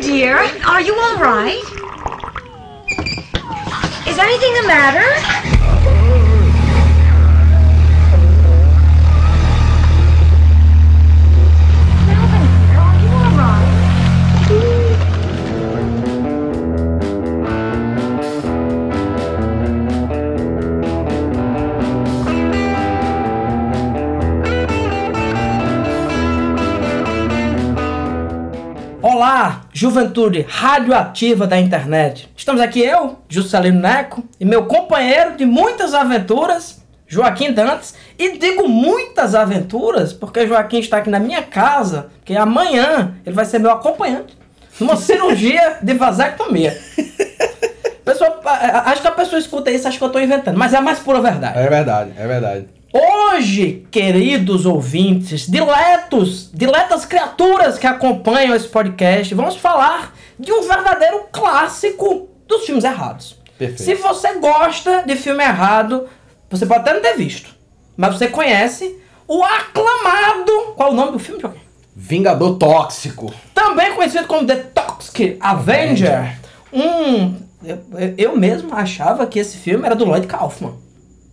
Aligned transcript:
dear. 0.00 0.38
Are 0.66 0.80
you 0.80 0.94
all 0.94 1.16
right? 1.16 1.62
Is 4.08 4.18
anything 4.18 4.54
the 4.54 4.64
matter? 4.66 5.39
Juventude 29.80 30.44
radioativa 30.46 31.46
da 31.46 31.58
internet. 31.58 32.30
Estamos 32.36 32.60
aqui 32.60 32.80
eu, 32.80 33.16
Juscelino 33.30 33.80
Neco, 33.80 34.22
e 34.38 34.44
meu 34.44 34.66
companheiro 34.66 35.38
de 35.38 35.46
muitas 35.46 35.94
aventuras, 35.94 36.82
Joaquim 37.08 37.50
Dantes. 37.50 37.94
E 38.18 38.36
digo 38.36 38.68
muitas 38.68 39.34
aventuras 39.34 40.12
porque 40.12 40.46
Joaquim 40.46 40.80
está 40.80 40.98
aqui 40.98 41.08
na 41.08 41.18
minha 41.18 41.40
casa, 41.40 42.08
porque 42.18 42.36
amanhã 42.36 43.14
ele 43.24 43.34
vai 43.34 43.46
ser 43.46 43.58
meu 43.58 43.70
acompanhante 43.70 44.36
numa 44.78 44.96
cirurgia 45.00 45.78
de 45.80 45.94
vasectomia. 45.94 46.78
Pessoa, 48.04 48.38
acho 48.84 49.00
que 49.00 49.08
a 49.08 49.12
pessoa 49.12 49.40
escuta 49.40 49.70
isso, 49.70 49.88
acha 49.88 49.96
que 49.96 50.04
eu 50.04 50.08
estou 50.08 50.20
inventando, 50.20 50.58
mas 50.58 50.74
é 50.74 50.76
a 50.76 50.82
mais 50.82 50.98
pura 50.98 51.22
verdade. 51.22 51.58
É 51.58 51.66
verdade, 51.70 52.12
é 52.18 52.26
verdade. 52.26 52.79
Hoje, 52.92 53.86
queridos 53.88 54.66
ouvintes, 54.66 55.46
diletos, 55.46 56.50
diletas 56.52 57.04
criaturas 57.04 57.78
que 57.78 57.86
acompanham 57.86 58.54
esse 58.54 58.66
podcast, 58.66 59.32
vamos 59.32 59.54
falar 59.54 60.12
de 60.36 60.50
um 60.50 60.66
verdadeiro 60.66 61.26
clássico 61.30 62.28
dos 62.48 62.66
filmes 62.66 62.82
errados. 62.82 63.38
Perfeito. 63.56 63.82
Se 63.82 63.94
você 63.94 64.34
gosta 64.40 65.04
de 65.06 65.14
filme 65.14 65.44
errado, 65.44 66.08
você 66.50 66.66
pode 66.66 66.80
até 66.80 66.94
não 66.94 67.00
ter 67.00 67.16
visto, 67.16 67.54
mas 67.96 68.16
você 68.16 68.26
conhece 68.26 68.98
o 69.28 69.44
aclamado. 69.44 70.74
Qual 70.74 70.88
é 70.88 70.92
o 70.92 70.96
nome 70.96 71.12
do 71.12 71.18
filme, 71.20 71.40
Joaquim? 71.40 71.60
Vingador 71.94 72.56
tóxico. 72.56 73.32
Também 73.54 73.94
conhecido 73.94 74.26
como 74.26 74.44
The 74.44 74.56
Toxic 74.56 75.36
Avenger. 75.38 76.40
Um. 76.72 77.36
Eu, 77.62 77.78
eu 78.18 78.36
mesmo 78.36 78.74
achava 78.74 79.26
que 79.26 79.38
esse 79.38 79.58
filme 79.58 79.86
era 79.86 79.94
do 79.94 80.04
Lloyd 80.04 80.26
Kaufman. 80.26 80.74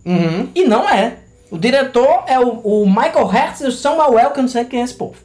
Uhum. 0.04 0.48
E 0.54 0.64
não 0.64 0.88
é. 0.88 1.16
O 1.50 1.58
diretor 1.58 2.24
é 2.26 2.38
o, 2.38 2.60
o 2.60 2.86
Michael 2.86 3.26
Hertz 3.26 3.60
e 3.60 3.66
o 3.66 3.72
Samuel, 3.72 4.30
que 4.30 4.38
eu 4.38 4.42
não 4.42 4.48
sei 4.48 4.64
quem 4.64 4.80
é 4.80 4.84
esse 4.84 4.94
povo. 4.94 5.16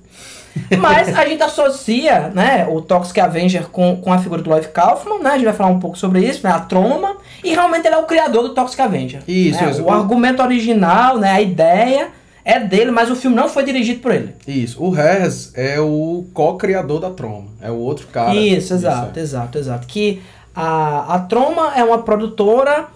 Mas 0.80 1.16
a 1.18 1.26
gente 1.26 1.42
associa, 1.42 2.32
né, 2.34 2.68
o 2.70 2.82
Toxic 2.82 3.20
Avenger 3.20 3.70
com, 3.70 3.98
com 3.98 4.14
a 4.14 4.20
figura 4.20 4.42
do 4.42 4.50
Lloyd 4.50 4.68
Kaufman, 4.68 5.20
né? 5.20 5.32
A 5.32 5.34
gente 5.34 5.46
vai 5.46 5.54
falar 5.54 5.70
um 5.70 5.80
pouco 5.80 5.98
sobre 5.98 6.24
isso, 6.24 6.42
né? 6.44 6.52
A 6.52 6.60
troma. 6.60 7.18
E 7.44 7.52
realmente 7.54 7.88
ele 7.88 7.96
é 7.96 7.98
o 7.98 8.06
criador 8.06 8.44
do 8.44 8.50
Toxic 8.54 8.80
Avenger. 8.82 9.22
Isso, 9.28 9.62
né? 9.62 9.72
isso. 9.72 9.84
O 9.84 9.92
argumento 9.92 10.42
original, 10.42 11.18
né? 11.18 11.32
A 11.32 11.42
ideia 11.42 12.10
é 12.46 12.60
dele, 12.60 12.92
mas 12.92 13.10
o 13.10 13.16
filme 13.16 13.36
não 13.36 13.50
foi 13.50 13.64
dirigido 13.64 14.00
por 14.02 14.14
ele. 14.14 14.34
Isso. 14.48 14.84
O 14.84 14.90
Rez 14.90 15.52
é 15.56 15.80
o 15.80 16.26
co-criador 16.34 17.00
da 17.00 17.10
Troma. 17.10 17.48
É 17.62 17.72
o 17.72 17.78
outro 17.78 18.08
cara. 18.08 18.36
Isso, 18.36 18.74
exato, 18.74 19.20
é. 19.20 19.24
exato, 19.24 19.58
exato. 19.58 19.88
Que 19.88 20.22
a, 20.56 21.16
a 21.16 21.20
Troma 21.20 21.74
é 21.76 21.84
uma 21.84 22.00
produtora. 22.00 22.88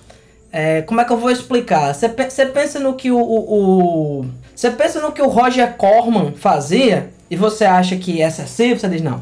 É, 0.60 0.82
como 0.82 1.00
é 1.02 1.06
que 1.06 1.12
eu 1.14 1.18
vou 1.18 1.30
explicar? 1.32 1.94
Você 1.94 2.10
pe- 2.10 2.30
você 2.30 2.46
pensa 2.46 2.80
no 2.80 2.94
que 2.94 3.12
o. 3.12 3.18
o- 3.20 4.20
o- 4.22 4.26
Você 4.56 4.72
pensa 4.72 5.00
no 5.00 5.12
que 5.12 5.22
o 5.22 5.28
Roger 5.28 5.74
Corman 5.78 6.34
fazia 6.36 7.10
e 7.30 7.36
você 7.36 7.64
acha 7.66 7.96
que 7.96 8.22
é 8.22 8.28
excessivo? 8.28 8.80
Você 8.80 8.88
diz 8.90 9.02
não. 9.02 9.22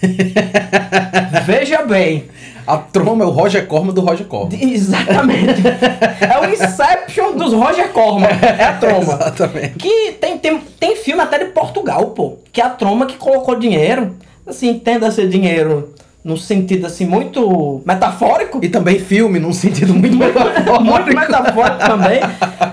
Veja 1.44 1.82
bem. 1.82 2.24
A 2.66 2.78
Troma 2.78 3.22
é 3.24 3.26
o 3.26 3.30
Roger 3.30 3.64
Corman 3.66 3.94
do 3.94 4.00
Roger 4.00 4.26
Corman. 4.26 4.58
Exatamente. 4.60 5.62
é 5.66 6.40
o 6.40 6.52
Inception 6.52 7.36
dos 7.36 7.52
Roger 7.52 7.88
Corman. 7.90 8.28
É 8.28 8.64
a 8.64 8.72
Troma. 8.74 9.14
Exatamente. 9.22 9.74
Que 9.78 10.12
tem, 10.20 10.36
tem, 10.38 10.58
tem 10.80 10.96
filme 10.96 11.22
até 11.22 11.38
de 11.38 11.46
Portugal, 11.52 12.06
pô. 12.06 12.38
Que 12.52 12.60
é 12.60 12.64
a 12.64 12.70
Troma 12.70 13.06
que 13.06 13.16
colocou 13.16 13.56
dinheiro. 13.58 14.16
Assim, 14.46 14.68
entenda-se 14.70 15.26
dinheiro 15.28 15.94
no 16.26 16.36
sentido 16.36 16.86
assim 16.86 17.06
muito 17.06 17.80
metafórico. 17.86 18.58
E 18.60 18.68
também 18.68 18.98
filme, 18.98 19.38
num 19.38 19.52
sentido 19.52 19.94
muito 19.94 20.16
muito 20.16 20.34
metafórico. 20.34 21.14
metafórico 21.14 21.78
também. 21.78 22.20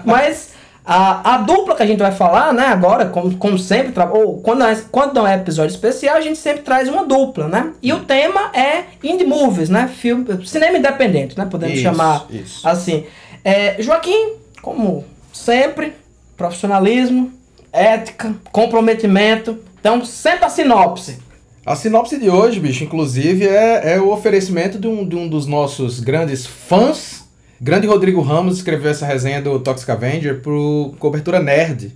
Mas 0.03 0.53
a, 0.84 1.36
a 1.36 1.38
dupla 1.38 1.75
que 1.75 1.84
a 1.84 1.86
gente 1.86 2.00
vai 2.00 2.12
falar, 2.12 2.52
né, 2.52 2.66
agora, 2.66 3.06
como, 3.06 3.38
como 3.38 3.59
sempre, 3.59 3.94
ou 4.12 4.41
quando, 4.41 4.64
é, 4.64 4.75
quando 4.91 5.14
não 5.14 5.28
é 5.28 5.36
episódio 5.36 5.72
especial, 5.72 6.18
a 6.18 6.22
gente 6.22 6.40
sempre 6.40 6.64
traz 6.64 6.90
uma 6.90 7.06
dupla, 7.06 7.47
né? 7.47 7.74
E 7.81 7.94
o 7.94 8.00
tema 8.00 8.50
é 8.56 8.86
indie 9.03 9.24
movies, 9.24 9.70
né? 9.70 9.88
Filme, 9.88 10.25
cinema 10.47 10.80
independente, 10.80 11.38
né? 11.38 11.46
Podemos 11.46 11.75
Isso, 11.75 11.84
chamar 11.84 12.25
isso. 12.31 12.68
assim. 12.68 13.06
É, 13.46 13.75
Joaquim, 13.80 14.34
como 14.64 15.06
sempre, 15.31 15.94
profissionalismo, 16.35 17.31
ética, 17.72 18.34
comprometimento. 18.52 19.59
Então, 19.80 20.03
sempre 20.03 20.46
a 20.46 20.50
sinopse. 20.50 21.20
A 21.66 21.78
sinopse 21.78 22.19
de 22.19 22.29
hoje, 22.29 22.59
bicho, 22.59 22.84
inclusive, 22.84 23.47
é, 23.47 23.94
é 23.94 24.01
o 24.01 24.12
oferecimento 24.12 24.78
de 24.78 24.85
um, 24.85 25.07
de 25.07 25.16
um 25.16 25.29
dos 25.29 25.47
nossos 25.47 26.01
grandes 26.01 26.46
fãs. 26.46 27.24
Grande 27.59 27.88
Rodrigo 27.88 28.19
Ramos 28.19 28.57
escreveu 28.57 28.91
essa 28.91 29.06
resenha 29.06 29.41
do 29.41 29.57
Toxic 29.57 29.90
Avenger 29.90 30.41
pro 30.41 30.94
Cobertura 31.00 31.40
Nerd. 31.40 31.96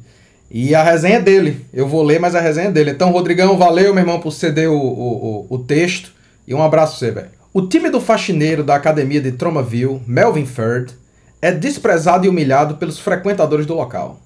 E 0.49 0.73
a 0.73 0.81
resenha 0.81 1.17
é 1.17 1.21
dele. 1.21 1.65
Eu 1.73 1.85
vou 1.85 2.01
ler, 2.01 2.17
mas 2.17 2.33
a 2.33 2.39
resenha 2.39 2.69
é 2.69 2.71
dele. 2.71 2.91
Então, 2.91 3.11
Rodrigão, 3.11 3.57
valeu, 3.57 3.93
meu 3.93 4.03
irmão, 4.03 4.21
por 4.21 4.31
ceder 4.31 4.69
o, 4.69 4.77
o, 4.77 5.45
o, 5.49 5.55
o 5.55 5.59
texto. 5.59 6.13
E 6.47 6.53
um 6.53 6.63
abraço 6.63 6.97
pra 6.97 6.99
você, 6.99 7.11
velho. 7.13 7.29
O 7.53 7.61
time 7.63 7.89
do 7.89 7.99
faxineiro 7.99 8.63
da 8.63 8.75
academia 8.75 9.19
de 9.19 9.33
Tromaville, 9.33 10.01
Melvin 10.07 10.45
Ferd, 10.45 10.93
é 11.41 11.51
desprezado 11.51 12.25
e 12.25 12.29
humilhado 12.29 12.75
pelos 12.75 12.99
frequentadores 12.99 13.65
do 13.65 13.73
local. 13.73 14.17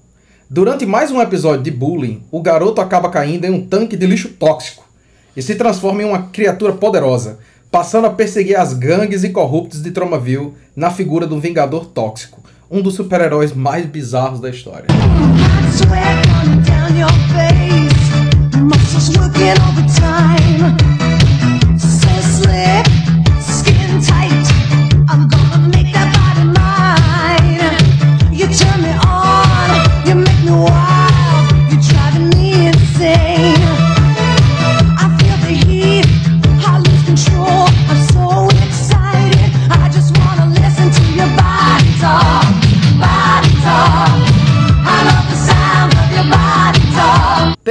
Durante 0.48 0.86
mais 0.86 1.10
um 1.10 1.20
episódio 1.20 1.64
de 1.64 1.70
bullying, 1.72 2.22
o 2.30 2.40
garoto 2.40 2.80
acaba 2.80 3.10
caindo 3.10 3.44
em 3.44 3.50
um 3.50 3.66
tanque 3.66 3.96
de 3.96 4.06
lixo 4.06 4.28
tóxico 4.28 4.91
e 5.36 5.42
se 5.42 5.54
transforma 5.54 6.02
em 6.02 6.06
uma 6.06 6.24
criatura 6.24 6.72
poderosa, 6.72 7.38
passando 7.70 8.06
a 8.06 8.10
perseguir 8.10 8.58
as 8.58 8.74
gangues 8.74 9.24
e 9.24 9.30
corruptos 9.30 9.82
de 9.82 9.90
Tromaville 9.90 10.52
na 10.76 10.90
figura 10.90 11.26
do 11.26 11.40
Vingador 11.40 11.86
Tóxico, 11.86 12.42
um 12.70 12.82
dos 12.82 12.94
super-heróis 12.94 13.52
mais 13.52 13.86
bizarros 13.86 14.40
da 14.40 14.50
história. 14.50 14.86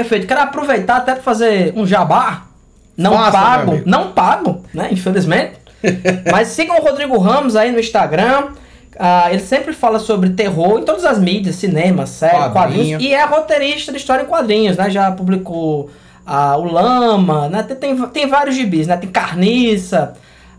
Perfeito. 0.01 0.27
Quero 0.27 0.41
aproveitar 0.41 0.97
até 0.97 1.13
para 1.13 1.21
fazer 1.23 1.73
um 1.75 1.85
jabá. 1.85 2.45
Não 2.97 3.13
Faça, 3.13 3.31
pago, 3.31 3.81
não 3.85 4.11
pago, 4.11 4.63
né? 4.73 4.89
Infelizmente. 4.91 5.53
Mas 6.31 6.49
sigam 6.49 6.77
o 6.77 6.81
Rodrigo 6.81 7.17
Ramos 7.17 7.55
aí 7.55 7.71
no 7.71 7.79
Instagram. 7.79 8.49
Ah, 8.99 9.27
ele 9.31 9.41
sempre 9.41 9.73
fala 9.73 9.99
sobre 9.99 10.31
terror 10.31 10.79
em 10.79 10.83
todas 10.83 11.05
as 11.05 11.17
mídias, 11.19 11.55
cinema, 11.55 12.05
série, 12.05 12.33
Quadrinho. 12.35 12.53
quadrinhos. 12.53 13.03
E 13.03 13.13
é 13.13 13.23
roteirista 13.25 13.91
de 13.91 13.97
história 13.97 14.23
em 14.23 14.27
quadrinhos, 14.27 14.77
né? 14.77 14.89
Já 14.89 15.11
publicou 15.11 15.89
ah, 16.25 16.57
o 16.57 16.65
Lama, 16.65 17.47
né? 17.47 17.63
Tem, 17.63 17.75
tem, 17.77 17.97
tem 18.09 18.27
vários 18.27 18.55
gibis, 18.55 18.87
né? 18.87 18.97
Tem 18.97 19.09
Carniça. 19.09 20.13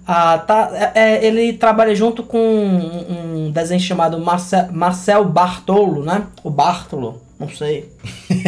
Ah, 0.06 0.38
tá, 0.38 0.70
é- 0.74 0.92
é, 0.94 1.24
ele 1.24 1.52
trabalha 1.52 1.94
junto 1.94 2.22
com 2.24 2.38
um, 2.38 3.46
um 3.46 3.50
desenho 3.52 3.80
chamado 3.80 4.18
Marcel, 4.18 4.68
Marcel 4.72 5.24
Bartolo, 5.24 6.02
né? 6.04 6.22
O 6.42 6.50
Bartolo, 6.50 7.21
não 7.42 7.48
sei. 7.48 7.88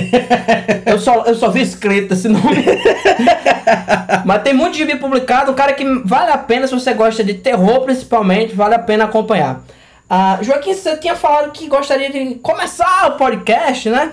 eu, 0.87 0.99
só, 0.99 1.25
eu 1.25 1.35
só 1.35 1.51
vi 1.51 1.63
escrito 1.63 2.15
esse 2.15 2.29
nome. 2.29 2.65
Mas 4.25 4.43
tem 4.43 4.55
muito 4.55 4.77
gibi 4.77 4.97
publicado, 4.97 5.53
um 5.53 5.55
cara 5.55 5.73
que 5.73 5.85
vale 6.05 6.31
a 6.31 6.39
pena, 6.39 6.67
se 6.67 6.75
você 6.75 6.95
gosta 6.95 7.23
de 7.23 7.35
terror 7.35 7.81
principalmente, 7.83 8.55
vale 8.55 8.75
a 8.75 8.79
pena 8.79 9.05
acompanhar. 9.05 9.63
Ah, 10.09 10.39
Joaquim, 10.43 10.75
você 10.75 10.97
tinha 10.97 11.17
falado 11.17 11.51
que 11.51 11.67
gostaria 11.67 12.11
de 12.11 12.37
começar 12.37 13.09
o 13.09 13.17
podcast, 13.17 13.91
né? 13.91 14.13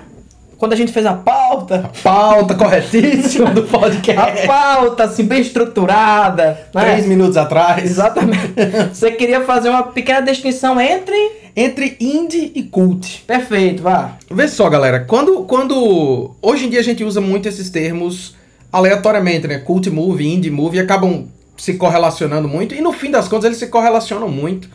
Quando 0.62 0.74
a 0.74 0.76
gente 0.76 0.92
fez 0.92 1.08
a 1.08 1.16
pauta. 1.16 1.90
Pauta 2.04 2.54
corretíssima 2.54 3.50
do 3.50 3.62
A 3.62 3.80
podcast. 3.80 4.46
pauta, 4.46 5.06
assim, 5.06 5.24
bem 5.24 5.42
estruturada. 5.42 6.68
Né? 6.72 6.82
Três 6.84 7.08
minutos 7.08 7.36
atrás. 7.36 7.84
Exatamente. 7.84 8.54
Você 8.94 9.10
queria 9.10 9.42
fazer 9.42 9.70
uma 9.70 9.82
pequena 9.82 10.22
distinção 10.22 10.80
entre. 10.80 11.16
Entre 11.56 11.98
indie 12.00 12.52
e 12.54 12.62
cult. 12.62 13.24
Perfeito, 13.26 13.82
vá. 13.82 14.20
Vê 14.30 14.48
só, 14.48 14.70
galera, 14.70 15.00
quando, 15.00 15.46
quando. 15.46 16.36
Hoje 16.40 16.68
em 16.68 16.70
dia 16.70 16.82
a 16.82 16.84
gente 16.84 17.04
usa 17.04 17.20
muito 17.20 17.50
esses 17.50 17.72
termos 17.72 18.36
aleatoriamente, 18.72 19.48
né? 19.48 19.58
Cult 19.58 19.90
movie, 19.90 20.32
indie 20.32 20.52
movie, 20.52 20.80
acabam 20.80 21.26
se 21.58 21.74
correlacionando 21.74 22.48
muito, 22.48 22.76
e 22.76 22.82
no 22.82 22.94
fim 22.94 23.10
das 23.10 23.28
contas 23.28 23.46
eles 23.46 23.58
se 23.58 23.66
correlacionam 23.66 24.30
muito. 24.30 24.70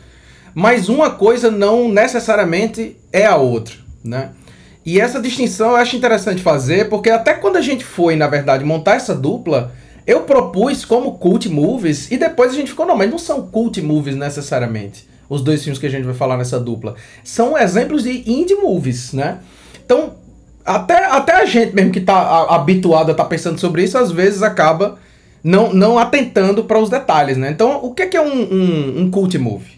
Mas 0.53 0.89
uma 0.89 1.11
coisa 1.11 1.49
não 1.49 1.87
necessariamente 1.87 2.97
é 3.13 3.25
a 3.25 3.37
outra, 3.37 3.75
né? 4.03 4.31
E 4.87 5.01
essa 5.01 5.19
distinção 5.19 5.71
eu 5.71 5.75
acho 5.75 5.97
interessante 5.97 6.41
fazer, 6.41 6.87
porque 6.87 7.09
até 7.09 7.33
quando 7.33 7.57
a 7.57 7.61
gente 7.61 7.83
foi, 7.83 8.15
na 8.15 8.25
verdade, 8.25 8.63
montar 8.63 8.95
essa 8.95 9.13
dupla, 9.13 9.73
eu 10.07 10.21
propus 10.21 10.85
como 10.85 11.17
cult 11.17 11.49
movies, 11.49 12.09
e 12.09 12.15
depois 12.15 12.53
a 12.53 12.55
gente 12.55 12.69
ficou, 12.69 12.85
não, 12.85 12.95
mas 12.95 13.11
não 13.11 13.17
são 13.17 13.45
cult 13.47 13.81
movies 13.81 14.15
necessariamente. 14.15 15.05
Os 15.27 15.41
dois 15.41 15.61
filmes 15.61 15.77
que 15.77 15.85
a 15.85 15.89
gente 15.89 16.05
vai 16.05 16.13
falar 16.13 16.37
nessa 16.37 16.57
dupla. 16.57 16.95
São 17.21 17.57
exemplos 17.57 18.03
de 18.03 18.31
indie 18.31 18.55
movies, 18.55 19.11
né? 19.11 19.39
Então, 19.85 20.13
até, 20.65 21.03
até 21.03 21.33
a 21.33 21.45
gente 21.45 21.75
mesmo 21.75 21.91
que 21.91 21.99
tá 21.99 22.45
habituado 22.49 23.09
a 23.09 23.11
estar 23.11 23.25
pensando 23.25 23.59
sobre 23.59 23.83
isso, 23.83 23.97
às 23.97 24.09
vezes 24.09 24.41
acaba 24.41 24.97
não, 25.43 25.73
não 25.73 25.99
atentando 25.99 26.63
para 26.63 26.79
os 26.79 26.89
detalhes, 26.89 27.35
né? 27.35 27.51
Então, 27.51 27.83
o 27.83 27.93
que 27.93 28.03
é, 28.03 28.05
que 28.05 28.15
é 28.15 28.21
um, 28.21 28.53
um, 28.53 29.01
um 29.01 29.11
cult 29.11 29.37
movie? 29.37 29.76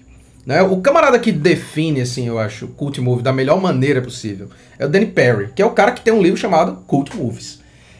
Né? 0.49 0.63
O 0.63 0.77
camarada 0.77 1.19
que 1.19 1.31
define, 1.31 2.01
assim, 2.01 2.27
eu 2.27 2.39
acho, 2.39 2.69
cult 2.69 2.99
movie 2.99 3.21
da 3.21 3.31
melhor 3.31 3.61
maneira 3.61 4.01
possível 4.01 4.47
é 4.79 4.85
o 4.87 4.89
Danny 4.89 5.05
Perry, 5.05 5.49
que 5.55 5.61
é 5.61 5.65
o 5.65 5.69
cara 5.69 5.91
que 5.91 6.01
tem 6.01 6.11
um 6.11 6.23
livro 6.23 6.39
chamado 6.39 6.79
Cult 6.87 7.15
Movies. 7.15 7.59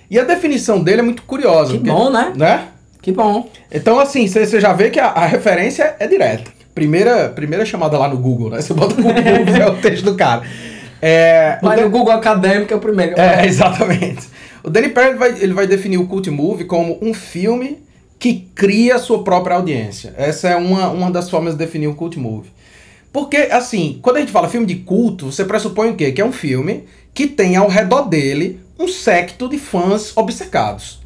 E 0.09 0.17
a 0.17 0.23
definição 0.23 0.81
dele 0.83 1.01
é 1.01 1.03
muito 1.03 1.21
curiosa. 1.21 1.73
Que 1.73 1.77
porque- 1.77 1.91
bom, 1.91 2.09
né? 2.09 2.33
né? 2.35 2.67
Que 3.03 3.11
bom. 3.11 3.47
Então, 3.71 3.99
assim, 3.99 4.27
você 4.27 4.59
já 4.59 4.73
vê 4.73 4.89
que 4.89 4.99
a, 4.99 5.09
a 5.09 5.27
referência 5.27 5.95
é 5.99 6.07
direta. 6.07 6.49
Primeira, 6.73 7.29
primeira 7.29 7.63
chamada 7.65 7.99
lá 7.99 8.07
no 8.07 8.17
Google, 8.17 8.49
né? 8.49 8.61
Você 8.61 8.73
bota 8.73 8.95
Cult 8.95 9.05
Movies, 9.21 9.55
é 9.55 9.67
o 9.67 9.75
texto 9.75 10.05
do 10.05 10.15
cara. 10.15 10.41
É, 10.99 11.59
o 11.61 11.65
Mas 11.67 11.77
Dan- 11.77 11.85
no 11.85 11.91
Google 11.91 12.13
Acadêmico 12.13 12.73
é 12.73 12.75
o 12.75 12.79
primeiro. 12.79 13.13
é, 13.19 13.45
exatamente. 13.47 14.27
O 14.63 14.71
Danny 14.71 14.89
Perry 14.89 15.09
ele 15.09 15.17
vai, 15.19 15.29
ele 15.39 15.53
vai 15.53 15.67
definir 15.67 15.97
o 15.99 16.07
cult 16.07 16.27
movie 16.31 16.65
como 16.65 16.97
um 16.99 17.13
filme 17.13 17.77
que 18.19 18.49
cria 18.53 18.95
a 18.95 18.99
sua 18.99 19.23
própria 19.23 19.55
audiência. 19.55 20.13
Essa 20.17 20.49
é 20.49 20.55
uma, 20.57 20.89
uma 20.89 21.09
das 21.09 21.29
formas 21.29 21.53
de 21.53 21.59
definir 21.59 21.87
o 21.87 21.95
cult 21.95 22.19
movie. 22.19 22.51
Porque, 23.11 23.37
assim, 23.37 23.97
quando 24.01 24.17
a 24.17 24.19
gente 24.19 24.31
fala 24.31 24.49
filme 24.49 24.67
de 24.67 24.75
culto, 24.75 25.31
você 25.31 25.45
pressupõe 25.45 25.89
o 25.89 25.95
quê? 25.95 26.11
Que 26.11 26.21
é 26.21 26.25
um 26.25 26.33
filme 26.33 26.83
que 27.13 27.25
tem 27.25 27.55
ao 27.55 27.69
redor 27.69 28.03
dele 28.03 28.59
um 28.77 28.87
secto 28.87 29.47
de 29.47 29.57
fãs 29.57 30.15
obcecados. 30.15 30.99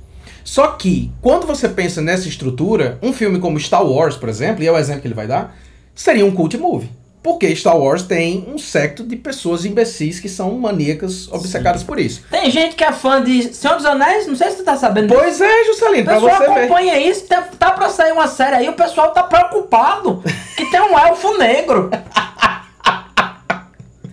Só 0.44 0.68
que, 0.68 1.12
quando 1.22 1.48
você 1.48 1.70
pensa 1.70 2.02
nessa 2.02 2.28
estrutura, 2.28 3.00
um 3.02 3.14
filme 3.14 3.40
como 3.40 3.60
Star 3.60 3.86
Wars, 3.86 4.18
por 4.18 4.28
exemplo, 4.28 4.64
e 4.64 4.68
é 4.68 4.72
o 4.72 4.78
exemplo 4.78 5.02
que 5.02 5.08
ele 5.08 5.14
vai 5.14 5.28
dar, 5.28 5.56
seria 5.96 6.26
um 6.26 6.32
cult 6.32 6.58
movie. 6.58 6.90
Porque 7.24 7.56
Star 7.56 7.78
Wars 7.78 8.04
tem 8.04 8.46
um 8.54 8.58
secto 8.58 9.02
de 9.02 9.16
pessoas 9.16 9.64
imbecis 9.64 10.20
que 10.20 10.28
são 10.28 10.52
maníacas 10.60 11.32
obcecadas 11.32 11.82
por 11.82 11.98
isso. 11.98 12.22
Tem 12.30 12.52
gente 12.52 12.76
que 12.76 12.84
é 12.84 12.92
fã 12.92 13.24
de 13.24 13.54
Senhor 13.54 13.78
dos 13.78 13.86
Anéis, 13.86 14.28
não 14.28 14.36
sei 14.36 14.52
se 14.52 14.58
tu 14.58 14.64
tá 14.64 14.76
sabendo 14.76 15.08
disso. 15.08 15.20
Pois 15.22 15.40
é, 15.40 15.64
Juscelino, 15.64 16.02
O 16.02 16.06
pra 16.06 16.14
pessoal 16.16 16.36
você 16.36 16.54
ver. 16.54 16.60
acompanha 16.66 17.00
isso, 17.00 17.26
tá, 17.26 17.42
tá 17.58 17.72
pra 17.72 17.88
sair 17.88 18.12
uma 18.12 18.28
série 18.28 18.56
aí, 18.58 18.68
o 18.68 18.74
pessoal 18.74 19.12
tá 19.12 19.24
preocupado 19.24 20.22
que 20.58 20.66
tem 20.70 20.82
um 20.82 21.00
elfo 21.00 21.38
negro. 21.38 21.90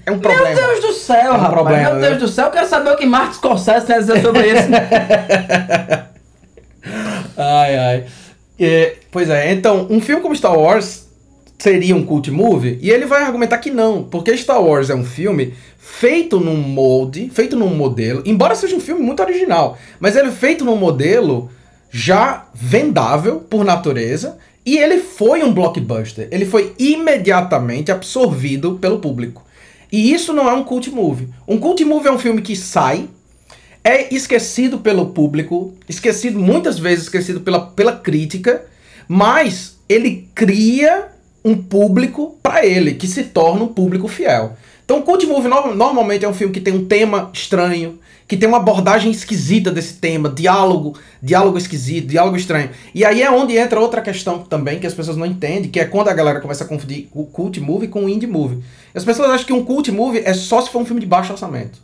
É 0.06 0.12
um 0.12 0.18
problema. 0.18 0.48
Meu 0.54 0.66
Deus 0.66 0.80
do 0.80 0.92
céu, 0.94 1.16
É 1.18 1.30
um 1.30 1.32
rapaz. 1.34 1.52
problema, 1.52 1.90
Meu 1.90 2.00
Deus 2.00 2.12
né? 2.14 2.18
do 2.18 2.26
céu, 2.28 2.46
eu 2.46 2.50
quero 2.50 2.66
saber 2.66 2.90
o 2.90 2.96
que 2.96 3.06
Martin 3.06 3.34
Scorsese 3.34 3.86
tem 3.86 3.96
a 3.96 3.98
dizer 4.00 4.22
sobre 4.22 4.46
isso. 4.48 4.68
Ai, 7.36 7.78
ai. 7.78 8.04
É, 8.58 8.94
pois 9.10 9.28
é, 9.30 9.52
então, 9.52 9.86
um 9.90 10.00
filme 10.00 10.20
como 10.22 10.34
Star 10.34 10.58
Wars 10.58 11.06
seria 11.62 11.94
um 11.94 12.04
cult 12.04 12.30
movie? 12.30 12.78
E 12.80 12.90
ele 12.90 13.06
vai 13.06 13.22
argumentar 13.22 13.58
que 13.58 13.70
não, 13.70 14.02
porque 14.02 14.36
Star 14.36 14.62
Wars 14.62 14.90
é 14.90 14.94
um 14.94 15.04
filme 15.04 15.54
feito 15.78 16.40
num 16.40 16.56
molde, 16.56 17.30
feito 17.32 17.56
num 17.56 17.74
modelo, 17.74 18.22
embora 18.24 18.54
seja 18.54 18.76
um 18.76 18.80
filme 18.80 19.02
muito 19.02 19.22
original, 19.22 19.78
mas 19.98 20.16
ele 20.16 20.28
é 20.28 20.32
feito 20.32 20.64
num 20.64 20.76
modelo 20.76 21.50
já 21.90 22.46
vendável 22.54 23.40
por 23.40 23.64
natureza, 23.64 24.38
e 24.64 24.78
ele 24.78 24.98
foi 24.98 25.42
um 25.42 25.52
blockbuster. 25.52 26.28
Ele 26.30 26.44
foi 26.44 26.74
imediatamente 26.78 27.90
absorvido 27.90 28.78
pelo 28.80 29.00
público. 29.00 29.42
E 29.90 30.12
isso 30.12 30.32
não 30.32 30.48
é 30.48 30.52
um 30.52 30.62
cult 30.62 30.90
movie. 30.90 31.28
Um 31.48 31.58
cult 31.58 31.84
movie 31.84 32.08
é 32.08 32.12
um 32.12 32.18
filme 32.18 32.42
que 32.42 32.54
sai, 32.54 33.08
é 33.82 34.14
esquecido 34.14 34.78
pelo 34.78 35.06
público, 35.06 35.74
esquecido 35.88 36.38
muitas 36.38 36.78
vezes 36.78 37.04
esquecido 37.04 37.40
pela, 37.40 37.66
pela 37.66 37.96
crítica, 37.96 38.64
mas 39.08 39.78
ele 39.88 40.28
cria 40.34 41.08
um 41.44 41.56
público 41.56 42.36
para 42.42 42.64
ele, 42.64 42.94
que 42.94 43.06
se 43.06 43.24
torna 43.24 43.64
um 43.64 43.68
público 43.68 44.08
fiel. 44.08 44.56
Então, 44.84 45.02
Cult 45.02 45.24
Movie 45.26 45.48
no- 45.48 45.74
normalmente 45.74 46.24
é 46.24 46.28
um 46.28 46.34
filme 46.34 46.52
que 46.52 46.60
tem 46.60 46.74
um 46.74 46.84
tema 46.84 47.30
estranho, 47.32 47.98
que 48.26 48.36
tem 48.36 48.48
uma 48.48 48.58
abordagem 48.58 49.10
esquisita 49.10 49.70
desse 49.70 49.94
tema, 49.94 50.28
diálogo, 50.28 50.96
diálogo 51.22 51.58
esquisito, 51.58 52.08
diálogo 52.08 52.36
estranho. 52.36 52.70
E 52.94 53.04
aí 53.04 53.22
é 53.22 53.30
onde 53.30 53.56
entra 53.56 53.80
outra 53.80 54.00
questão 54.00 54.40
também 54.40 54.78
que 54.78 54.86
as 54.86 54.94
pessoas 54.94 55.16
não 55.16 55.26
entendem, 55.26 55.70
que 55.70 55.80
é 55.80 55.84
quando 55.84 56.08
a 56.08 56.12
galera 56.12 56.40
começa 56.40 56.64
a 56.64 56.66
confundir 56.66 57.08
o 57.12 57.24
Cult 57.24 57.60
Movie 57.60 57.88
com 57.88 58.04
o 58.04 58.08
Indie 58.08 58.26
Movie. 58.26 58.62
As 58.94 59.04
pessoas 59.04 59.30
acham 59.30 59.46
que 59.46 59.52
um 59.52 59.64
Cult 59.64 59.90
Movie 59.90 60.22
é 60.24 60.34
só 60.34 60.60
se 60.60 60.70
for 60.70 60.80
um 60.82 60.84
filme 60.86 61.00
de 61.00 61.06
baixo 61.06 61.32
orçamento 61.32 61.78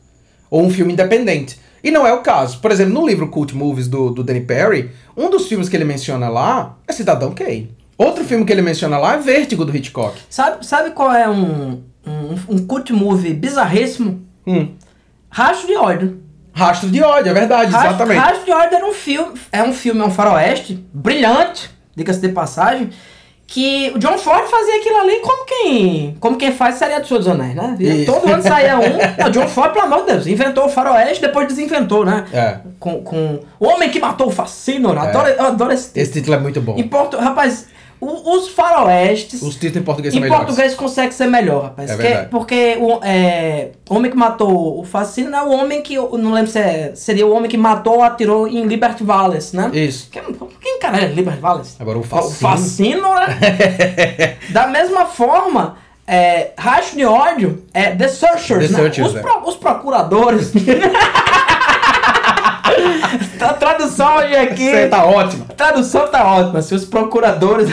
ou 0.51 0.63
um 0.63 0.71
filme 0.71 0.93
independente. 0.93 1.59
E 1.83 1.91
não 1.91 2.07
é 2.07 2.13
o 2.13 2.23
caso. 2.23 2.59
Por 2.61 2.71
exemplo, 2.73 2.95
no 2.95 3.07
livro 3.07 3.29
Cult 3.29 3.55
Movies 3.55 3.87
do, 3.87 4.11
do 4.11 4.23
Danny 4.25 4.41
Perry, 4.41 4.91
um 5.17 5.31
dos 5.31 5.47
filmes 5.47 5.69
que 5.69 5.77
ele 5.77 5.85
menciona 5.85 6.29
lá 6.29 6.77
é 6.89 6.93
Cidadão 6.93 7.33
Kane. 7.33 7.71
Outro 7.99 8.25
filme 8.25 8.45
que 8.45 8.53
ele 8.53 8.63
menciona 8.63 8.99
lá 8.99 9.15
é 9.15 9.19
Vértigo 9.19 9.65
do 9.65 9.75
Hitchcock. 9.75 10.19
sabe, 10.29 10.67
sabe 10.67 10.91
qual 10.91 11.13
é 11.13 11.29
um, 11.29 11.83
um, 12.07 12.35
um 12.49 12.67
cult 12.67 12.93
movie 12.93 13.33
bizarríssimo? 13.33 14.23
Hum. 14.47 14.69
Rastro 15.31 15.67
de 15.67 15.77
ódio. 15.77 16.21
Rastro 16.53 16.89
de 16.91 17.03
ódio, 17.03 17.31
é 17.31 17.35
verdade, 17.35 17.71
Rastro- 17.71 17.91
exatamente. 17.91 18.19
Rastro 18.19 18.45
de 18.45 18.51
ódio 18.53 18.77
era 18.77 18.87
um 18.87 18.93
filme, 18.93 19.33
é 19.53 19.63
um 19.63 19.73
filme, 19.73 20.01
é 20.01 20.05
um 20.05 20.11
faroeste, 20.11 20.83
brilhante, 20.93 21.71
diga-se 21.95 22.21
de 22.21 22.31
passagem, 22.31 22.91
que 23.47 23.93
o 23.95 23.99
John 23.99 24.17
Ford 24.19 24.45
fazia 24.49 24.77
aquilo 24.77 24.97
ali 24.97 25.17
como 25.21 25.45
quem, 25.45 26.17
como 26.19 26.37
quem 26.37 26.51
faz 26.53 26.77
série 26.77 26.99
do 26.99 27.07
Senhor 27.07 27.19
dos 27.21 27.29
Anéis, 27.29 27.55
né? 27.55 27.77
Todo 28.07 28.27
ano 28.33 28.43
saía 28.43 28.77
um. 28.79 28.83
O 29.27 29.31
John 29.31 29.47
Ford, 29.49 29.73
pelo 29.73 29.85
amor 29.85 30.01
de 30.07 30.13
Deus, 30.13 30.27
inventou 30.27 30.65
o 30.65 30.69
faroeste, 30.69 31.21
depois 31.21 31.47
desinventou, 31.47 32.05
né? 32.05 32.25
É. 32.33 32.59
Com, 32.81 33.03
com 33.03 33.41
o 33.61 33.67
homem 33.67 33.89
que 33.91 34.01
matou 34.01 34.29
o 34.29 34.31
Facínora. 34.31 35.03
Adoro, 35.03 35.29
eu 35.29 35.47
adoro 35.47 35.73
esse 35.73 35.85
título. 35.89 36.03
Esse 36.03 36.13
título 36.13 36.37
é 36.37 36.41
muito 36.41 36.61
bom. 36.61 36.75
Em 36.77 36.89
portu... 36.89 37.17
Rapaz, 37.19 37.67
o- 38.01 38.37
os 38.37 38.49
faroestes... 38.49 39.41
Os 39.43 39.55
títulos 39.55 39.77
em 39.77 39.83
português 39.83 40.13
são 40.15 40.19
Em 40.19 40.23
melhores. 40.25 40.45
português 40.47 40.75
consegue 40.75 41.15
ser 41.15 41.27
melhor, 41.27 41.65
rapaz. 41.65 41.91
É 41.91 41.95
Porque- 41.95 42.09
verdade. 42.09 42.29
porque 42.31 42.77
o, 42.81 43.01
é, 43.05 43.69
homem 43.89 44.11
que 44.11 44.17
matou 44.17 44.81
o 44.81 44.85
Facino 44.85 45.35
é 45.35 45.43
o 45.43 45.51
homem 45.51 45.83
que. 45.83 45.97
Não 45.97 46.33
lembro 46.33 46.51
se 46.51 46.59
é, 46.59 46.93
seria 46.95 47.27
o 47.27 47.33
homem 47.33 47.51
que 47.51 47.57
matou 47.57 47.97
ou 47.97 48.03
atirou 48.03 48.47
em 48.47 48.65
Liberty 48.67 49.03
Valles, 49.05 49.53
né? 49.53 49.71
Isso. 49.73 50.09
Quem, 50.11 50.23
quem 50.61 50.79
cara 50.79 50.99
é 51.03 51.07
Liberty 51.07 51.41
Valles? 51.41 51.77
Agora 51.81 51.99
o 51.99 52.01
O 52.01 52.05
Facino. 52.05 52.51
Facino, 52.51 53.15
né? 53.15 54.37
da 54.51 54.67
mesma 54.67 55.07
forma, 55.07 55.77
é, 56.07 56.51
Racho 56.57 56.95
de 56.97 57.05
ódio 57.05 57.65
é 57.75 57.91
The 57.91 58.09
Searchers, 58.09 58.67
The 58.67 58.73
né? 58.73 58.79
Searchers, 58.79 59.09
os, 59.11 59.17
é. 59.17 59.21
pro- 59.21 59.49
os 59.49 59.57
procuradores. 59.57 60.53
a 63.41 63.53
tradução 63.55 64.17
hoje 64.17 64.37
aqui. 64.37 64.71
Você 64.71 64.89
tá 64.89 65.05
ótimo. 65.05 65.47
A 65.49 65.53
tradução 65.55 66.09
tá 66.09 66.25
ótima. 66.25 66.63
Se 66.63 66.75
os 66.75 66.85
procuradores. 66.85 67.69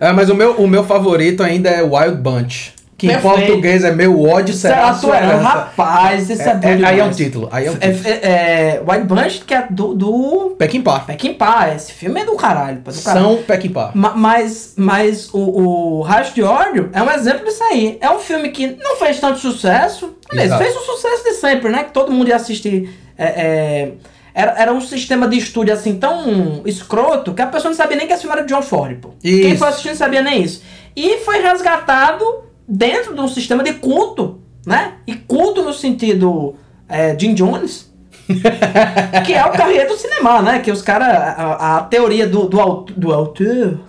É, 0.00 0.12
mas 0.12 0.28
o 0.30 0.34
meu, 0.34 0.52
o 0.52 0.66
meu 0.68 0.84
favorito 0.84 1.42
ainda 1.42 1.68
é 1.70 1.82
Wild 1.82 2.16
Bunch. 2.18 2.74
Que 2.96 3.06
em 3.06 3.10
Perfeito. 3.10 3.36
português 3.36 3.84
é 3.84 3.92
Meu 3.92 4.20
ódio 4.20 4.52
será 4.52 4.88
a 4.88 4.94
sua 4.94 5.16
herança. 5.18 5.36
Rapaz, 5.48 6.28
isso 6.28 6.42
é, 6.42 6.54
bom 6.56 6.68
É- 6.68 6.72
é- 6.72 6.74
aí 6.74 6.82
é 6.82 6.88
um 7.04 7.10
demais. 7.10 7.16
título, 7.16 7.48
aí 7.52 7.66
é 7.66 7.70
um 7.70 7.76
É, 7.80 7.92
título. 7.92 8.08
é, 8.08 8.18
é, 8.22 8.82
White 8.84 9.04
Bunch, 9.04 9.44
que 9.46 9.54
é 9.54 9.66
do, 9.70 9.94
do 9.94 10.56
Peckinpah. 10.58 10.98
Peckinpah. 11.06 11.72
Esse 11.76 11.92
filme 11.92 12.20
é 12.22 12.24
do 12.24 12.32
caralho. 12.34 12.78
do 12.78 12.92
caralho. 13.02 13.24
São 13.24 13.36
Peckinpah. 13.44 13.92
Ma- 13.94 14.14
Mas, 14.16 14.72
mas 14.76 15.28
o, 15.32 15.38
o 15.38 16.02
Racho 16.02 16.34
de 16.34 16.42
Ódio 16.42 16.90
é 16.92 17.00
um 17.00 17.08
exemplo 17.12 17.44
disso 17.44 17.62
aí. 17.62 17.98
É 18.00 18.10
um 18.10 18.18
filme 18.18 18.48
que 18.48 18.66
não 18.82 18.96
fez 18.96 19.20
tanto 19.20 19.38
sucesso. 19.38 20.16
Fez 20.28 20.76
o 20.76 20.80
sucesso 20.80 21.22
de 21.22 21.34
sempre, 21.34 21.70
né? 21.70 21.84
Que 21.84 21.92
todo 21.92 22.10
mundo 22.10 22.26
ia 22.28 22.34
assistir. 22.36 22.98
É, 23.16 23.24
é, 23.26 23.92
era, 24.40 24.52
era 24.62 24.72
um 24.72 24.80
sistema 24.80 25.26
de 25.26 25.36
estúdio 25.36 25.74
assim 25.74 25.96
tão 25.98 26.62
escroto 26.64 27.34
que 27.34 27.42
a 27.42 27.46
pessoa 27.46 27.70
não 27.70 27.76
sabia 27.76 27.96
nem 27.96 28.06
que 28.06 28.12
esse 28.12 28.22
filme 28.22 28.36
era 28.36 28.46
de 28.46 28.54
John 28.54 28.62
Ford, 28.62 28.96
pô. 29.00 29.10
Quem 29.42 29.56
foi 29.56 29.68
assistir 29.68 29.88
não 29.88 29.96
sabia 29.96 30.22
nem 30.22 30.42
isso. 30.42 30.62
E 30.94 31.18
foi 31.18 31.40
resgatado 31.42 32.24
dentro 32.66 33.14
de 33.14 33.20
um 33.20 33.26
sistema 33.28 33.62
de 33.64 33.72
culto, 33.74 34.38
né? 34.64 34.94
E 35.06 35.14
culto 35.14 35.62
no 35.62 35.72
sentido 35.72 36.54
é, 36.88 37.18
Jim 37.18 37.34
Jones. 37.34 37.88
que 39.26 39.32
é 39.32 39.44
o 39.44 39.50
carreira 39.52 39.88
do 39.88 39.96
cinema, 39.96 40.40
né? 40.42 40.58
Que 40.60 40.70
os 40.70 40.82
caras. 40.82 41.08
A, 41.08 41.78
a 41.78 41.82
teoria 41.82 42.26
do, 42.26 42.46
do, 42.46 42.60
aut- 42.60 42.92
do 42.92 43.12
autor. 43.12 43.80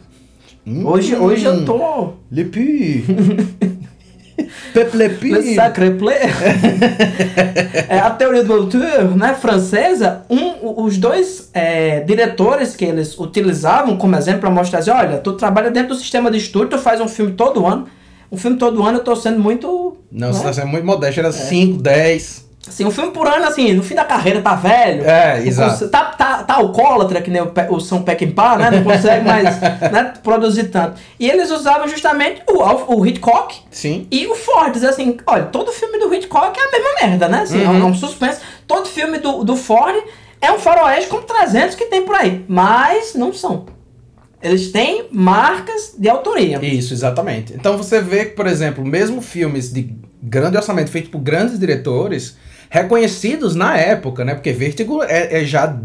Hoje, 0.86 1.16
hoje 1.16 1.46
eu 1.46 1.66
tô. 1.66 2.14
Le 2.32 2.44
pi. 4.44 4.50
Pepe 4.74 4.98
le 4.98 5.56
sacré 5.56 5.90
é, 7.90 8.00
a 8.00 8.10
teoria 8.12 8.44
do 8.44 8.54
autor, 8.54 9.16
né, 9.16 9.34
francesa, 9.34 10.24
um, 10.30 10.84
os 10.84 10.98
dois 10.98 11.50
é, 11.54 12.02
diretores 12.02 12.76
que 12.76 12.86
eles 12.86 13.18
utilizavam 13.18 13.98
como 13.98 14.16
exemplo 14.16 14.42
para 14.42 14.50
mostrar 14.50 14.80
assim, 14.80 14.92
olha, 14.92 15.18
tu 15.18 15.34
trabalha 15.34 15.72
dentro 15.72 15.90
do 15.90 15.96
sistema 15.96 16.30
de 16.30 16.38
estúdio, 16.38 16.70
tu 16.70 16.78
faz 16.78 17.02
um 17.02 17.08
filme 17.08 17.34
todo 17.34 17.66
ano, 17.66 17.88
um 18.32 18.38
filme 18.38 18.58
todo 18.58 18.84
ano 18.84 19.00
eu 19.00 19.04
tô 19.04 19.16
sendo 19.16 19.40
muito... 19.40 19.98
Não, 20.12 20.28
né? 20.28 20.34
você 20.34 20.44
tá 20.44 20.54
sendo 20.54 20.68
muito 20.68 20.86
modesto. 20.86 21.20
Era 21.20 21.32
5, 21.32 21.82
10. 21.82 22.49
Assim, 22.68 22.84
um 22.86 22.92
filme 22.92 23.12
por 23.12 23.26
ano, 23.28 23.46
assim, 23.46 23.74
no 23.74 23.82
fim 23.82 23.96
da 23.96 24.04
carreira 24.04 24.42
tá 24.42 24.54
velho. 24.54 25.04
É, 25.10 25.42
exato. 25.46 25.88
Tá, 25.90 26.06
tá, 26.06 26.44
tá 26.44 26.56
alcoólatra, 26.56 27.22
que 27.22 27.32
nem 27.32 27.42
o, 27.42 27.52
o 27.70 27.80
São 27.80 28.04
Peckinpah, 28.04 28.58
né? 28.58 28.70
Não 28.72 28.84
consegue 28.84 29.26
mais 29.26 29.60
né, 29.62 30.14
produzir 30.22 30.66
tanto. 30.66 31.00
E 31.20 31.30
eles 31.30 31.50
usavam 31.52 31.88
justamente 31.88 32.42
o, 32.50 32.96
o 32.96 33.06
Hitchcock 33.06 33.56
Sim. 33.72 34.08
e 34.12 34.28
o 34.28 34.36
Ford. 34.36 34.74
Dizer 34.74 34.90
assim, 34.90 35.18
olha, 35.26 35.46
todo 35.46 35.72
filme 35.72 35.98
do 36.00 36.14
Hitchcock 36.14 36.60
é 36.60 36.64
a 36.64 36.72
mesma 36.72 36.90
merda, 37.08 37.28
né? 37.30 37.42
Assim, 37.44 37.64
é 37.64 37.68
um- 37.70 37.72
Uhum. 37.76 37.82
é 37.82 37.86
um 37.86 37.96
suspense. 37.96 38.42
Todo 38.68 38.88
filme 38.88 39.18
do, 39.20 39.44
do 39.44 39.56
Ford 39.56 39.96
é 40.42 40.52
um 40.52 40.60
faroeste 40.60 41.10
como 41.10 41.24
300 41.24 41.76
que 41.76 41.86
tem 41.86 42.04
por 42.06 42.16
aí. 42.16 42.44
Mas 42.48 43.16
não 43.16 43.34
são. 43.34 43.66
Eles 44.44 44.72
têm 44.72 45.08
marcas 45.12 45.96
de 45.98 46.08
autoria. 46.10 46.60
Isso, 46.64 46.94
exatamente. 46.94 47.54
Então 47.54 47.78
você 47.78 48.00
vê 48.02 48.26
que, 48.26 48.36
por 48.36 48.48
exemplo, 48.48 48.86
mesmo 48.86 49.22
filmes 49.22 49.72
de 49.74 49.96
grande 50.22 50.56
orçamento 50.58 50.92
feitos 50.92 51.10
por 51.10 51.20
grandes 51.20 51.58
diretores, 51.58 52.38
reconhecidos 52.70 53.56
na 53.56 53.78
época, 53.78 54.24
né? 54.24 54.36
Porque 54.36 54.52
Vertigo 54.54 55.04
é, 55.04 55.42
é 55.42 55.46
já 55.46 55.78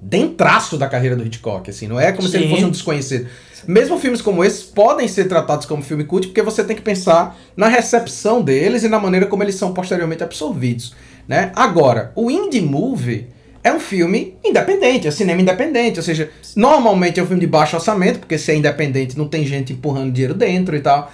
dentraço 0.00 0.76
da 0.76 0.88
carreira 0.88 1.14
do 1.14 1.24
Hitchcock, 1.24 1.70
assim, 1.70 1.86
não 1.86 2.00
é 2.00 2.10
como 2.10 2.26
se 2.26 2.36
ele 2.36 2.46
Sim. 2.46 2.50
fosse 2.50 2.64
um 2.64 2.70
desconhecido. 2.70 3.28
Mesmo 3.68 3.96
filmes 3.98 4.20
como 4.20 4.44
esses 4.44 4.64
podem 4.64 5.06
ser 5.06 5.28
tratados 5.28 5.66
como 5.66 5.82
filme 5.82 6.02
cult, 6.02 6.26
porque 6.26 6.42
você 6.42 6.64
tem 6.64 6.74
que 6.74 6.82
pensar 6.82 7.38
na 7.56 7.68
recepção 7.68 8.42
deles 8.42 8.82
e 8.82 8.88
na 8.88 8.98
maneira 8.98 9.26
como 9.26 9.44
eles 9.44 9.54
são 9.54 9.72
posteriormente 9.72 10.24
absorvidos, 10.24 10.94
né? 11.28 11.52
Agora, 11.54 12.10
o 12.16 12.28
indie 12.28 12.60
movie 12.60 13.28
é 13.62 13.72
um 13.72 13.78
filme 13.78 14.34
independente, 14.44 15.06
é 15.06 15.10
cinema 15.12 15.40
independente, 15.40 16.00
ou 16.00 16.02
seja, 16.02 16.30
normalmente 16.56 17.20
é 17.20 17.22
um 17.22 17.26
filme 17.26 17.40
de 17.40 17.46
baixo 17.46 17.76
orçamento, 17.76 18.18
porque 18.18 18.36
se 18.36 18.50
é 18.50 18.56
independente 18.56 19.16
não 19.16 19.28
tem 19.28 19.46
gente 19.46 19.72
empurrando 19.72 20.10
dinheiro 20.10 20.34
dentro 20.34 20.74
e 20.74 20.80
tal. 20.80 21.12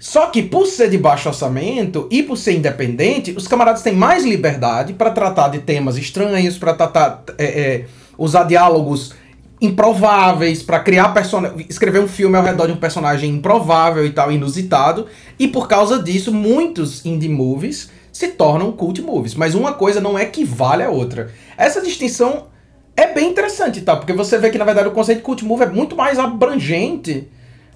Só 0.00 0.28
que 0.28 0.42
por 0.42 0.66
ser 0.66 0.88
de 0.88 0.96
baixo 0.96 1.28
orçamento 1.28 2.08
e 2.10 2.22
por 2.22 2.34
ser 2.38 2.54
independente, 2.54 3.32
os 3.36 3.46
camaradas 3.46 3.82
têm 3.82 3.94
mais 3.94 4.24
liberdade 4.24 4.94
para 4.94 5.10
tratar 5.10 5.48
de 5.48 5.58
temas 5.58 5.98
estranhos, 5.98 6.56
para 6.56 6.72
tratar, 6.72 7.22
é, 7.36 7.44
é, 7.44 7.86
usar 8.16 8.44
diálogos 8.44 9.12
improváveis, 9.60 10.62
para 10.62 10.80
criar 10.80 11.10
personagens, 11.10 11.66
escrever 11.68 12.00
um 12.00 12.08
filme 12.08 12.34
ao 12.34 12.42
redor 12.42 12.66
de 12.66 12.72
um 12.72 12.76
personagem 12.76 13.28
improvável 13.28 14.06
e 14.06 14.10
tal, 14.10 14.32
inusitado. 14.32 15.06
E 15.38 15.46
por 15.46 15.68
causa 15.68 16.02
disso, 16.02 16.32
muitos 16.32 17.04
indie 17.04 17.28
movies 17.28 17.90
se 18.10 18.28
tornam 18.28 18.72
cult 18.72 19.02
movies. 19.02 19.34
Mas 19.34 19.54
uma 19.54 19.74
coisa 19.74 20.00
não 20.00 20.18
equivale 20.18 20.82
à 20.82 20.88
outra. 20.88 21.30
Essa 21.58 21.82
distinção 21.82 22.46
é 22.96 23.12
bem 23.12 23.28
interessante, 23.28 23.82
tá? 23.82 23.94
Porque 23.96 24.14
você 24.14 24.38
vê 24.38 24.48
que 24.48 24.56
na 24.56 24.64
verdade 24.64 24.88
o 24.88 24.92
conceito 24.92 25.18
de 25.18 25.24
cult 25.24 25.44
movie 25.44 25.66
é 25.66 25.68
muito 25.68 25.94
mais 25.94 26.18
abrangente, 26.18 27.28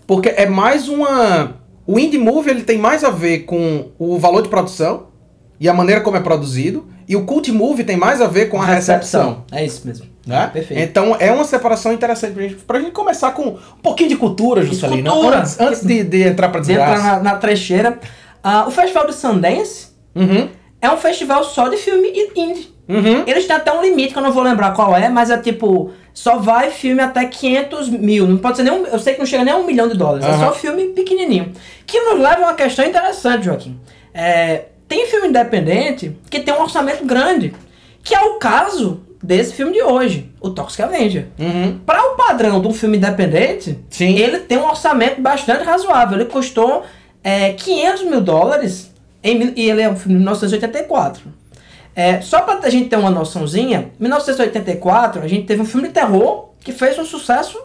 porque 0.07 0.31
é 0.31 0.47
mais 0.47 0.89
uma 0.89 1.63
o 1.87 1.99
indie 1.99 2.19
movie 2.19 2.51
ele 2.51 2.63
tem 2.63 2.79
mais 2.79 3.05
a 3.05 3.11
ver 3.11 3.41
com 3.41 3.89
o 3.99 4.19
valor 4.19 4.43
de 4.43 4.49
produção 4.49 5.09
e 5.61 5.69
a 5.69 5.75
maneira 5.75 6.01
como 6.01 6.17
é 6.17 6.21
produzido, 6.21 6.87
e 7.09 7.15
o 7.15 7.25
cult 7.25 7.51
movie 7.53 7.85
tem 7.85 7.97
mais 7.97 8.21
a 8.21 8.27
ver 8.27 8.47
com 8.49 8.61
a 8.61 8.65
recepção. 8.67 9.45
É 9.53 9.65
isso 9.65 9.87
mesmo. 9.87 10.07
Né? 10.27 10.49
Perfeito. 10.53 10.83
Então 10.83 11.15
é 11.21 11.31
uma 11.31 11.45
separação 11.45 11.93
interessante 11.93 12.33
pra 12.33 12.43
gente, 12.43 12.55
pra 12.57 12.81
gente 12.81 12.93
começar 12.93 13.31
com 13.33 13.43
um 13.51 13.57
pouquinho 13.83 14.09
de 14.09 14.17
cultura, 14.17 14.63
Juscelino. 14.65 15.11
cultura. 15.11 15.41
Antes, 15.41 15.61
antes 15.61 15.87
de, 15.87 16.03
de 16.03 16.23
entrar 16.23 16.49
pra 16.49 16.61
De 16.61 16.73
entrar 16.73 16.95
desgraça. 16.95 17.17
na, 17.17 17.23
na 17.33 17.37
trecheira. 17.37 17.99
Ah, 18.43 18.65
o 18.67 18.71
Festival 18.71 19.07
de 19.07 19.15
Sundance 19.15 19.89
Uhum, 20.15 20.49
é 20.81 20.91
um 20.91 20.97
festival 20.97 21.43
só 21.45 21.69
de 21.69 21.77
filme 21.77 22.09
indie. 22.37 22.74
Uhum. 22.89 23.25
Eles 23.27 23.47
têm 23.47 23.57
até 23.57 23.73
um 23.73 23.83
limite 23.83 24.13
que 24.13 24.19
eu 24.19 24.23
não 24.23 24.33
vou 24.33 24.43
lembrar 24.43 24.73
qual 24.73 24.97
é, 24.97 25.09
mas 25.09 25.31
é 25.31 25.39
tipo, 25.39 25.93
só 26.13 26.39
vai 26.39 26.71
filme 26.71 27.01
até 27.03 27.25
500 27.25 27.89
mil. 27.89 28.27
Não 28.27 28.39
pode 28.39 28.57
ser 28.57 28.63
nem 28.63 28.73
um, 28.73 28.87
Eu 28.87 28.99
sei 28.99 29.15
que 29.15 29.19
não 29.19 29.27
chega 29.27 29.45
nem 29.45 29.55
a 29.55 29.57
um 29.57 29.65
milhão 29.65 29.89
de 29.89 29.97
dólares. 29.97 30.25
É 30.25 30.31
Aham. 30.31 30.47
só 30.47 30.53
filme 30.53 30.89
pequenininho. 30.89 31.53
Que 31.87 32.01
nos 32.01 32.21
leva 32.21 32.43
a 32.43 32.49
uma 32.49 32.55
questão 32.55 32.85
interessante, 32.85 33.45
Joaquim. 33.45 33.79
É, 34.13 34.67
tem 34.87 35.07
filme 35.07 35.29
independente 35.29 36.17
que 36.31 36.41
tem 36.41 36.55
um 36.55 36.63
orçamento 36.63 37.05
grande. 37.05 37.55
Que 38.03 38.15
é 38.15 38.21
o 38.21 38.35
caso 38.39 39.01
desse 39.23 39.55
filme 39.55 39.73
de 39.73 39.83
hoje, 39.83 40.31
o 40.41 40.51
Toxic 40.51 40.83
Avenger. 40.83 41.27
Uhum. 41.39 41.79
Para 41.87 42.13
o 42.13 42.17
padrão 42.17 42.61
de 42.61 42.69
um 42.69 42.75
filme 42.75 42.99
independente, 42.99 43.79
Sim. 43.89 44.19
ele 44.19 44.41
tem 44.41 44.59
um 44.59 44.67
orçamento 44.67 45.21
bastante 45.21 45.65
razoável. 45.65 46.19
Ele 46.19 46.27
custou 46.27 46.85
é, 47.23 47.55
500 47.55 48.03
mil 48.05 48.21
dólares 48.21 48.93
em 49.23 49.55
e 49.57 49.71
ele 49.71 49.81
é 49.81 49.89
um 49.89 49.97
filme 49.97 50.15
de 50.15 50.21
1984. 50.21 51.23
É, 51.97 52.21
só 52.21 52.43
para 52.43 52.67
a 52.67 52.71
gente 52.71 52.89
ter 52.89 52.97
uma 52.97 53.11
noçãozinha, 53.11 53.93
em 53.99 54.03
1984 54.03 55.23
a 55.23 55.29
gente 55.29 55.47
teve 55.47 55.63
um 55.63 55.65
filme 55.65 55.89
de 55.89 55.95
terror 55.95 56.51
que 56.61 56.73
fez 56.73 56.99
um 56.99 57.05
sucesso 57.05 57.59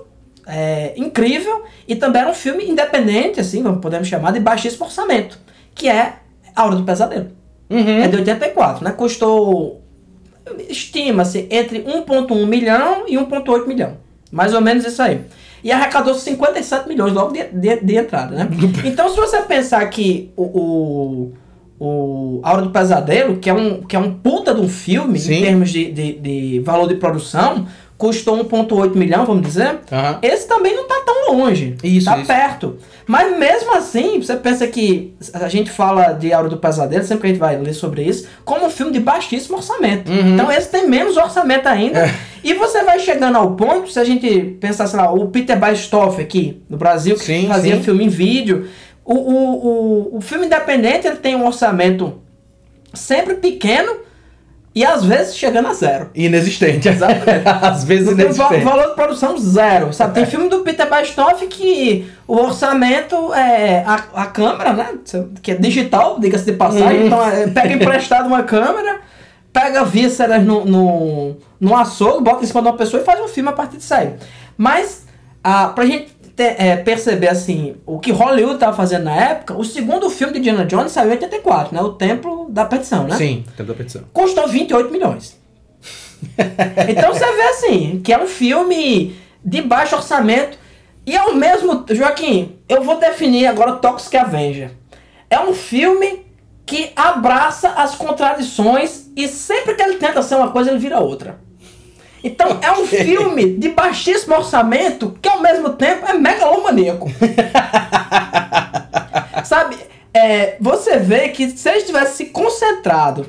é, 0.46 0.94
incrível 0.96 1.64
e 1.88 1.96
também 1.96 2.22
era 2.22 2.30
um 2.30 2.34
filme 2.34 2.70
independente, 2.70 3.40
assim, 3.40 3.64
vamos 3.64 3.82
podemos 3.82 4.08
chamar 4.08 4.32
de 4.32 4.40
baixíssimo 4.40 4.86
orçamento, 4.86 5.40
que 5.74 5.88
é 5.88 6.16
A 6.56 6.66
Hora 6.66 6.76
do 6.76 6.84
Pesadelo. 6.84 7.32
Uhum. 7.70 8.04
É 8.04 8.08
de 8.08 8.18
84, 8.18 8.84
né? 8.84 8.92
Custou, 8.92 9.82
estima-se, 10.68 11.48
entre 11.52 11.84
1.1 11.84 12.46
milhão 12.46 13.06
e 13.08 13.16
1.8 13.16 13.68
milhão. 13.68 13.98
Mais 14.32 14.54
ou 14.54 14.62
menos 14.62 14.86
isso 14.86 15.02
aí. 15.02 15.22
E 15.64 15.72
arrecadou 15.72 16.16
57 16.16 16.88
milhões 16.88 17.14
logo 17.14 17.32
de, 17.34 17.44
de, 17.44 17.82
de 17.82 17.96
entrada, 17.96 18.36
né? 18.36 18.50
Então, 18.86 19.10
se 19.10 19.16
você 19.16 19.42
pensar 19.42 19.86
que 19.90 20.32
o, 20.36 20.44
o, 20.44 21.34
o 21.80 22.40
A 22.44 22.52
Hora 22.54 22.62
do 22.64 22.70
Pesadelo, 22.72 23.38
que 23.38 23.50
é 23.50 23.54
um, 23.54 23.82
que 23.84 23.96
é 23.96 24.00
um 24.00 24.14
puta 24.14 24.54
de 24.54 24.62
um 24.62 24.68
filme, 24.70 25.18
Sim. 25.20 25.36
em 25.36 25.42
termos 25.44 25.70
de, 25.70 25.92
de, 25.92 26.14
de 26.14 26.60
valor 26.60 26.88
de 26.88 26.96
produção, 26.96 27.66
custou 27.98 28.38
1.8 28.46 28.96
milhão, 28.96 29.26
vamos 29.26 29.46
dizer, 29.46 29.80
esse 30.22 30.48
também 30.48 30.74
não 30.76 30.88
tá 30.88 31.02
tão 31.06 31.34
longe. 31.36 31.76
Isso, 31.84 32.06
Tá 32.06 32.18
isso. 32.18 32.28
perto. 32.28 32.78
Mas 33.06 33.38
mesmo 33.38 33.76
assim, 33.76 34.22
você 34.22 34.36
pensa 34.38 34.66
que 34.68 35.14
a 35.34 35.50
gente 35.50 35.70
fala 35.70 36.14
de 36.14 36.32
A 36.32 36.40
Hora 36.40 36.48
do 36.50 36.58
Pesadelo, 36.58 37.04
sempre 37.04 37.22
que 37.22 37.28
a 37.28 37.30
gente 37.32 37.40
vai 37.40 37.58
ler 37.58 37.74
sobre 37.74 38.04
isso, 38.04 38.28
como 38.46 38.68
um 38.68 38.70
filme 38.70 38.92
de 38.94 39.00
baixíssimo 39.00 39.58
orçamento. 39.58 40.10
Uhum. 40.12 40.34
Então 40.34 40.52
esse 40.52 40.70
tem 40.70 40.88
menos 40.88 41.18
orçamento 41.18 41.68
ainda. 41.68 42.06
É. 42.08 42.14
E 42.42 42.54
você 42.54 42.84
vai 42.84 43.00
chegando 43.00 43.36
ao 43.36 43.52
ponto, 43.56 43.92
se 43.92 44.00
a 44.00 44.04
gente 44.06 44.58
pensar, 44.62 44.88
sei 44.88 44.98
lá, 45.00 45.12
o 45.12 45.28
Peter 45.28 45.58
Bastoff 45.60 46.22
aqui 46.22 46.62
no 46.70 46.78
Brasil, 46.78 47.16
que 47.16 47.26
Sim, 47.26 47.48
fazia 47.50 47.76
sim. 47.76 47.84
filme 47.84 48.06
em 48.06 48.10
vídeo. 48.10 48.68
O, 49.10 49.16
o, 49.16 50.14
o, 50.14 50.18
o 50.18 50.22
filme 50.22 50.46
independente 50.46 51.08
ele 51.08 51.16
tem 51.16 51.36
um 51.36 51.44
orçamento 51.44 52.22
sempre 52.94 53.34
pequeno 53.34 54.02
e 54.76 54.86
às 54.86 55.04
vezes 55.04 55.36
chegando 55.36 55.68
a 55.68 55.74
zero. 55.74 56.12
Inexistente. 56.14 56.86
Exatamente. 56.90 57.42
Às 57.44 57.84
vezes 57.86 58.12
inexistente. 58.12 58.64
valor 58.64 58.90
de 58.90 58.94
produção 58.94 59.36
zero, 59.36 59.92
sabe? 59.92 60.14
Tem 60.14 60.28
filme 60.28 60.48
do 60.48 60.60
Peter 60.60 60.88
Bastoff 60.88 61.44
que 61.48 62.08
o 62.28 62.36
orçamento 62.36 63.34
é 63.34 63.84
a, 63.84 63.96
a 64.14 64.26
câmera, 64.28 64.74
né? 64.74 64.90
Que 65.42 65.54
é 65.54 65.56
digital, 65.56 66.20
diga-se 66.20 66.46
de 66.46 66.54
passagem. 66.54 67.00
Uhum. 67.00 67.08
Então 67.08 67.28
é, 67.28 67.48
pega 67.48 67.74
emprestado 67.74 68.28
uma 68.28 68.44
câmera, 68.44 69.00
pega 69.52 69.84
vísceras 69.86 70.44
no, 70.46 70.66
no, 70.66 71.36
no 71.60 71.76
açougue, 71.76 72.24
bota 72.24 72.44
em 72.44 72.48
cima 72.48 72.62
de 72.62 72.68
uma 72.68 72.78
pessoa 72.78 73.02
e 73.02 73.04
faz 73.04 73.20
um 73.20 73.28
filme 73.28 73.50
a 73.50 73.54
partir 73.54 73.78
disso 73.78 73.96
aí. 73.96 74.14
Mas, 74.56 75.08
ah, 75.44 75.70
pra 75.70 75.84
gente 75.88 76.19
é, 76.44 76.76
perceber 76.78 77.30
assim, 77.30 77.76
o 77.86 78.00
que 78.00 78.12
Hollywood 78.12 78.60
tava 78.60 78.76
fazendo 78.76 79.04
na 79.04 79.16
época, 79.16 79.58
o 79.58 79.64
segundo 79.64 80.10
filme 80.10 80.34
de 80.34 80.40
Indiana 80.40 80.66
Jones 80.66 80.92
saiu 80.92 81.10
em 81.10 81.12
84, 81.14 81.76
né? 81.76 81.82
O 81.82 81.94
Templo 81.94 82.48
da 82.50 82.66
Perdição, 82.66 83.06
né? 83.06 83.16
Sim, 83.16 83.44
tempo 83.56 83.70
da 83.70 83.76
petição. 83.76 84.04
custou 84.14 84.48
28 84.48 84.92
milhões. 84.92 85.38
então 86.90 87.14
você 87.14 87.26
vê 87.26 87.42
assim, 87.44 88.02
que 88.04 88.12
é 88.12 88.22
um 88.22 88.28
filme 88.28 89.16
de 89.44 89.62
baixo 89.62 89.96
orçamento 89.96 90.58
e 91.06 91.18
ao 91.18 91.34
mesmo 91.34 91.86
Joaquim, 91.90 92.58
eu 92.68 92.84
vou 92.84 93.00
definir 93.00 93.48
agora 93.48 93.74
Toxic 93.74 94.16
Avenger. 94.16 94.72
É 95.30 95.40
um 95.40 95.54
filme 95.54 96.26
que 96.66 96.92
abraça 96.96 97.70
as 97.70 97.96
contradições 97.96 99.10
e 99.16 99.28
sempre 99.28 99.74
que 99.74 99.82
ele 99.82 99.96
tenta 99.96 100.22
ser 100.22 100.36
uma 100.36 100.52
coisa, 100.52 100.70
ele 100.70 100.80
vira 100.80 101.00
outra. 101.00 101.40
Então 102.24 102.60
é 102.62 102.72
um 102.72 102.86
filme 102.88 103.54
de 103.54 103.70
baixíssimo 103.70 104.36
orçamento 104.36 105.18
que 105.22 105.30
ao 105.30 105.42
mesmo 105.42 105.72
tempo 105.72 106.06
é 106.06 106.14
megalomaníaco. 106.14 107.10
Sabe? 109.44 109.78
É, 110.14 110.56
você 110.60 110.98
vê 110.98 111.30
que 111.30 111.50
se 111.50 111.70
ele 111.70 111.84
tivesse 111.84 112.18
se 112.18 112.26
concentrado, 112.28 113.28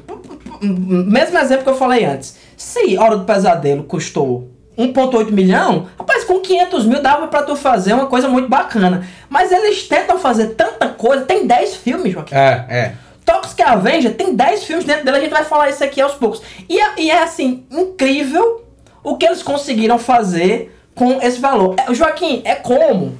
mesmo 0.61 1.39
exemplo 1.39 1.65
que 1.65 1.71
eu 1.71 1.77
falei 1.77 2.05
antes, 2.05 2.37
se 2.57 2.97
Hora 2.99 3.17
do 3.17 3.25
Pesadelo 3.25 3.85
custou 3.85 4.49
1.8 4.79 5.31
milhão, 5.31 5.89
rapaz, 5.99 6.25
com 6.25 6.41
500 6.41 6.87
mil 6.87 7.03
dava 7.03 7.29
pra 7.29 7.43
tu 7.43 7.55
fazer 7.55 7.93
uma 7.93 8.07
coisa 8.07 8.29
muito 8.29 8.49
bacana. 8.49 9.07
Mas 9.29 9.53
eles 9.53 9.87
tentam 9.87 10.19
fazer 10.19 10.55
tanta 10.55 10.89
coisa, 10.89 11.25
tem 11.25 11.47
10 11.47 11.77
filmes, 11.77 12.13
Joaquim. 12.13 12.35
É, 12.35 12.67
é. 12.69 12.95
Toxic 13.25 13.63
Avenger 13.63 14.15
tem 14.15 14.35
10 14.35 14.65
filmes 14.65 14.85
dentro 14.85 15.05
dele, 15.05 15.19
a 15.19 15.21
gente 15.21 15.31
vai 15.31 15.45
falar 15.45 15.69
isso 15.69 15.85
aqui 15.85 16.01
aos 16.01 16.15
poucos. 16.15 16.43
E 16.69 16.81
é, 16.81 16.93
e 16.99 17.11
é, 17.11 17.23
assim, 17.23 17.65
incrível 17.71 18.65
o 19.03 19.17
que 19.17 19.27
eles 19.27 19.43
conseguiram 19.43 19.99
fazer 19.99 20.77
com 20.95 21.21
esse 21.23 21.39
valor. 21.39 21.77
É, 21.79 21.95
Joaquim, 21.95 22.43
é 22.45 22.55
como 22.55 23.17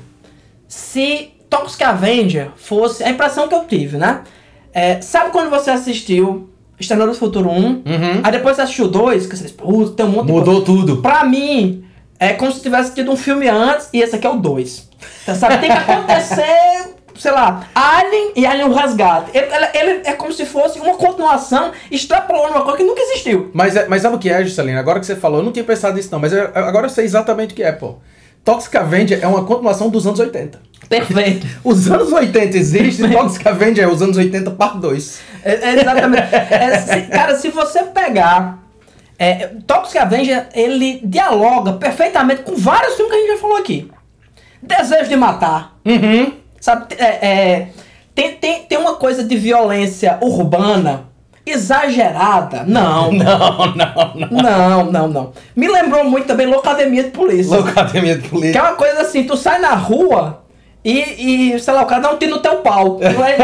se 0.69 1.33
Toxic 1.49 1.83
Avenger 1.83 2.51
fosse. 2.57 3.03
A 3.03 3.11
impressão 3.11 3.49
que 3.49 3.55
eu 3.55 3.65
tive, 3.65 3.97
né? 3.97 4.23
É, 4.73 5.01
sabe 5.01 5.31
quando 5.31 5.51
você 5.51 5.71
assistiu 5.71 6.49
Exterminador 6.79 7.15
do 7.15 7.19
Futuro 7.19 7.51
1? 7.51 7.55
Uhum. 7.55 7.83
Aí 8.23 8.33
depois 8.33 8.57
você 8.57 8.63
assistiu 8.63 8.87
o 8.87 8.89
2, 8.89 9.27
que 9.27 9.37
você 9.37 9.43
disse, 9.45 9.55
puta, 9.55 9.93
tem 9.93 10.07
um 10.07 10.11
monte 10.11 10.27
de. 10.27 10.33
Mudou 10.33 10.63
tudo. 10.63 10.99
Pra 10.99 11.25
mim, 11.25 11.85
é 12.19 12.33
como 12.35 12.53
se 12.53 12.61
tivesse 12.61 12.95
tido 12.95 13.11
um 13.11 13.17
filme 13.17 13.49
antes 13.49 13.89
e 13.93 14.01
esse 14.01 14.15
aqui 14.15 14.27
é 14.27 14.31
o 14.31 14.37
2. 14.37 14.89
Então, 15.23 15.35
sabe, 15.35 15.59
tem 15.59 15.71
que 15.71 15.77
acontecer 15.91 16.90
sei 17.17 17.31
lá, 17.33 17.67
Alien 17.75 18.33
e 18.37 18.47
Alien 18.47 18.69
o 18.69 18.73
Resgate. 18.75 19.31
Ele, 19.35 19.47
ele- 19.55 19.69
ele 19.75 20.01
é 20.05 20.13
como 20.13 20.33
se 20.33 20.45
fosse 20.47 20.79
uma 20.81 20.95
continuação 20.95 21.73
extrapolando 21.91 22.53
uma 22.55 22.63
coisa 22.63 22.79
que 22.79 22.85
nunca 22.85 23.01
existiu. 23.03 23.51
Mas, 23.53 23.77
é- 23.77 23.87
mas 23.89 24.03
sabe 24.03 24.17
o 24.17 24.19
que 24.19 24.31
é, 24.31 24.45
Juscelino? 24.45 24.79
Agora 24.79 25.01
que 25.01 25.07
você 25.07 25.17
falou, 25.17 25.39
eu 25.41 25.45
não 25.45 25.53
tinha 25.53 25.65
pensado 25.65 25.95
nisso 25.97 26.09
não, 26.13 26.19
mas 26.19 26.33
eu- 26.33 26.51
agora 26.55 26.87
eu 26.87 26.91
sei 26.91 27.05
exatamente 27.05 27.53
o 27.53 27.57
que 27.57 27.63
é, 27.63 27.73
pô. 27.73 27.97
Toxic 28.45 28.75
Avenger 28.77 29.19
é 29.23 29.27
uma 29.27 29.45
continuação 29.45 29.91
dos 29.91 30.07
anos 30.07 30.19
80. 30.19 30.61
Perfeito. 30.89 31.47
Os 31.63 31.91
anos 31.91 32.11
80 32.11 32.57
existem, 32.57 33.11
Toxic 33.11 33.47
Avenger 33.47 33.85
é 33.85 33.89
os 33.89 34.01
anos 34.03 34.17
80 34.17 34.51
parte 34.53 34.79
2. 34.79 35.21
É, 35.45 35.53
é 35.55 35.75
exatamente. 35.81 36.35
É, 36.35 36.79
se- 36.79 37.03
cara, 37.03 37.37
se 37.37 37.49
você 37.51 37.83
pegar. 37.85 38.59
É, 39.19 39.49
Toxic 39.67 39.99
Avenger, 39.99 40.49
ele 40.55 41.01
dialoga 41.05 41.75
perfeitamente 41.75 42.41
com 42.43 42.57
vários 42.57 42.95
filmes 42.95 43.13
que 43.13 43.19
a 43.19 43.21
gente 43.21 43.33
já 43.37 43.39
falou 43.43 43.59
aqui. 43.59 43.91
Desejo 44.63 45.09
de 45.11 45.17
matar. 45.17 45.77
Uhum. 45.85 46.33
Sabe? 46.61 46.95
É, 46.99 47.05
é, 47.27 47.69
tem, 48.15 48.33
tem, 48.35 48.63
tem 48.65 48.79
uma 48.79 48.95
coisa 48.97 49.25
de 49.25 49.37
violência 49.37 50.19
urbana 50.21 51.05
exagerada. 51.47 52.65
Não. 52.67 53.11
Não, 53.21 53.75
não, 53.75 53.75
não. 53.75 54.29
Não, 54.31 54.85
não, 54.93 55.09
não. 55.09 55.33
Me 55.57 55.67
lembrou 55.69 56.05
muito 56.05 56.27
também 56.27 56.47
Locademia 56.47 57.05
de 57.05 57.11
Polícia. 57.11 57.57
Locademia 57.57 58.17
de 58.17 58.23
Que 58.23 58.27
é 58.27 58.31
Polícia. 58.31 58.63
uma 58.63 58.73
coisa 58.75 59.01
assim, 59.03 59.25
tu 59.25 59.37
sai 59.37 59.59
na 59.61 59.75
rua 59.75 60.43
e, 60.85 61.53
e 61.55 61.59
sei 61.61 61.75
lá, 61.75 61.83
o 61.83 61.87
cara 61.87 62.03
dá 62.03 62.11
um 62.13 62.17
tiro 62.19 62.33
no 62.33 62.39
teu 62.41 62.57
pau. 62.59 62.99
Vai- 62.99 63.37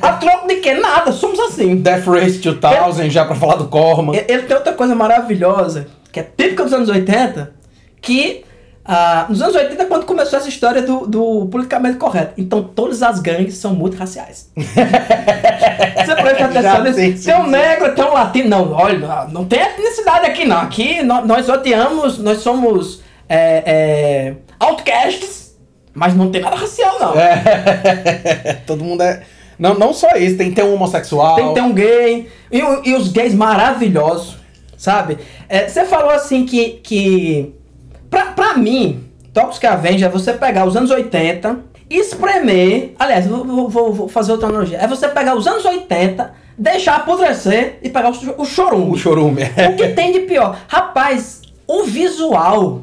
A 0.00 0.12
troco 0.14 0.48
de 0.48 0.56
quê? 0.56 0.74
Nada, 0.74 1.12
somos 1.12 1.38
assim. 1.40 1.76
Death 1.76 2.06
Race 2.06 2.38
2000, 2.38 3.10
já 3.10 3.24
pra 3.24 3.34
falar 3.34 3.56
do 3.56 3.66
Corman. 3.68 4.14
Ele 4.16 4.24
ele 4.32 4.42
tem 4.42 4.56
outra 4.56 4.72
coisa 4.72 4.94
maravilhosa, 4.94 5.88
que 6.12 6.20
é 6.20 6.22
típica 6.22 6.64
dos 6.64 6.72
anos 6.72 6.88
80, 6.88 7.52
que 8.00 8.44
ah, 8.88 9.26
nos 9.28 9.42
anos 9.42 9.54
80 9.56 9.82
é 9.82 9.86
quando 9.86 10.06
começou 10.06 10.38
essa 10.38 10.48
história 10.48 10.80
do, 10.82 11.06
do 11.06 11.46
politicamente 11.46 11.96
correto. 11.96 12.34
Então 12.38 12.62
todas 12.62 13.02
as 13.02 13.18
gangues 13.20 13.56
são 13.56 13.74
multirraciais. 13.74 14.50
Você 14.56 16.14
presta 16.14 16.44
atenção 16.44 16.82
nisso. 16.84 17.22
sim, 17.22 17.30
tem 17.32 17.34
um 17.40 17.46
negro, 17.48 17.94
tem 17.94 18.04
um 18.04 18.12
latino. 18.12 18.48
Não, 18.48 18.72
olha, 18.72 19.26
não 19.30 19.44
tem 19.44 19.60
etnicidade 19.60 20.26
aqui 20.26 20.44
não. 20.44 20.58
Aqui 20.58 21.02
nó- 21.02 21.24
nós 21.24 21.48
odiamos, 21.48 22.18
nós 22.18 22.38
somos 22.38 23.02
é, 23.28 23.62
é, 23.66 24.34
outcasts, 24.60 25.56
mas 25.92 26.14
não 26.14 26.30
tem 26.30 26.40
nada 26.40 26.54
racial 26.56 26.98
não. 27.00 27.18
É. 27.18 28.58
Todo 28.66 28.84
mundo 28.84 29.02
é. 29.02 29.22
Não, 29.58 29.74
não 29.74 29.92
só 29.92 30.10
isso, 30.16 30.36
tem 30.36 30.50
que 30.50 30.54
ter 30.56 30.62
um 30.64 30.74
homossexual. 30.74 31.34
Tem 31.34 31.48
que 31.48 31.54
ter 31.54 31.62
um 31.62 31.72
gay. 31.72 32.28
E, 32.52 32.58
e 32.84 32.94
os 32.94 33.08
gays 33.08 33.34
maravilhosos, 33.34 34.36
sabe? 34.76 35.18
É, 35.48 35.66
Você 35.66 35.84
falou 35.86 36.10
assim 36.10 36.44
que. 36.44 36.80
que 36.84 37.55
pra, 38.10 38.26
pra 38.32 38.54
mim, 38.56 39.04
Toxic 39.32 39.64
Avenger 39.66 40.08
é 40.08 40.10
você 40.10 40.32
pegar 40.32 40.66
os 40.66 40.76
anos 40.76 40.90
80, 40.90 41.58
espremer. 41.88 42.94
Aliás, 42.98 43.26
vou, 43.26 43.44
vou- 43.68 43.92
vou- 43.92 44.08
fazer 44.08 44.32
outra 44.32 44.48
analogia. 44.48 44.78
É 44.78 44.86
você 44.86 45.08
pegar 45.08 45.36
os 45.36 45.46
anos 45.46 45.64
80, 45.64 46.32
deixar 46.56 46.96
apodrecer 46.96 47.78
e 47.82 47.88
pegar 47.88 48.10
o, 48.10 48.42
o 48.42 48.44
chorume. 48.44 48.92
O 48.92 48.96
chorume. 48.96 49.42
O 49.42 49.76
que 49.76 49.88
tem 49.90 50.12
de 50.12 50.20
pior? 50.20 50.58
Rapaz, 50.68 51.42
o 51.66 51.84
visual 51.84 52.82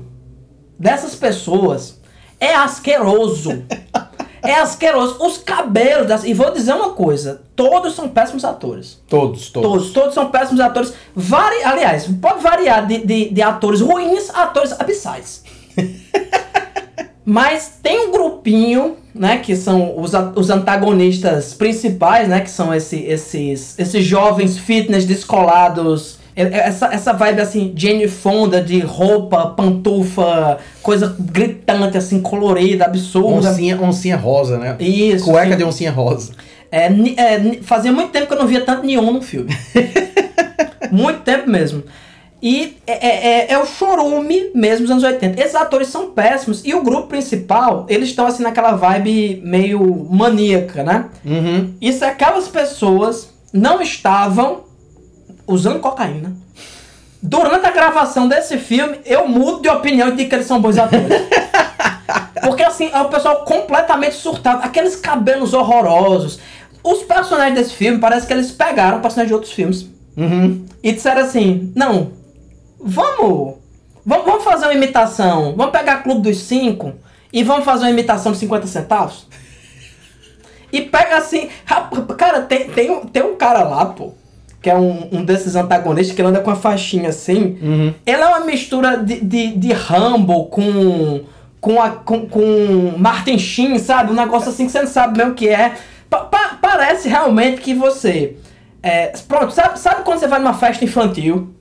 dessas 0.78 1.16
pessoas 1.16 2.00
é 2.40 2.54
asqueroso. 2.56 3.64
É 4.44 4.56
asqueroso. 4.56 5.24
Os 5.26 5.38
cabelos 5.38 6.08
das... 6.08 6.26
E 6.26 6.34
vou 6.34 6.52
dizer 6.52 6.74
uma 6.74 6.90
coisa. 6.90 7.42
Todos 7.56 7.96
são 7.96 8.10
péssimos 8.10 8.44
atores. 8.44 9.00
Todos, 9.08 9.50
todos. 9.50 9.70
Todos. 9.70 9.92
Todos 9.92 10.14
são 10.14 10.30
péssimos 10.30 10.60
atores. 10.60 10.94
Vari... 11.16 11.64
Aliás, 11.64 12.08
pode 12.22 12.44
variar 12.44 12.86
de, 12.86 13.06
de, 13.06 13.30
de 13.30 13.42
atores 13.42 13.80
ruins 13.80 14.30
a 14.32 14.44
atores 14.44 14.74
abissais. 14.78 15.44
Mas 17.26 17.80
tem 17.82 18.10
um 18.10 18.12
grupinho, 18.12 18.98
né, 19.16 19.38
que 19.38 19.56
são 19.56 19.98
os, 19.98 20.12
os 20.36 20.50
antagonistas 20.50 21.54
principais, 21.54 22.28
né, 22.28 22.42
que 22.42 22.50
são 22.50 22.74
esse, 22.74 22.98
esses, 23.04 23.80
esses 23.80 24.04
jovens 24.04 24.58
fitness 24.58 25.06
descolados. 25.06 26.22
É- 26.36 26.44
é 26.44 26.58
Essa, 26.68 26.88
essa 26.88 27.14
vibe 27.14 27.42
assim, 27.42 27.74
Jane 27.76 28.08
Fonda 28.08 28.62
de 28.62 28.80
roupa, 28.80 29.48
pantufa, 29.48 30.58
coisa 30.82 31.16
gritante, 31.20 31.98
assim, 31.98 32.22
colorida, 32.22 32.86
absurda. 32.86 33.50
Oncinha, 33.50 33.82
oncinha 33.82 34.18
rosa, 34.18 34.58
né? 34.58 34.76
Isso. 34.80 35.26
Cueca 35.26 35.52
sim. 35.52 35.58
de 35.58 35.64
oncinha 35.64 35.92
rosa. 35.92 36.32
É, 36.72 36.88
é, 36.88 37.60
fazia 37.62 37.92
muito 37.92 38.10
tempo 38.12 38.28
que 38.28 38.34
eu 38.34 38.40
não 38.40 38.48
via 38.48 38.62
tanto 38.62 38.86
neon 38.86 39.12
no 39.12 39.22
filme. 39.22 39.56
muito 40.92 41.20
tempo 41.22 41.50
mesmo. 41.50 41.84
E 42.42 42.76
é, 42.86 42.92
é- 43.08 43.28
é- 43.28 43.52
é 43.54 43.58
o 43.58 43.66
chorume 43.66 44.50
mesmo 44.54 44.82
dos 44.82 44.92
anos 44.92 45.04
80. 45.04 45.40
Esses 45.40 45.56
atores 45.56 45.88
são 45.88 46.12
péssimos. 46.12 46.62
E 46.66 46.74
o 46.74 46.84
grupo 46.84 47.08
principal, 47.08 47.86
eles 47.88 48.10
estão 48.10 48.26
assim 48.28 48.44
naquela 48.44 48.74
vibe 48.74 49.42
meio 49.46 50.08
maníaca, 50.10 50.84
né? 50.84 51.06
Uhum. 51.24 51.74
Se 51.92 52.04
aquelas 52.04 52.48
pessoas 52.50 53.30
não 53.54 53.82
estavam 53.82 54.62
usando 55.48 55.80
cocaína. 55.80 56.34
Durante 57.22 57.66
a 57.66 57.72
gravação 57.72 58.28
desse 58.28 58.58
filme, 58.58 59.00
eu 59.06 59.28
mudo 59.28 59.62
de 59.62 59.70
opinião 59.70 60.10
e 60.10 60.16
digo 60.16 60.30
que 60.30 60.36
eles 60.36 60.46
são 60.46 60.62
bons 60.62 60.78
atores. 60.78 61.08
Porque 62.44 62.64
assim, 62.64 62.90
é 62.92 63.02
o 63.02 63.08
pessoal 63.08 63.46
completamente 63.46 64.16
surtado. 64.16 64.64
Aqueles 64.64 64.96
cabelos 64.96 65.54
horrorosos. 65.54 66.40
Os 66.84 67.04
personagens 67.04 67.56
desse 67.56 67.74
filme, 67.74 67.98
parece 67.98 68.28
que 68.28 68.34
eles 68.34 68.52
pegaram 68.52 69.00
personagens 69.00 69.30
de 69.30 69.34
outros 69.34 69.54
filmes. 69.54 69.88
Uhum. 70.18 70.66
E 70.84 70.92
disseram 70.92 71.22
assim, 71.22 71.72
não, 71.74 72.12
vamos, 72.78 73.56
vamos, 74.06 74.26
vamos 74.26 74.44
fazer 74.44 74.66
uma 74.66 74.74
imitação. 74.74 75.56
Vamos 75.56 75.72
pegar 75.72 76.04
Clube 76.04 76.22
dos 76.22 76.40
Cinco 76.40 76.94
e 77.32 77.42
vamos 77.42 77.64
fazer 77.64 77.86
uma 77.86 77.92
imitação 77.92 78.34
de 78.34 78.38
50 78.40 78.68
centavos. 78.68 79.26
E 80.74 80.82
pega 80.82 81.18
assim, 81.18 81.50
cara, 82.18 82.42
tem, 82.42 82.70
tem, 82.70 83.00
tem 83.06 83.24
um 83.24 83.36
cara 83.36 83.64
lá, 83.64 83.86
pô, 83.86 84.12
que 84.64 84.70
é 84.70 84.76
um, 84.76 85.10
um 85.12 85.26
desses 85.26 85.56
antagonistas 85.58 86.16
que 86.16 86.22
ele 86.22 86.30
anda 86.30 86.40
com 86.40 86.50
a 86.50 86.56
faixinha 86.56 87.10
assim. 87.10 87.58
Uhum. 87.62 87.94
Ele 88.06 88.22
é 88.22 88.26
uma 88.26 88.40
mistura 88.46 88.96
de, 88.98 89.20
de, 89.20 89.48
de 89.58 89.74
Rambo 89.74 90.46
com, 90.46 91.20
com, 91.60 91.82
a, 91.82 91.90
com, 91.90 92.26
com 92.28 92.94
Martin 92.98 93.38
Sheen, 93.38 93.78
sabe? 93.78 94.12
Um 94.12 94.16
negócio 94.16 94.50
assim 94.50 94.66
que 94.66 94.72
você 94.72 94.80
não 94.80 94.88
sabe 94.88 95.18
mesmo 95.18 95.34
o 95.34 95.36
que 95.36 95.50
é. 95.50 95.74
Pa- 96.10 96.22
pa- 96.22 96.58
parece 96.62 97.10
realmente 97.10 97.60
que 97.60 97.74
você. 97.74 98.38
é, 98.82 99.08
pronto, 99.28 99.52
sabe, 99.54 99.78
sabe 99.78 100.04
quando 100.04 100.20
você 100.20 100.28
vai 100.28 100.40
numa 100.40 100.54
festa 100.54 100.86
infantil 100.86 101.54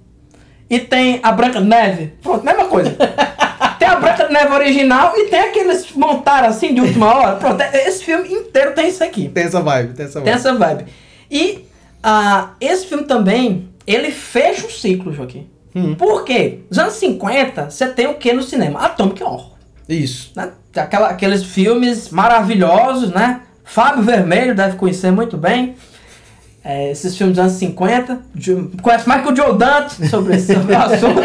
e 0.71 0.79
tem 0.79 1.19
a 1.25 1.33
Branca 1.33 1.61
de 1.61 1.67
Neve? 1.67 2.12
Pronto, 2.23 2.45
mesma 2.45 2.67
coisa. 2.67 2.91
tem 3.81 3.88
a 3.88 3.97
Branca 3.97 4.27
de 4.29 4.33
Neve 4.33 4.55
original 4.55 5.12
e 5.17 5.25
tem 5.29 5.41
aqueles 5.41 5.87
que 5.87 5.99
montaram 5.99 6.47
assim 6.49 6.73
de 6.73 6.81
última 6.81 7.12
hora. 7.17 7.35
Pronto, 7.37 7.61
é- 7.61 7.88
esse 7.88 8.05
filme 8.05 8.29
inteiro 8.33 8.73
tem 8.75 8.87
isso 8.88 9.03
aqui. 9.03 9.29
Tem 9.29 9.43
essa 9.43 9.61
vibe, 9.61 9.95
tem 9.95 10.07
essa 10.07 10.21
vibe. 10.21 10.25
Tem 10.25 10.35
essa 10.35 10.55
vibe. 10.55 10.85
E 11.29 11.65
ah, 12.03 12.51
esse 12.61 12.87
filme 12.87 13.05
também, 13.05 13.69
ele 13.87 14.11
fecha 14.11 14.67
o 14.67 14.71
ciclo, 14.71 15.12
Joaquim. 15.12 15.49
Hum. 15.75 15.95
Por 15.95 16.25
quê? 16.25 16.61
Nos 16.69 16.79
anos 16.79 16.95
50, 16.95 17.71
você 17.71 17.87
tem 17.88 18.07
o 18.07 18.15
que 18.15 18.33
no 18.33 18.43
cinema? 18.43 18.81
Atomic 18.81 19.23
Horror. 19.23 19.53
Isso. 19.88 20.33
Né? 20.37 20.51
Aquela, 20.77 21.09
aqueles 21.09 21.43
filmes 21.45 22.11
maravilhosos, 22.11 23.11
né? 23.11 23.41
Fábio 23.65 24.03
Vermelho 24.03 24.55
deve 24.55 24.77
conhecer 24.77 25.11
muito 25.11 25.37
bem. 25.37 25.75
É, 26.65 26.91
esses 26.93 27.17
filmes 27.17 27.37
dos 27.37 27.45
anos 27.45 27.57
50. 27.59 28.21
Jo- 28.35 28.71
Conhece 28.83 29.09
mais 29.09 29.23
que 29.23 29.33
o 29.33 29.37
Joe 29.37 29.57
Dante 29.59 30.07
sobre 30.09 30.37
esse 30.37 30.53
assunto. 30.55 31.21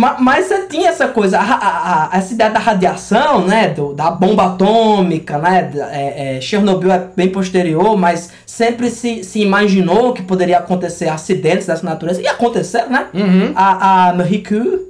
Ma- 0.00 0.16
Mas 0.18 0.46
você 0.46 0.66
tinha 0.66 0.88
essa 0.88 1.08
coisa, 1.08 1.38
a, 1.38 2.08
a- 2.14 2.16
essa 2.16 2.32
ideia 2.32 2.48
da 2.50 2.58
radiação, 2.58 3.46
né? 3.46 3.68
do- 3.68 3.92
da 3.92 4.10
bomba 4.10 4.46
atômica, 4.46 5.36
né? 5.38 5.70
é, 5.92 6.36
é, 6.36 6.40
Chernobyl 6.40 6.90
é 6.90 7.06
bem 7.14 7.28
posterior, 7.28 7.96
mas 7.98 8.30
sempre 8.46 8.88
se, 8.90 9.22
se 9.22 9.40
imaginou 9.40 10.12
que 10.14 10.22
poderia 10.22 10.58
acontecer 10.58 11.08
acidentes 11.08 11.66
dessa 11.66 11.84
natureza. 11.84 12.22
E 12.22 12.26
aconteceram, 12.26 12.88
né? 12.90 13.06
Uhum. 13.12 13.52
A, 13.54 14.08
a 14.08 14.12
Marie 14.14 14.42
Curie 14.42 14.80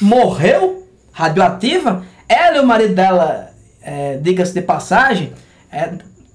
morreu 0.00 0.86
radioativa. 1.12 2.02
Ela 2.28 2.56
e 2.58 2.60
o 2.60 2.66
marido 2.66 2.94
dela, 2.94 3.50
é, 3.82 4.16
diga-se 4.22 4.54
de 4.54 4.62
passagem, 4.62 5.32
é, 5.70 5.90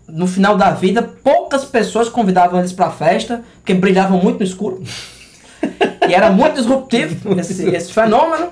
no 0.07 0.27
final 0.27 0.55
da 0.55 0.69
vida, 0.71 1.01
poucas 1.23 1.65
pessoas 1.65 2.07
convidavam 2.09 2.59
eles 2.59 2.73
pra 2.73 2.91
festa, 2.91 3.41
porque 3.57 3.73
brilhavam 3.73 4.19
muito 4.21 4.39
no 4.39 4.45
escuro. 4.45 4.83
E 6.11 6.15
era 6.15 6.29
muito 6.29 6.55
disruptivo 6.55 7.39
esse, 7.39 7.67
esse 7.69 7.91
fenômeno. 7.93 8.47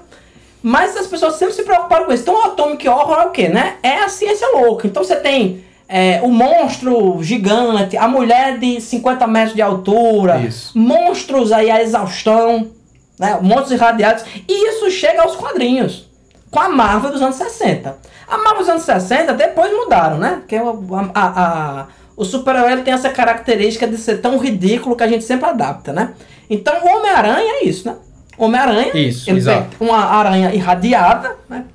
Mas 0.62 0.96
as 0.96 1.08
pessoas 1.08 1.36
sempre 1.36 1.54
se 1.54 1.64
preocuparam 1.64 2.06
com 2.06 2.14
isso. 2.14 2.24
Então 2.24 2.36
o 2.36 2.46
Atomic 2.46 2.88
Horror 2.88 3.20
é 3.22 3.26
o 3.26 3.32
quê, 3.32 3.50
né? 3.50 3.76
É 3.84 4.00
a 4.04 4.08
ciência 4.10 4.48
louca. 4.54 4.88
Então 4.88 5.04
você 5.04 5.16
tem 5.18 5.64
é, 5.90 6.22
o 6.24 6.30
monstro 6.30 7.22
gigante, 7.22 7.98
a 7.98 8.08
mulher 8.08 8.58
de 8.58 8.80
50 8.80 9.28
metros 9.28 9.56
de 9.56 9.62
altura, 9.62 10.38
Isso. 10.40 10.72
monstros 10.78 11.52
aí 11.52 11.70
a 11.70 11.82
exaustão, 11.84 12.72
né? 13.20 13.38
monstros 13.42 13.72
irradiados. 13.74 14.24
E 14.48 14.70
isso 14.70 14.90
chega 14.90 15.22
aos 15.22 15.36
quadrinhos. 15.36 16.10
Com 16.50 16.60
a 16.62 16.70
Marvel 16.70 17.12
dos 17.12 17.22
anos 17.22 17.36
60. 17.36 17.98
A 18.28 18.38
Marvel 18.38 18.60
dos 18.60 18.70
anos 18.70 18.84
60 18.84 19.34
depois 19.34 19.70
mudaram, 19.76 20.18
né? 20.18 20.38
Porque 20.40 20.56
o, 20.58 20.96
a, 20.96 21.10
a- 21.14 21.80
a- 21.82 21.88
o 22.16 22.24
super-herói 22.24 22.82
tem 22.84 22.94
essa 22.94 23.10
característica 23.10 23.88
de 23.88 23.98
ser 23.98 24.22
tão 24.22 24.38
ridículo 24.38 24.96
que 24.96 25.04
a 25.04 25.08
gente 25.08 25.24
sempre 25.26 25.50
adapta, 25.50 25.92
né? 25.92 26.14
Então 26.54 26.74
o 26.84 26.98
Homem-Aranha 26.98 27.62
é 27.62 27.66
isso, 27.66 27.88
né? 27.88 27.96
Homem-Aranha. 28.38 28.92
Isso, 28.98 29.30
ele 29.30 29.38
exato. 29.38 29.78
uma 29.80 29.98
aranha 29.98 30.54
irradiada, 30.54 31.36
né? 31.48 31.66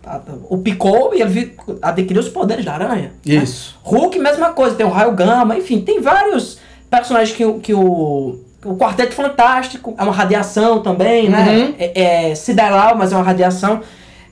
O 0.50 0.58
picou 0.58 1.14
e 1.14 1.22
ele 1.22 1.54
adquiriu 1.80 2.20
os 2.20 2.28
poderes 2.28 2.64
da 2.64 2.74
aranha. 2.74 3.12
né? 3.24 3.34
Isso. 3.34 3.78
Hulk, 3.82 4.18
mesma 4.18 4.50
coisa, 4.50 4.74
tem 4.74 4.84
o 4.84 4.90
Raio 4.90 5.12
Gama, 5.12 5.56
enfim, 5.56 5.80
tem 5.80 6.00
vários 6.00 6.58
personagens 6.90 7.36
que, 7.36 7.44
o- 7.44 7.58
que 7.60 7.72
o. 7.74 8.40
O 8.64 8.74
Quarteto 8.76 9.14
Fantástico 9.14 9.94
é 9.96 10.02
uma 10.02 10.12
radiação 10.12 10.82
também, 10.82 11.28
né? 11.30 11.46
Uhum. 11.48 11.74
É, 11.78 12.30
é 12.30 12.34
sideral, 12.34 12.96
mas 12.96 13.12
é 13.12 13.16
uma 13.16 13.22
radiação. 13.24 13.80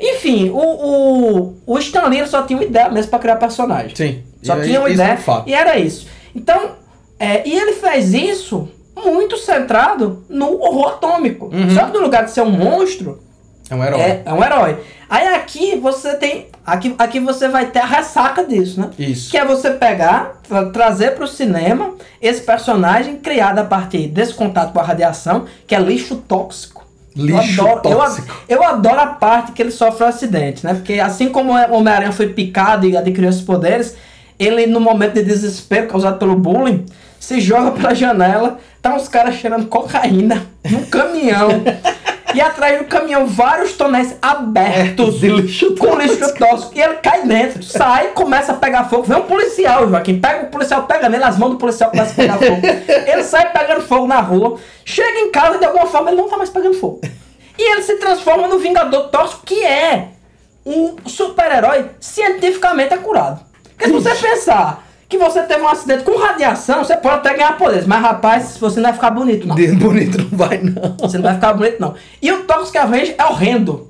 Enfim, 0.00 0.50
o, 0.50 0.56
o, 0.58 1.54
o 1.64 1.78
Stan 1.78 2.08
Lee 2.08 2.26
só 2.26 2.42
tinha 2.42 2.58
uma 2.58 2.64
ideia 2.64 2.88
mesmo 2.88 3.08
pra 3.08 3.20
criar 3.20 3.36
personagem. 3.36 3.94
Sim. 3.94 4.18
Só 4.42 4.58
E 4.58 4.62
tinha 4.64 4.80
uma 4.80 4.88
é 4.88 4.92
ideia 4.92 5.14
um 5.14 5.18
fato. 5.18 5.48
e 5.48 5.54
era 5.54 5.78
isso. 5.78 6.08
Então, 6.34 6.72
é, 7.20 7.48
e 7.48 7.52
ele 7.56 7.74
fez 7.74 8.12
isso 8.12 8.68
muito 8.96 9.36
centrado 9.36 10.24
no 10.28 10.60
horror 10.60 10.88
atômico. 10.94 11.46
Uhum. 11.46 11.70
Só 11.70 11.84
que 11.86 11.92
no 11.92 12.00
lugar 12.00 12.24
de 12.24 12.30
ser 12.30 12.40
um 12.42 12.50
monstro, 12.50 13.20
É 13.70 13.74
um 13.74 13.84
herói. 13.84 14.00
é, 14.00 14.22
é 14.24 14.32
um 14.32 14.42
herói. 14.42 14.78
Aí 15.08 15.28
aqui 15.34 15.76
você 15.76 16.14
tem. 16.14 16.48
Aqui, 16.66 16.94
aqui 16.98 17.20
você 17.20 17.46
vai 17.48 17.66
ter 17.66 17.78
a 17.78 17.84
ressaca 17.86 18.42
disso, 18.44 18.80
né? 18.80 18.90
Isso. 18.98 19.30
Que 19.30 19.38
é 19.38 19.44
você 19.44 19.70
pegar, 19.70 20.40
tra- 20.48 20.66
trazer 20.70 21.14
pro 21.14 21.28
cinema 21.28 21.94
esse 22.20 22.40
personagem 22.42 23.16
criado 23.18 23.60
a 23.60 23.64
partir 23.64 24.08
desse 24.08 24.34
contato 24.34 24.72
com 24.72 24.80
a 24.80 24.82
radiação, 24.82 25.44
que 25.66 25.74
é 25.76 25.78
lixo 25.78 26.16
tóxico. 26.16 26.84
Lixo 27.14 27.60
eu 27.60 27.68
adoro, 27.68 27.88
eu 27.94 28.02
ad- 28.02 28.16
tóxico. 28.16 28.36
Eu, 28.48 28.62
adoro 28.64 29.00
a 29.00 29.06
parte 29.06 29.52
que 29.52 29.62
ele 29.62 29.70
sofre 29.70 30.02
o 30.04 30.06
acidente, 30.08 30.66
né? 30.66 30.74
Porque 30.74 30.94
assim 30.94 31.28
como 31.28 31.52
o 31.52 31.74
Homem-Aranha 31.74 32.12
foi 32.12 32.30
picado 32.30 32.84
e 32.86 32.96
adquiriu 32.96 33.30
esses 33.30 33.42
poderes, 33.42 33.94
ele, 34.38 34.66
no 34.66 34.80
momento 34.80 35.14
de 35.14 35.22
desespero 35.22 35.86
causado 35.86 36.18
pelo 36.18 36.36
bullying, 36.36 36.84
se 37.18 37.40
joga 37.40 37.72
pela 37.72 37.94
janela, 37.94 38.58
tá 38.80 38.94
uns 38.94 39.08
caras 39.08 39.34
cheirando 39.34 39.66
cocaína 39.66 40.46
num 40.70 40.84
caminhão. 40.86 41.48
e 42.34 42.40
atrás 42.40 42.78
do 42.78 42.84
caminhão, 42.84 43.26
vários 43.26 43.72
tonéis 43.72 44.16
abertos 44.20 45.20
De 45.20 45.28
lixo 45.28 45.74
com 45.76 45.96
lixo 45.96 46.34
tóxico. 46.34 46.72
E 46.74 46.80
ele 46.80 46.94
cai 46.96 47.26
dentro, 47.26 47.62
sai, 47.62 48.08
começa 48.08 48.52
a 48.52 48.56
pegar 48.56 48.84
fogo. 48.84 49.04
Vem 49.04 49.16
um 49.16 49.22
policial, 49.22 49.88
Joaquim. 49.88 50.20
Pega 50.20 50.46
o 50.46 50.50
policial, 50.50 50.84
pega 50.84 51.08
nele, 51.08 51.24
as 51.24 51.38
mãos 51.38 51.50
do 51.50 51.56
policial 51.56 51.90
começam 51.90 52.12
a 52.12 52.16
pegar 52.16 52.38
fogo. 52.38 52.62
Ele 53.10 53.24
sai 53.24 53.50
pegando 53.52 53.82
fogo 53.82 54.06
na 54.06 54.20
rua, 54.20 54.58
chega 54.84 55.18
em 55.18 55.30
casa 55.30 55.56
e 55.56 55.58
de 55.58 55.64
alguma 55.64 55.86
forma 55.86 56.10
ele 56.10 56.20
não 56.20 56.28
tá 56.28 56.36
mais 56.36 56.50
pegando 56.50 56.74
fogo. 56.74 57.00
E 57.58 57.72
ele 57.72 57.82
se 57.82 57.96
transforma 57.96 58.46
no 58.46 58.58
Vingador 58.58 59.08
Tóxico, 59.08 59.46
que 59.46 59.64
é 59.64 60.08
um 60.66 60.96
super-herói 61.06 61.86
cientificamente 61.98 62.92
acurado. 62.92 63.40
Porque 63.76 63.86
se 63.86 63.92
você 63.92 64.14
pensar 64.14 64.84
que 65.08 65.18
você 65.18 65.42
teve 65.42 65.62
um 65.62 65.68
acidente 65.68 66.02
com 66.04 66.16
radiação, 66.18 66.82
você 66.84 66.96
pode 66.96 67.16
até 67.16 67.34
ganhar 67.34 67.56
poderes. 67.56 67.86
Mas, 67.86 68.00
rapaz, 68.02 68.56
você 68.58 68.76
não 68.80 68.84
vai 68.84 68.92
ficar 68.94 69.10
bonito, 69.10 69.46
não. 69.46 69.54
Bonito 69.78 70.18
não 70.18 70.38
vai, 70.38 70.58
não. 70.62 70.96
Você 71.00 71.16
não 71.18 71.24
vai 71.24 71.34
ficar 71.34 71.52
bonito, 71.54 71.76
não. 71.80 71.94
E 72.20 72.32
o 72.32 72.42
Toxic 72.44 72.76
Avenger 72.78 73.14
é 73.18 73.24
horrendo. 73.24 73.88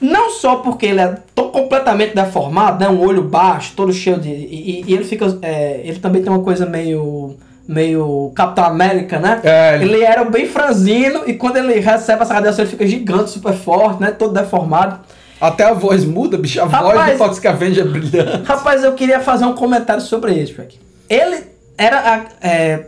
Não 0.00 0.30
só 0.30 0.56
porque 0.56 0.86
ele 0.86 1.00
é 1.00 1.16
completamente 1.34 2.14
deformado, 2.14 2.84
né? 2.84 2.88
Um 2.90 3.00
olho 3.00 3.22
baixo, 3.22 3.72
todo 3.74 3.92
cheio 3.92 4.18
de. 4.20 4.28
E, 4.28 4.80
e- 4.80 4.84
e 4.86 4.94
ele 4.94 5.02
fica. 5.04 5.26
é, 5.42 5.80
ele 5.84 5.98
também 5.98 6.22
tem 6.22 6.30
uma 6.32 6.42
coisa 6.42 6.64
meio. 6.66 7.36
meio 7.66 8.30
Capitão 8.34 8.64
América, 8.64 9.18
né? 9.18 9.40
É, 9.42 9.74
ele- 9.74 9.94
ele... 9.94 10.02
era 10.04 10.24
bem 10.24 10.46
franzino 10.46 11.22
e 11.26 11.34
quando 11.34 11.56
ele 11.56 11.80
recebe 11.80 12.22
essa 12.22 12.32
radiação 12.32 12.62
ele 12.64 12.70
fica 12.70 12.86
gigante, 12.86 13.30
super 13.30 13.52
forte, 13.54 14.00
né? 14.00 14.10
Todo 14.12 14.32
deformado. 14.32 15.00
Até 15.40 15.64
a 15.64 15.72
voz 15.72 16.04
muda, 16.04 16.36
bicho. 16.36 16.60
A 16.60 16.64
voz 16.64 16.96
Rapaz- 16.98 17.18
do 17.18 17.24
Toxic 17.24 17.46
Avenger 17.46 17.84
é 17.86 17.88
brilhante. 17.88 18.42
Rapaz, 18.44 18.82
eu 18.82 18.92
queria 18.94 19.20
fazer 19.20 19.44
um 19.44 19.54
comentário 19.54 20.02
sobre 20.02 20.32
isso, 20.34 20.54
Jack. 20.54 20.78
Ele 21.08 21.44
era. 21.76 22.24
é, 22.40 22.86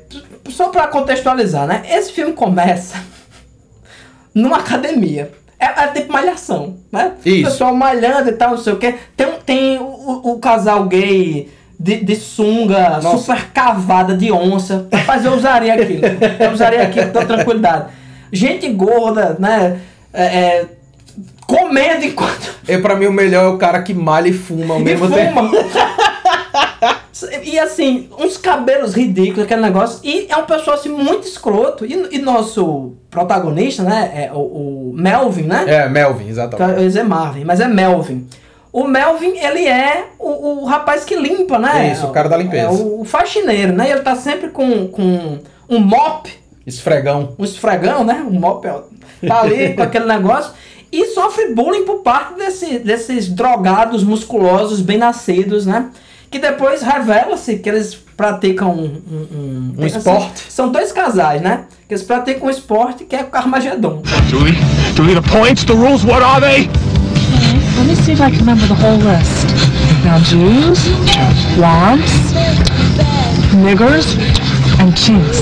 só 0.49 0.69
pra 0.69 0.87
contextualizar, 0.89 1.67
né? 1.67 1.83
Esse 1.89 2.13
filme 2.13 2.33
começa 2.33 2.97
numa 4.35 4.59
academia. 4.59 5.31
É, 5.59 5.67
é 5.67 5.87
tipo 5.89 6.13
malhação, 6.13 6.77
né? 6.91 7.13
Isso. 7.25 7.41
O 7.47 7.51
pessoal 7.51 7.75
malhando 7.75 8.31
e 8.31 8.33
tal, 8.33 8.51
não 8.53 8.59
sei 8.59 8.73
o 8.73 8.79
quê. 8.79 8.95
Tem, 9.17 9.29
tem 9.45 9.79
o, 9.79 9.85
o- 10.33 10.39
casal 10.39 10.85
gay 10.85 11.51
de, 11.79 11.97
de 12.03 12.17
sunga 12.17 12.99
Nossa. 13.03 13.19
super 13.19 13.51
cavada 13.53 14.17
de 14.17 14.33
onça. 14.33 14.89
Rapaz, 14.93 15.25
eu 15.25 15.35
usaria 15.35 15.75
aquilo. 15.75 16.01
Eu 16.39 16.51
usaria 16.53 16.83
aquilo 16.83 17.07
com 17.07 17.13
toda 17.13 17.27
tranquilidade. 17.27 17.87
Gente 18.33 18.69
gorda, 18.71 19.37
né? 19.39 19.81
É, 20.15 20.25
é, 20.25 20.67
comendo 21.59 22.05
enquanto 22.05 22.55
E 22.69 22.79
pra 22.79 22.95
mim 22.97 23.07
o 23.07 23.13
melhor 23.13 23.45
é 23.45 23.49
o 23.49 23.59
cara 23.59 23.83
que 23.83 23.93
malha 23.95 24.29
e 24.29 24.33
fuma 24.33 24.75
ao 24.75 24.81
e 24.81 24.85
mesmo 24.85 25.11
tempo. 25.11 25.35
fuma. 25.35 25.51
E 27.45 27.59
assim, 27.59 28.09
uns 28.19 28.39
cabelos 28.39 28.95
ridículos, 28.95 29.45
aquele 29.45 29.61
negócio. 29.61 30.01
E 30.03 30.27
é 30.31 30.37
um 30.37 30.47
pessoal 30.47 30.77
assim 30.77 30.89
muito 30.89 31.27
escroto. 31.27 31.85
E, 31.85 31.93
e 32.13 32.19
nosso 32.19 32.95
protagonista, 33.11 33.83
né? 33.83 34.11
É 34.15 34.33
o, 34.33 34.39
o 34.39 34.93
Melvin, 34.95 35.43
né? 35.43 35.65
É, 35.67 35.89
Melvin, 35.89 36.25
Eu 36.25 36.31
exatamente. 36.31 36.79
ia 36.81 36.87
dizer 36.87 37.03
Marvin, 37.05 37.45
mas 37.45 37.61
é 37.61 37.69
Melvin. 37.69 38.27
O 38.73 38.87
Melvin, 38.87 39.37
ele 39.37 39.67
é 39.67 40.07
o, 40.19 40.63
o 40.63 40.65
rapaz 40.65 41.05
que 41.05 41.15
limpa, 41.17 41.59
né? 41.59 41.93
Isso, 41.93 42.07
o 42.07 42.11
cara 42.11 42.29
da 42.29 42.37
limpeza. 42.39 42.69
É 42.69 42.71
o 42.71 43.05
faxineiro, 43.05 43.73
né? 43.75 43.89
E 43.89 43.93
ele 43.93 44.01
tá 44.03 44.15
sempre 44.15 44.49
com, 44.49 44.87
com 44.89 45.41
um 45.69 45.79
mop, 45.79 46.31
Esfregão. 46.67 47.35
um 47.39 47.45
esfregão, 47.45 48.05
né? 48.05 48.25
Um 48.27 48.39
mop, 48.39 48.67
tá 49.27 49.41
ali 49.43 49.75
com 49.77 49.83
aquele 49.83 50.07
negócio. 50.07 50.53
E 50.92 51.07
sofre 51.07 51.55
bullying 51.55 51.85
por 51.85 51.98
parte 51.98 52.35
desse, 52.35 52.79
desses 52.81 53.29
drogados 53.29 54.03
musculosos 54.03 54.81
bem 54.81 54.98
nascidos, 54.98 55.64
né? 55.64 55.87
Que 56.31 56.38
depois 56.38 56.83
revela-se 56.83 57.57
que 57.59 57.68
eles 57.68 57.94
praticam 58.16 58.72
um, 58.72 59.03
um, 59.11 59.74
Um 59.79 59.87
esporte. 59.87 60.42
São 60.48 60.70
dois 60.70 60.92
casais, 60.92 61.40
né? 61.40 61.64
Que 61.88 61.94
eles 61.94 62.05
praticam 62.05 62.48
um 62.48 62.50
esporte 62.50 63.05
que 63.05 63.14
é 63.16 63.22
o 63.22 63.26
Carmageddon. 63.26 64.03
Julie, 64.29 64.57
Julie, 64.96 65.14
the 65.14 65.29
points, 65.31 65.64
the 65.64 65.72
rules, 65.72 66.05
what 66.05 66.22
are 66.22 66.40
they? 66.40 66.68
Let 67.79 67.87
me 67.87 67.96
see 67.96 68.12
if 68.12 68.20
I 68.20 68.31
can 68.31 68.40
remember 68.40 68.66
the 68.66 68.74
whole 68.74 68.98
list. 68.98 69.46
Now, 70.05 70.18
Jews, 70.18 70.79
blondes, 71.57 72.11
niggers, 73.55 74.16
and 74.81 74.96
chinks. 74.96 75.40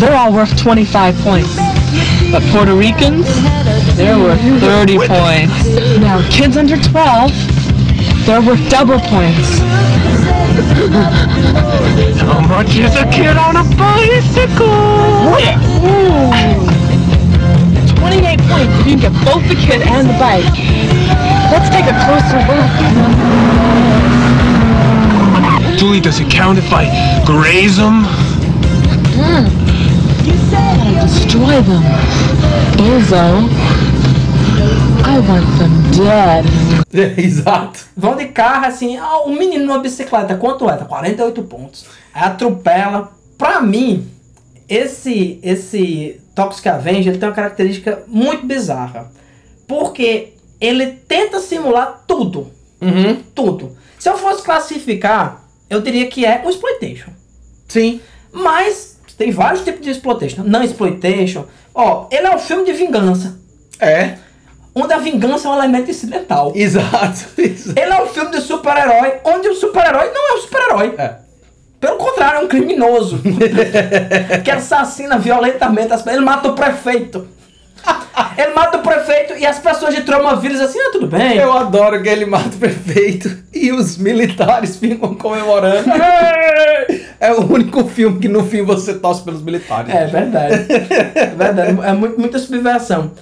They're 0.00 0.14
all 0.14 0.32
worth 0.32 0.54
25 0.58 1.16
points. 1.22 1.56
But 2.30 2.42
Puerto 2.52 2.74
Ricans, 2.76 3.26
they're 3.98 4.16
worth 4.16 4.40
30 4.60 4.96
points. 4.98 5.66
Now, 5.98 6.22
kids 6.30 6.56
under 6.56 6.76
12, 6.76 7.32
they're 8.26 8.40
worth 8.40 8.62
double 8.70 9.00
points. 9.00 9.58
How 12.22 12.40
much 12.46 12.76
is 12.76 12.94
a 12.94 13.10
kid 13.10 13.36
on 13.36 13.56
a 13.56 13.64
bicycle? 13.74 14.70
28 17.98 18.38
points 18.46 18.72
if 18.78 18.86
you 18.86 18.96
can 18.96 19.00
get 19.00 19.12
both 19.26 19.42
the 19.48 19.56
kid 19.66 19.82
and 19.82 20.08
the 20.08 20.14
bike. 20.14 20.46
Let's 21.50 21.68
take 21.68 21.90
a 21.90 21.96
closer 22.06 22.38
look. 22.46 22.70
Julie, 25.76 26.00
does 26.00 26.20
it 26.20 26.30
count 26.30 26.58
if 26.58 26.72
I 26.72 26.86
graze 27.26 27.76
them? 27.76 28.02
Gotta 29.18 29.50
hmm. 30.30 31.00
destroy 31.00 31.60
them. 31.62 31.82
Izzo, 32.78 33.48
I 35.08 35.20
want 35.20 35.46
them 35.58 36.04
dead. 36.04 36.44
É, 36.92 37.20
exato. 37.20 37.86
Vão 37.96 38.14
de 38.14 38.26
carro 38.26 38.66
assim, 38.66 38.98
ah, 38.98 39.22
um 39.24 39.34
menino 39.34 39.64
numa 39.64 39.78
bicicleta, 39.78 40.36
quanto 40.36 40.68
é? 40.68 40.76
Tá 40.76 40.84
48 40.84 41.42
pontos. 41.44 41.86
Aí 42.12 42.24
atropela. 42.24 43.10
Pra 43.38 43.62
mim, 43.62 44.06
esse 44.68 45.40
esse 45.42 46.20
Toxic 46.34 46.68
Avenger 46.68 47.12
ele 47.12 47.18
tem 47.18 47.28
uma 47.28 47.34
característica 47.34 48.02
muito 48.06 48.44
bizarra. 48.44 49.10
Porque 49.66 50.34
ele 50.60 50.86
tenta 50.86 51.40
simular 51.40 52.04
tudo. 52.06 52.50
Uhum. 52.80 53.22
Tudo. 53.34 53.76
Se 53.98 54.10
eu 54.10 54.18
fosse 54.18 54.42
classificar, 54.42 55.42
eu 55.70 55.80
diria 55.80 56.06
que 56.08 56.26
é 56.26 56.42
um 56.44 56.50
exploitation. 56.50 57.10
Sim. 57.66 58.00
Mas 58.30 58.98
tem 59.16 59.30
vários 59.30 59.64
tipos 59.64 59.80
de 59.80 59.90
exploitation. 59.90 60.42
Não 60.44 60.62
exploitation. 60.62 61.46
Ó, 61.74 62.08
ele 62.10 62.26
é 62.26 62.34
um 62.34 62.38
filme 62.38 62.64
de 62.64 62.72
vingança. 62.72 63.38
É. 63.80 64.18
Onde 64.74 64.92
a 64.92 64.98
vingança 64.98 65.48
é 65.48 65.50
um 65.50 65.54
elemento 65.54 65.90
incidental. 65.90 66.52
Exato. 66.54 67.26
Exato. 67.38 67.78
Ele 67.78 67.92
é 67.92 68.02
um 68.02 68.06
filme 68.06 68.30
de 68.30 68.40
super-herói, 68.40 69.14
onde 69.24 69.48
o 69.48 69.54
super-herói 69.54 70.10
não 70.12 70.30
é 70.30 70.34
um 70.34 70.40
super-herói. 70.40 70.94
É. 70.98 71.14
Pelo 71.80 71.96
contrário, 71.96 72.40
é 72.40 72.44
um 72.44 72.48
criminoso. 72.48 73.20
que 74.44 74.50
assassina 74.50 75.18
violentamente 75.18 75.92
as 75.92 76.02
pessoas. 76.02 76.16
Ele 76.16 76.24
mata 76.24 76.48
o 76.48 76.54
prefeito. 76.54 77.28
Ele 78.36 78.52
mata 78.52 78.78
o 78.78 78.82
prefeito 78.82 79.34
e 79.36 79.46
as 79.46 79.58
pessoas 79.58 79.94
de 79.94 80.02
Troma 80.02 80.36
vírus 80.36 80.60
assim, 80.60 80.78
ah, 80.78 80.90
tudo 80.92 81.06
bem. 81.06 81.36
Eu 81.36 81.52
adoro 81.52 82.02
que 82.02 82.08
ele 82.08 82.26
mata 82.26 82.48
o 82.48 82.58
prefeito 82.58 83.30
e 83.52 83.72
os 83.72 83.96
militares 83.96 84.76
ficam 84.76 85.14
comemorando. 85.14 85.88
É 87.20 87.32
o 87.32 87.52
único 87.52 87.84
filme 87.84 88.18
que 88.18 88.28
no 88.28 88.44
fim 88.44 88.62
você 88.62 88.94
torce 88.94 89.22
pelos 89.22 89.42
militares. 89.42 89.92
É 89.92 90.06
verdade. 90.06 90.66
É 91.14 91.26
verdade. 91.26 91.78
É 91.82 91.92
muito, 91.92 92.20
muita 92.20 92.38
subversão. 92.38 93.12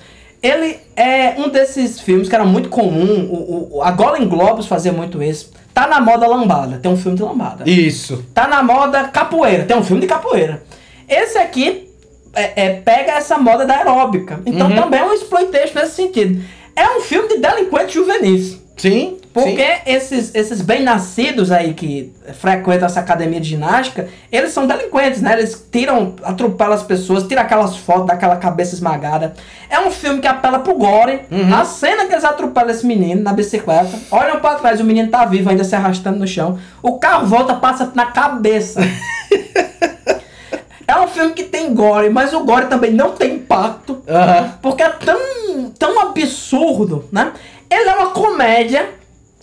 Ele 0.43 0.79
é 0.95 1.35
um 1.39 1.49
desses 1.49 2.01
filmes 2.01 2.29
que 2.29 2.35
era 2.35 2.45
muito 2.45 2.69
comum. 2.69 3.29
O, 3.31 3.77
o, 3.77 3.83
a 3.83 3.91
Golden 3.91 4.29
Globes 4.29 4.67
fazia 4.67 4.93
muito 4.93 5.23
isso. 5.23 5.53
Tá 5.73 5.87
na 5.87 6.01
moda 6.01 6.27
lambada. 6.27 6.79
Tem 6.79 6.91
um 6.91 6.97
filme 6.97 7.17
de 7.17 7.23
lambada. 7.23 7.69
Isso. 7.69 8.25
Tá 8.33 8.47
na 8.47 8.63
moda 8.63 9.05
capoeira. 9.09 9.65
Tem 9.65 9.77
um 9.77 9.85
filme 9.85 10.01
de 10.01 10.07
capoeira. 10.07 10.63
Esse 11.09 11.39
aqui 11.39 11.91
é, 12.35 12.65
é, 12.65 12.73
pega 12.81 13.13
essa 13.13 13.39
moda 13.39 13.65
da 13.65 13.79
aeróbica. 13.79 14.41
Então 14.47 14.71
também 14.75 15.01
é 15.01 15.05
um 15.05 15.13
exploitation 15.13 15.79
nesse 15.79 15.95
sentido. 15.95 16.43
É 16.75 16.97
um 16.97 17.01
filme 17.01 17.29
de 17.29 17.39
delinquentes 17.39 17.95
juvenis. 17.95 18.61
Sim, 18.77 19.17
Porque 19.37 19.63
sim. 19.63 19.81
esses, 19.85 20.35
esses 20.35 20.63
bem-nascidos 20.63 21.53
aí 21.53 21.75
que 21.75 22.11
frequentam 22.41 22.87
essa 22.87 23.01
academia 23.01 23.39
de 23.39 23.51
ginástica, 23.51 24.09
eles 24.33 24.51
são 24.51 24.67
delinquentes, 24.67 25.21
né? 25.21 25.35
Eles 25.35 25.69
tiram, 25.71 26.15
atropelam 26.23 26.73
as 26.73 26.83
pessoas, 26.83 27.25
tiram 27.25 27.43
aquelas 27.43 27.77
fotos 27.77 28.07
daquela 28.07 28.37
cabeça 28.37 28.75
esmagada. 28.75 29.35
É 29.69 29.79
um 29.79 29.91
filme 29.91 30.23
que 30.23 30.27
apela 30.27 30.61
pro 30.61 30.73
gore. 30.73 31.21
A 31.55 31.67
cena 31.67 32.07
que 32.07 32.15
eles 32.15 32.25
atropelam 32.25 32.71
esse 32.71 32.87
menino 32.87 33.23
na 33.23 33.35
bicicleta, 33.35 33.91
olham 34.11 34.41
pra 34.41 34.55
trás, 34.55 34.81
o 34.81 34.85
menino 34.85 35.11
tá 35.11 35.27
vivo, 35.27 35.51
ainda 35.51 35.65
se 35.65 35.77
arrastando 35.77 36.19
no 36.19 36.27
chão. 36.27 36.59
O 36.83 36.99
carro 36.99 37.27
volta, 37.27 37.53
passa 37.57 37.93
na 37.95 38.07
cabeça. 38.07 38.81
é 40.89 40.99
um 40.99 41.09
filme 41.09 41.35
que 41.35 41.45
tem 41.45 41.75
gore, 41.75 42.09
mas 42.09 42.33
o 42.33 42.43
gore 42.43 42.69
também 42.69 42.91
não 42.91 43.11
tem 43.11 43.35
impacto. 43.35 44.03
Aham. 44.09 44.55
Porque 44.63 44.83
é 44.83 44.89
tão, 44.89 45.71
tão 45.79 46.01
absurdo, 46.01 47.05
né? 47.13 47.33
Ele 47.71 47.91
é 47.91 47.97
uma 47.97 48.11
comédia 48.13 48.97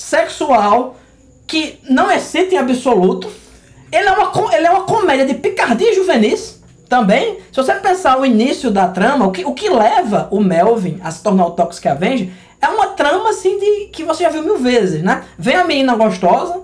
sexual 0.04 0.98
que 1.48 1.80
não 1.90 2.12
excita 2.12 2.56
em 2.56 2.58
absoluto. 2.58 3.30
Ele 3.92 4.08
é 4.08 4.12
uma, 4.12 4.56
ele 4.56 4.68
é 4.68 4.72
uma 4.72 4.84
comédia 4.84 5.26
de 5.26 5.36
picardia 5.36 5.94
juvenis 5.94 6.62
também. 6.90 7.38
Se 7.52 7.58
você 7.58 7.74
pensar 7.76 8.20
o 8.20 8.26
início 8.26 8.70
da 8.70 8.88
trama, 8.88 9.28
o 9.28 9.32
que, 9.32 9.46
o 9.46 9.54
que 9.54 9.70
leva 9.70 10.28
o 10.32 10.40
Melvin 10.40 11.00
a 11.04 11.12
se 11.12 11.24
tornar 11.24 11.46
o 11.46 11.52
Toxic 11.52 11.88
Avenger 11.88 12.30
é 12.62 12.68
uma 12.68 12.88
trama 12.88 13.30
assim 13.30 13.58
de 13.60 13.86
que 13.92 14.04
você 14.04 14.24
já 14.24 14.30
viu 14.30 14.44
mil 14.44 14.58
vezes, 14.58 15.02
né? 15.04 15.24
Vem 15.38 15.56
a 15.56 15.64
menina 15.64 15.96
gostosa, 15.96 16.62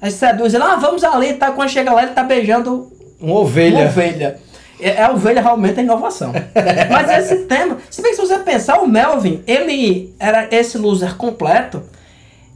aí 0.00 0.10
seduz 0.10 0.54
ele, 0.54 0.62
ah, 0.62 0.76
vamos 0.76 1.02
ali, 1.04 1.34
tá? 1.34 1.50
Quando 1.50 1.70
chega 1.70 1.92
lá, 1.92 2.02
ele 2.02 2.12
tá 2.12 2.22
beijando 2.22 2.90
Uma 3.20 3.40
ovelha. 3.40 3.80
uma 3.80 3.86
ovelha. 3.86 4.38
É, 4.80 5.02
a 5.02 5.10
ovelha 5.10 5.42
realmente 5.42 5.80
é 5.80 5.82
inovação. 5.82 6.32
Mas 6.90 7.10
esse 7.10 7.44
tema, 7.46 7.78
se 7.90 8.00
bem 8.00 8.12
que 8.12 8.16
se 8.16 8.26
você 8.26 8.38
pensar, 8.38 8.80
o 8.80 8.86
Melvin, 8.86 9.42
ele 9.46 10.14
era 10.20 10.48
esse 10.52 10.78
loser 10.78 11.16
completo, 11.16 11.82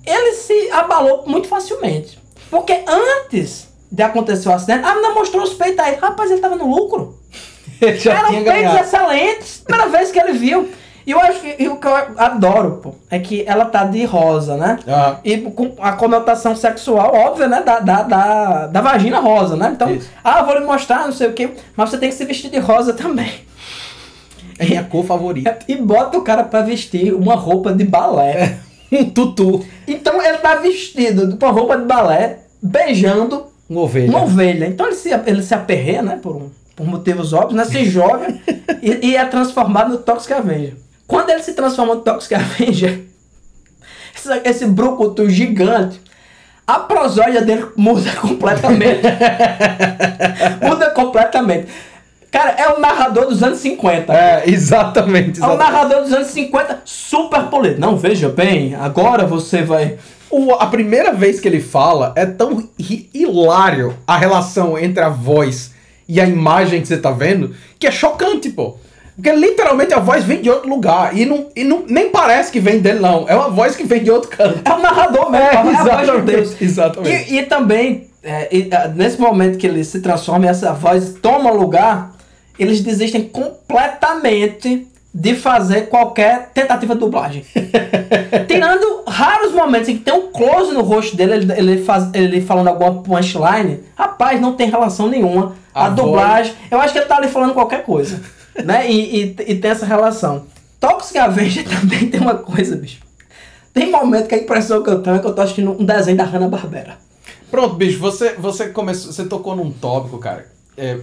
ele 0.06 0.32
se 0.34 0.70
abalou 0.70 1.24
muito 1.26 1.48
facilmente. 1.48 2.18
Porque 2.50 2.82
antes 2.86 3.68
de 3.90 4.02
acontecer 4.02 4.48
o 4.48 4.52
acidente, 4.52 4.84
a 4.84 4.94
menina 4.94 5.14
mostrou 5.14 5.42
os 5.42 5.54
peitos 5.54 5.78
aí. 5.78 5.96
Rapaz, 5.96 6.30
ele 6.30 6.40
tava 6.40 6.56
no 6.56 6.66
lucro. 6.68 7.18
Ele 7.80 7.98
já 7.98 8.12
Eram 8.16 8.28
tinha 8.28 8.42
peitos 8.44 8.62
ganhado. 8.62 8.78
excelentes. 8.84 9.62
Primeira 9.66 9.90
vez 9.90 10.12
que 10.12 10.18
ele 10.20 10.32
viu. 10.34 10.70
E 11.04 11.10
eu 11.10 11.18
acho 11.18 11.40
que 11.40 11.56
e 11.58 11.66
o 11.68 11.78
que 11.78 11.86
eu 11.88 11.96
adoro, 12.16 12.78
pô, 12.80 12.94
é 13.10 13.18
que 13.18 13.42
ela 13.44 13.64
tá 13.64 13.82
de 13.82 14.04
rosa, 14.04 14.56
né? 14.56 14.78
Aham. 14.86 15.18
E 15.24 15.38
com 15.38 15.74
a 15.80 15.92
conotação 15.94 16.54
sexual 16.54 17.12
óbvia, 17.12 17.48
né? 17.48 17.60
Da, 17.60 17.80
da, 17.80 18.02
da, 18.04 18.66
da 18.68 18.80
vagina 18.80 19.18
rosa, 19.18 19.56
né? 19.56 19.72
Então, 19.74 19.90
Isso. 19.92 20.08
ah, 20.22 20.42
vou 20.44 20.54
lhe 20.56 20.64
mostrar, 20.64 21.06
não 21.06 21.12
sei 21.12 21.26
o 21.26 21.32
quê. 21.32 21.50
Mas 21.76 21.90
você 21.90 21.98
tem 21.98 22.08
que 22.08 22.14
se 22.14 22.24
vestir 22.24 22.52
de 22.52 22.58
rosa 22.60 22.92
também. 22.92 23.32
É 24.60 24.64
minha 24.64 24.84
cor 24.84 25.04
favorita. 25.04 25.58
E 25.66 25.74
bota 25.74 26.16
o 26.18 26.22
cara 26.22 26.44
pra 26.44 26.62
vestir 26.62 27.12
uma 27.12 27.34
roupa 27.34 27.72
de 27.72 27.82
balé. 27.84 28.58
Um 29.00 29.10
tutu. 29.10 29.64
Então 29.88 30.22
ele 30.22 30.38
tá 30.38 30.56
vestido 30.56 31.36
com 31.38 31.46
a 31.46 31.50
roupa 31.50 31.78
de 31.78 31.84
balé, 31.86 32.40
beijando 32.62 33.46
Uma 33.68 33.82
ovelha. 33.82 34.08
uma 34.10 34.22
ovelha. 34.24 34.66
Então 34.66 34.86
ele 34.86 34.94
se, 34.96 35.10
ele 35.26 35.42
se 35.42 35.54
aperreia, 35.54 36.02
né? 36.02 36.18
Por, 36.22 36.36
um- 36.36 36.50
por 36.76 36.86
motivos 36.86 37.32
óbvios, 37.32 37.54
né? 37.54 37.64
Se 37.64 37.84
joga 37.88 38.26
e, 38.82 39.08
e 39.10 39.16
é 39.16 39.24
transformado 39.24 39.90
no 39.90 39.98
Toxic 39.98 40.32
Avenger. 40.32 40.74
Quando 41.06 41.30
ele 41.30 41.42
se 41.42 41.54
transforma 41.54 41.94
no 41.94 42.00
Toxic 42.02 42.34
Avenger, 42.34 43.00
esse, 44.14 44.40
esse 44.44 44.66
brucutu 44.66 45.28
gigante, 45.28 46.00
a 46.66 46.78
prosódia 46.78 47.42
dele 47.42 47.66
muda 47.76 48.10
completamente. 48.12 49.02
muda 50.62 50.90
completamente. 50.90 51.66
Cara, 52.32 52.50
é 52.58 52.68
o 52.70 52.80
narrador 52.80 53.26
dos 53.26 53.42
anos 53.42 53.58
50. 53.58 54.12
É, 54.12 54.42
exatamente. 54.46 55.38
É 55.40 55.44
o 55.44 55.46
exatamente. 55.52 55.58
narrador 55.58 56.02
dos 56.02 56.12
anos 56.12 56.28
50, 56.28 56.80
super 56.84 57.42
polido. 57.44 57.78
Não, 57.78 57.96
veja 57.96 58.28
bem, 58.28 58.74
agora 58.74 59.24
você 59.26 59.62
vai. 59.62 59.98
O- 60.30 60.54
a 60.54 60.66
primeira 60.66 61.12
vez 61.12 61.38
que 61.40 61.46
ele 61.46 61.60
fala 61.60 62.12
é 62.16 62.24
tão 62.24 62.66
hi- 62.80 63.08
hilário 63.12 63.94
a 64.06 64.16
relação 64.16 64.78
entre 64.78 65.04
a 65.04 65.10
voz 65.10 65.72
e 66.08 66.20
a 66.20 66.26
imagem 66.26 66.80
que 66.80 66.88
você 66.88 66.96
tá 66.96 67.10
vendo 67.10 67.54
que 67.78 67.86
é 67.86 67.90
chocante, 67.90 68.48
pô. 68.48 68.76
Porque 69.14 69.30
literalmente 69.30 69.92
a 69.92 69.98
voz 70.00 70.24
vem 70.24 70.40
de 70.40 70.48
outro 70.48 70.70
lugar 70.70 71.14
e, 71.14 71.26
não, 71.26 71.48
e 71.54 71.62
não, 71.64 71.84
nem 71.86 72.08
parece 72.08 72.50
que 72.50 72.58
vem 72.58 72.80
dele, 72.80 72.98
não. 73.00 73.26
É 73.28 73.36
uma 73.36 73.50
voz 73.50 73.76
que 73.76 73.84
vem 73.84 74.02
de 74.02 74.10
outro 74.10 74.30
canto. 74.30 74.60
É 74.64 74.72
o 74.72 74.78
narrador 74.80 75.30
mesmo, 75.30 75.46
É, 75.46 75.62
de 75.62 75.68
exatamente, 75.68 76.64
exatamente. 76.64 77.30
E, 77.34 77.38
e 77.38 77.42
também, 77.42 78.06
é, 78.24 78.48
e, 78.50 78.70
ah, 78.72 78.88
nesse 78.88 79.20
momento 79.20 79.58
que 79.58 79.66
ele 79.66 79.84
se 79.84 80.00
transforma 80.00 80.46
essa 80.48 80.72
voz 80.72 81.14
toma 81.20 81.50
lugar, 81.50 82.11
eles 82.62 82.80
desistem 82.80 83.28
completamente 83.28 84.88
de 85.14 85.34
fazer 85.34 85.88
qualquer 85.88 86.50
tentativa 86.54 86.94
de 86.94 87.00
dublagem. 87.00 87.44
Tirando 88.48 89.02
raros 89.06 89.52
momentos 89.52 89.88
em 89.88 89.98
que 89.98 90.04
tem 90.04 90.14
um 90.14 90.32
close 90.32 90.72
no 90.72 90.82
rosto 90.82 91.14
dele, 91.16 91.34
ele, 91.34 91.52
ele, 91.52 91.84
faz, 91.84 92.08
ele 92.14 92.40
falando 92.40 92.68
alguma 92.68 93.02
punchline, 93.02 93.80
rapaz, 93.94 94.40
não 94.40 94.54
tem 94.54 94.70
relação 94.70 95.08
nenhuma. 95.08 95.54
A, 95.74 95.86
A 95.86 95.88
dublagem, 95.90 96.54
eu 96.70 96.80
acho 96.80 96.92
que 96.92 96.98
ele 96.98 97.06
tá 97.06 97.16
ali 97.16 97.28
falando 97.28 97.52
qualquer 97.52 97.84
coisa. 97.84 98.20
né? 98.64 98.90
E, 98.90 99.16
e, 99.16 99.36
e 99.48 99.54
tem 99.56 99.70
essa 99.70 99.86
relação. 99.86 100.46
Toxic 100.80 101.16
Avenger 101.18 101.64
também 101.68 102.08
tem 102.08 102.20
uma 102.20 102.34
coisa, 102.34 102.76
bicho. 102.76 103.00
Tem 103.72 103.90
momento 103.90 104.28
que 104.28 104.34
a 104.34 104.38
impressão 104.38 104.82
que 104.82 104.90
eu 104.90 105.02
tenho 105.02 105.16
é 105.16 105.18
que 105.18 105.26
eu 105.26 105.34
tô 105.34 105.40
assistindo 105.40 105.70
um 105.70 105.84
desenho 105.84 106.16
da 106.16 106.24
Hanna-Barbera. 106.24 106.98
Pronto, 107.50 107.74
bicho, 107.74 107.98
você, 107.98 108.34
você 108.34 108.68
começou. 108.68 109.12
Você 109.12 109.24
tocou 109.24 109.54
num 109.56 109.70
tópico, 109.70 110.18
cara. 110.18 110.46
É, 110.76 110.98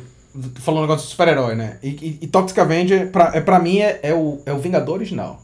falando 0.55 0.79
um 0.79 0.83
negócio 0.83 1.05
de 1.05 1.11
super-herói, 1.11 1.55
né? 1.55 1.77
E, 1.83 1.87
e, 1.89 2.17
e 2.21 2.27
Toxic 2.27 2.59
Avenger, 2.59 3.09
pra, 3.11 3.31
é, 3.33 3.41
pra 3.41 3.59
mim, 3.59 3.79
é, 3.79 3.99
é, 4.03 4.13
o, 4.13 4.39
é 4.45 4.53
o 4.53 4.57
Vingador 4.57 4.95
original. 4.95 5.41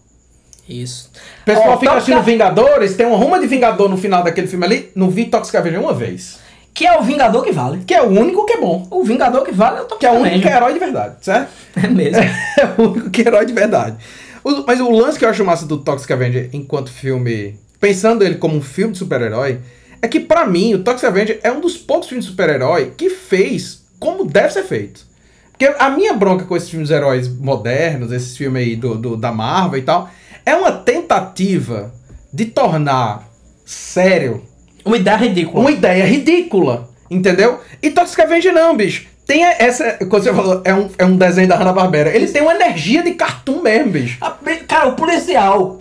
Isso. 0.67 1.11
O 1.41 1.45
pessoal 1.45 1.71
Ó, 1.73 1.77
fica 1.77 1.91
Toxic- 1.93 2.13
assistindo 2.13 2.23
Vingadores, 2.23 2.95
tem 2.95 3.05
uma 3.05 3.17
ruma 3.17 3.39
de 3.39 3.47
Vingador 3.47 3.87
no 3.89 3.97
final 3.97 4.23
daquele 4.23 4.47
filme 4.47 4.65
ali, 4.65 4.91
não 4.95 5.09
vi 5.09 5.25
Toxic 5.25 5.55
Avenger 5.55 5.79
uma 5.79 5.93
vez. 5.93 6.39
Que 6.73 6.85
é 6.85 6.97
o 6.99 7.03
Vingador 7.03 7.41
que 7.43 7.51
vale. 7.51 7.83
Que 7.85 7.93
é 7.93 8.01
o 8.01 8.07
único 8.09 8.45
que 8.45 8.53
é 8.53 8.57
bom. 8.59 8.85
O 8.91 9.03
Vingador 9.03 9.43
que 9.43 9.51
vale 9.53 9.77
é 9.77 9.81
o 9.81 9.85
Toxic 9.85 9.99
Que 9.99 10.05
é 10.07 10.11
o 10.11 10.15
único 10.21 10.41
que 10.41 10.47
é 10.49 10.55
herói 10.57 10.73
de 10.73 10.79
verdade, 10.79 11.15
certo? 11.21 11.49
É 11.81 11.87
mesmo. 11.87 12.17
é 12.59 12.75
o 12.77 12.81
único 12.89 13.09
que 13.11 13.21
é 13.21 13.27
herói 13.27 13.45
de 13.45 13.53
verdade. 13.53 13.95
O- 14.43 14.63
mas 14.67 14.81
o 14.81 14.89
lance 14.91 15.17
que 15.17 15.23
eu 15.23 15.29
acho 15.29 15.45
massa 15.45 15.65
do 15.65 15.77
Toxic 15.77 16.11
Avenger 16.11 16.49
enquanto 16.51 16.91
filme, 16.91 17.57
pensando 17.79 18.23
ele 18.25 18.35
como 18.35 18.57
um 18.57 18.61
filme 18.61 18.91
de 18.91 18.97
super-herói, 18.99 19.59
é 20.01 20.07
que 20.07 20.19
pra 20.19 20.45
mim 20.45 20.73
o 20.73 20.83
Toxic 20.83 21.05
Avenger 21.05 21.39
é 21.43 21.51
um 21.51 21.61
dos 21.61 21.77
poucos 21.77 22.09
filmes 22.09 22.25
de 22.25 22.31
super-herói 22.31 22.91
que 22.97 23.09
fez 23.09 23.84
como 23.99 24.25
deve 24.25 24.51
ser 24.51 24.63
feito. 24.63 25.05
Porque 25.51 25.73
a 25.79 25.89
minha 25.89 26.13
bronca 26.13 26.43
com 26.45 26.55
esses 26.57 26.69
filmes 26.69 26.89
de 26.89 26.93
heróis 26.95 27.27
modernos, 27.29 28.11
esses 28.11 28.35
filmes 28.35 28.61
aí 28.63 28.75
do, 28.75 28.95
do- 28.95 29.17
da 29.17 29.31
Marvel 29.31 29.79
e 29.79 29.83
tal, 29.83 30.09
é 30.45 30.53
uma 30.55 30.71
tentativa 30.71 31.93
de 32.33 32.45
tornar 32.45 33.27
sério 33.65 34.43
Uma 34.83 34.97
ideia 34.97 35.15
ridícula. 35.17 35.59
uma 35.61 35.71
ideia 35.71 36.05
ridícula, 36.05 36.89
entendeu? 37.09 37.59
E 37.81 37.89
Toxic 37.89 38.21
Avenger 38.21 38.53
não, 38.53 38.75
bicho. 38.75 39.07
Tem 39.25 39.43
essa. 39.43 39.93
Quando 40.07 40.23
você 40.23 40.33
falou, 40.33 40.61
é 40.63 40.73
um, 40.73 40.87
é 40.99 41.05
um 41.05 41.17
desenho 41.17 41.47
da 41.47 41.55
Hanna-Barbera. 41.55 42.15
Ele 42.15 42.27
tem 42.27 42.43
uma 42.43 42.53
energia 42.53 43.01
de 43.01 43.11
cartoon 43.13 43.59
mesmo, 43.61 43.91
bicho. 43.93 44.17
A 44.21 44.29
Cara, 44.67 44.89
o 44.89 44.95
policial 44.95 45.79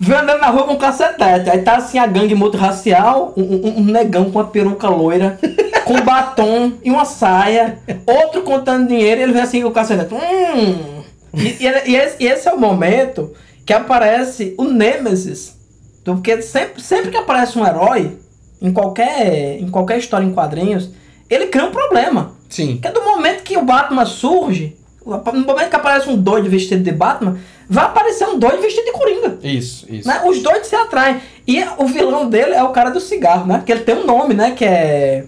vem 0.00 0.16
andando 0.16 0.40
na 0.40 0.46
rua 0.48 0.64
com 0.64 0.72
um 0.72 0.78
cacetete. 0.78 1.50
Aí 1.50 1.60
tá 1.60 1.76
assim 1.76 1.98
a 1.98 2.06
gangue 2.06 2.34
multirracial, 2.34 3.34
um, 3.36 3.42
um- 3.42 3.78
um 3.80 3.84
negão 3.84 4.30
com 4.30 4.38
uma 4.38 4.46
peruca 4.46 4.88
loira, 4.88 5.38
com 5.92 6.04
batom 6.04 6.72
e 6.82 6.90
uma 6.90 7.04
saia, 7.04 7.78
outro 8.06 8.42
contando 8.42 8.88
dinheiro 8.88 9.20
e 9.20 9.24
ele 9.24 9.32
vem 9.32 9.42
assim 9.42 9.62
com 9.62 9.68
o 9.68 9.72
cacetete. 9.72 10.14
Hum. 10.14 11.02
E, 11.34 11.66
e 11.66 11.94
e 12.20 12.26
esse, 12.26 12.48
é 12.48 12.52
o 12.52 12.58
momento 12.58 13.32
que 13.66 13.72
aparece 13.72 14.54
o 14.58 14.64
Nemesis. 14.64 15.56
Porque 16.04 16.40
sempre, 16.42 16.82
sempre 16.82 17.10
que 17.10 17.16
aparece 17.16 17.58
um 17.58 17.66
herói, 17.66 18.18
em 18.60 18.72
qualquer, 18.72 19.60
em 19.60 19.68
qualquer 19.68 19.98
história 19.98 20.24
em 20.24 20.32
quadrinhos, 20.32 20.90
ele 21.28 21.46
cria 21.46 21.66
um 21.66 21.70
problema. 21.70 22.32
Sim. 22.48 22.78
Porque 22.80 22.90
do 22.90 23.04
momento 23.04 23.42
que 23.42 23.56
o 23.56 23.64
Batman 23.64 24.04
surge, 24.04 24.76
no 25.04 25.22
momento 25.22 25.70
que 25.70 25.76
aparece 25.76 26.08
um 26.08 26.16
doido 26.16 26.48
vestido 26.48 26.82
de 26.82 26.92
Batman, 26.92 27.38
vai 27.68 27.84
aparecer 27.84 28.26
um 28.26 28.38
doido 28.38 28.60
vestido 28.60 28.84
de 28.84 28.92
Coringa. 28.92 29.38
Isso, 29.42 29.86
isso. 29.88 30.08
Né? 30.08 30.22
Os 30.26 30.40
doidos 30.40 30.68
se 30.68 30.76
atraem. 30.76 31.20
E 31.46 31.62
o 31.78 31.86
vilão 31.86 32.28
dele 32.28 32.54
é 32.54 32.62
o 32.62 32.70
cara 32.70 32.90
do 32.90 33.00
cigarro, 33.00 33.46
né? 33.46 33.62
Que 33.64 33.72
ele 33.72 33.82
tem 33.82 33.96
um 33.96 34.06
nome, 34.06 34.34
né? 34.34 34.52
Que 34.52 34.64
é. 34.64 35.24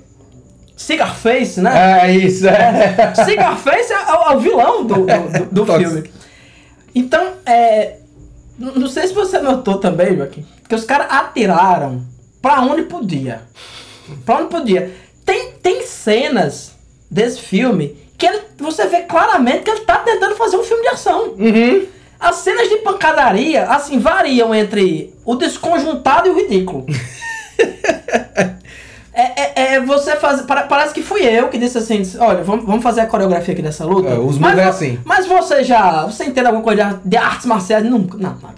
Cigarface, 0.77 1.61
né? 1.61 2.03
É 2.09 2.11
isso, 2.13 2.47
é. 2.49 3.13
Cigarface 3.25 3.93
é, 3.93 3.97
o- 3.97 4.33
é 4.33 4.37
o 4.37 4.41
vilão 4.41 4.85
do, 4.85 5.07
do, 5.51 5.65
do- 5.65 5.67
filme. 5.79 6.11
Então, 6.95 7.33
é. 7.47 7.97
Não 8.59 8.87
sei 8.89 9.07
se 9.09 9.15
você 9.15 9.39
notou 9.41 9.79
também, 9.79 10.17
Joaquim, 10.17 10.47
que 10.69 10.75
os 10.75 10.85
caras 10.85 11.09
atiraram 11.11 12.03
pra 12.41 12.61
onde 12.61 12.83
podia. 12.83 13.43
Pra 14.25 14.37
onde 14.39 14.49
podia. 14.49 14.93
Tem, 15.25 15.53
tem 15.63 15.83
cenas 15.87 16.73
desse 17.11 17.41
filme 17.41 17.97
que 18.17 18.27
ele, 18.27 18.41
você 18.59 18.87
vê 18.87 19.01
claramente 19.03 19.65
que 19.65 19.71
ele 19.71 19.81
tá 19.81 19.97
tentando 19.99 20.37
fazer 20.37 20.57
um 20.57 20.63
filme 20.63 20.83
de 20.83 20.89
ação. 20.91 21.31
Uhum. 21.37 21.87
As 22.21 22.37
cenas 22.37 22.69
de 22.69 22.77
pancadaria, 22.77 23.65
assim, 23.65 23.99
variam 23.99 24.55
entre 24.55 25.13
o 25.25 25.35
desconjuntado 25.35 26.29
e 26.29 26.31
o 26.31 26.37
ridículo. 26.37 26.87
É, 29.15 29.41
é, 29.63 29.75
é 29.75 29.81
você 29.81 30.17
fazer. 30.17 30.43
pare- 30.43 30.67
Parece 30.69 30.93
que 30.93 31.03
fui 31.03 31.23
eu 31.23 31.49
que 31.49 31.57
disse 31.57 31.79
assim: 31.79 32.03
olha, 32.19 32.43
vamos, 32.43 32.65
vamos 32.67 32.83
fazer 32.83 33.03
a 33.03 33.07
coreografia 33.07 33.53
aqui 33.55 33.63
dessa 33.63 33.85
luta. 33.85 34.09
É, 34.09 34.19
os 34.19 34.39
mas, 34.39 34.59
é 34.59 34.65
assim. 34.65 34.99
Mas 35.05 35.27
você 35.27 35.63
já. 35.63 36.05
Você 36.05 36.25
entende 36.25 36.47
alguma 36.49 36.65
coisa 36.65 36.77
de 36.77 36.83
ar- 36.89 37.01
de 37.05 37.17
artes 37.17 37.47
marciais? 37.47 37.85
Nunca. 37.85 38.19
Não, 38.19 38.37
nada. 38.43 38.55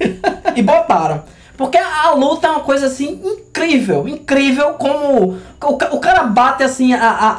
e 0.56 0.62
botaram. 0.62 1.22
Porque 1.56 1.76
a, 1.76 2.12
luta 2.12 2.46
é 2.46 2.50
uma 2.50 2.60
coisa 2.60 2.86
assim 2.86 3.20
incrível, 3.22 4.08
incrível 4.08 4.72
como 4.74 5.32
o, 5.62 5.72
o 5.92 5.98
cara 6.00 6.22
bate 6.22 6.62
assim 6.62 6.94
a, 6.94 7.06
a, 7.06 7.30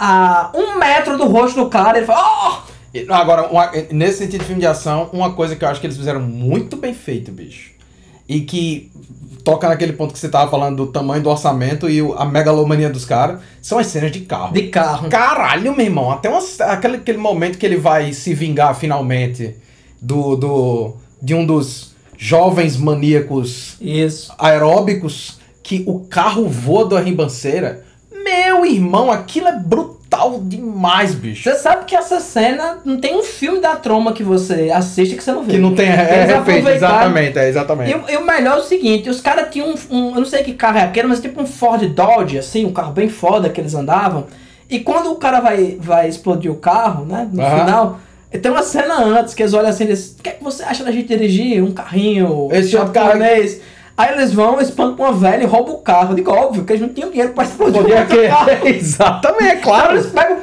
a 0.51 0.51
um 0.53 0.77
metro 0.77 1.17
do 1.17 1.25
rosto 1.25 1.63
do 1.63 1.69
cara 1.69 1.97
e 1.97 2.01
ele 2.01 2.05
fala, 2.05 2.21
oh! 2.67 3.11
Agora, 3.11 3.47
uma- 3.47 3.71
nesse 3.91 4.19
sentido 4.19 4.41
de 4.41 4.45
filme 4.45 4.61
de 4.61 4.67
ação, 4.67 5.09
uma 5.11 5.33
coisa 5.33 5.55
que 5.55 5.65
eu 5.65 5.69
acho 5.69 5.79
que 5.81 5.87
eles 5.87 5.97
fizeram 5.97 6.19
muito 6.19 6.75
bem 6.77 6.93
feito, 6.93 7.31
bicho. 7.31 7.71
E 8.31 8.41
que 8.41 8.89
toca 9.43 9.67
naquele 9.67 9.91
ponto 9.91 10.13
que 10.13 10.19
você 10.19 10.29
tava 10.29 10.49
falando 10.49 10.77
do 10.77 10.87
tamanho 10.91 11.21
do 11.21 11.29
orçamento 11.29 11.89
e 11.89 11.99
a 12.17 12.23
megalomania 12.23 12.89
dos 12.89 13.03
caras, 13.03 13.41
são 13.61 13.77
as 13.77 13.87
cenas 13.87 14.11
de 14.11 14.21
carro. 14.21 14.53
de 14.53 14.69
carro. 14.69 15.09
Caralho, 15.09 15.75
meu 15.75 15.85
irmão, 15.85 16.11
até 16.11 16.29
uma, 16.29 16.39
aquele, 16.71 16.97
aquele 16.97 17.17
momento 17.17 17.57
que 17.57 17.65
ele 17.65 17.77
vai 17.77 18.13
se 18.13 18.33
vingar 18.33 18.73
finalmente 18.75 19.55
do, 20.01 20.35
do 20.35 20.93
de 21.21 21.35
um 21.35 21.45
dos 21.45 21.91
jovens 22.17 22.77
maníacos 22.77 23.75
Isso. 23.81 24.33
aeróbicos 24.37 25.39
que 25.61 25.83
o 25.85 25.99
carro 26.01 26.47
voa 26.47 26.87
da 26.87 27.01
ribanceira. 27.01 27.83
Meu 28.23 28.65
irmão, 28.65 29.11
aquilo 29.11 29.47
é 29.47 29.59
brutal 29.59 30.00
demais, 30.43 31.15
bicho. 31.15 31.43
Você 31.49 31.55
sabe 31.57 31.85
que 31.85 31.95
essa 31.95 32.19
cena 32.19 32.79
não 32.83 32.99
tem 32.99 33.15
um 33.17 33.23
filme 33.23 33.59
da 33.59 33.75
troma 33.75 34.11
que 34.13 34.23
você 34.23 34.69
assiste 34.73 35.15
que 35.15 35.23
você 35.23 35.31
não 35.31 35.43
vê. 35.43 35.53
Que 35.53 35.57
não 35.57 35.73
tem. 35.73 35.87
É, 35.89 35.93
é 35.93 36.23
exatamente, 36.89 37.39
é 37.39 37.49
exatamente. 37.49 37.91
E, 37.91 37.95
o- 37.95 38.03
e 38.09 38.17
o 38.17 38.25
melhor 38.25 38.57
é 38.57 38.59
o 38.59 38.63
seguinte, 38.63 39.09
os 39.09 39.21
caras 39.21 39.47
tinham 39.51 39.69
um, 39.69 39.75
um- 39.95 40.09
Eu 40.15 40.19
não 40.21 40.25
sei 40.25 40.43
que 40.43 40.53
carro 40.53 40.77
é 40.77 40.83
aquele, 40.83 41.07
mas 41.07 41.19
tipo 41.21 41.41
um 41.41 41.45
Ford 41.45 41.81
Dodge, 41.87 42.37
assim, 42.37 42.65
um 42.65 42.73
carro 42.73 42.91
bem 42.91 43.07
foda 43.09 43.49
que 43.49 43.61
eles 43.61 43.73
andavam. 43.73 44.25
E 44.69 44.79
quando 44.79 45.11
o 45.11 45.15
cara 45.15 45.39
vai, 45.39 45.77
vai 45.79 46.07
explodir 46.09 46.51
o 46.51 46.55
carro, 46.55 47.05
né? 47.05 47.27
No 47.31 47.41
Aham. 47.41 47.59
final, 47.59 47.99
tem 48.41 48.51
uma 48.51 48.63
cena 48.63 49.01
antes 49.03 49.33
que 49.33 49.43
eles 49.43 49.53
olham 49.53 49.69
assim 49.69 49.85
e 49.85 49.93
o 49.93 49.97
que 50.23 50.29
é 50.29 50.31
que 50.33 50.43
você 50.43 50.63
acha 50.63 50.83
da 50.83 50.91
gente 50.91 51.07
dirigir 51.07 51.61
um 51.63 51.71
carrinho 51.71 52.47
Esse 52.51 52.75
outro 52.77 52.93
carro- 52.93 53.07
japonês? 53.07 53.61
Aí 53.97 54.13
eles 54.13 54.33
vão, 54.33 54.59
espancam 54.59 55.05
uma 55.05 55.13
velha 55.13 55.43
e 55.43 55.45
roubam 55.45 55.75
o 55.75 55.77
carro. 55.79 56.11
Eu 56.11 56.15
digo, 56.15 56.31
óbvio, 56.31 56.63
que 56.63 56.73
eles 56.73 56.81
não 56.81 56.89
tinham 56.89 57.09
dinheiro 57.11 57.33
pra 57.33 57.43
explodir 57.43 57.81
Podia 57.81 57.95
o 57.97 57.99
outro 57.99 58.27
carro. 58.27 58.61
que... 58.61 58.67
Exatamente, 58.69 59.43
é 59.43 59.51
Então 59.55 59.61
claro. 59.61 59.93
eles 59.93 60.05
pegam, 60.07 60.37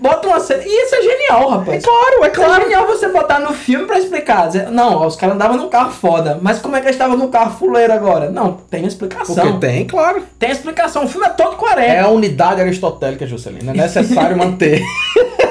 botam 0.00 0.30
uma 0.30 0.40
cena. 0.40 0.62
E 0.64 0.84
isso 0.84 0.94
é 0.94 1.02
genial, 1.02 1.48
rapaz. 1.50 1.82
É 1.84 1.86
claro, 1.86 2.24
é 2.24 2.26
É 2.26 2.30
claro. 2.30 2.62
genial 2.62 2.86
você 2.86 3.08
botar 3.08 3.40
no 3.40 3.52
filme 3.52 3.86
pra 3.86 3.98
explicar. 3.98 4.48
Não, 4.70 4.94
ó, 4.96 5.06
os 5.06 5.16
caras 5.16 5.34
andavam 5.34 5.56
num 5.56 5.68
carro 5.68 5.90
foda. 5.92 6.38
Mas 6.40 6.60
como 6.60 6.76
é 6.76 6.80
que 6.80 6.86
eles 6.86 6.94
estavam 6.96 7.16
num 7.16 7.28
carro 7.28 7.58
fuleiro 7.58 7.92
agora? 7.92 8.30
Não, 8.30 8.52
tem 8.70 8.86
explicação. 8.86 9.34
Porque 9.34 9.58
tem, 9.66 9.86
claro. 9.86 10.22
Tem 10.38 10.50
explicação. 10.50 11.04
O 11.04 11.08
filme 11.08 11.26
é 11.26 11.30
todo 11.30 11.56
coerente. 11.56 11.88
É 11.90 12.00
a 12.00 12.08
unidade 12.08 12.60
aristotélica, 12.60 13.26
Juscelino. 13.26 13.70
É 13.70 13.74
necessário 13.74 14.36
manter. 14.36 14.80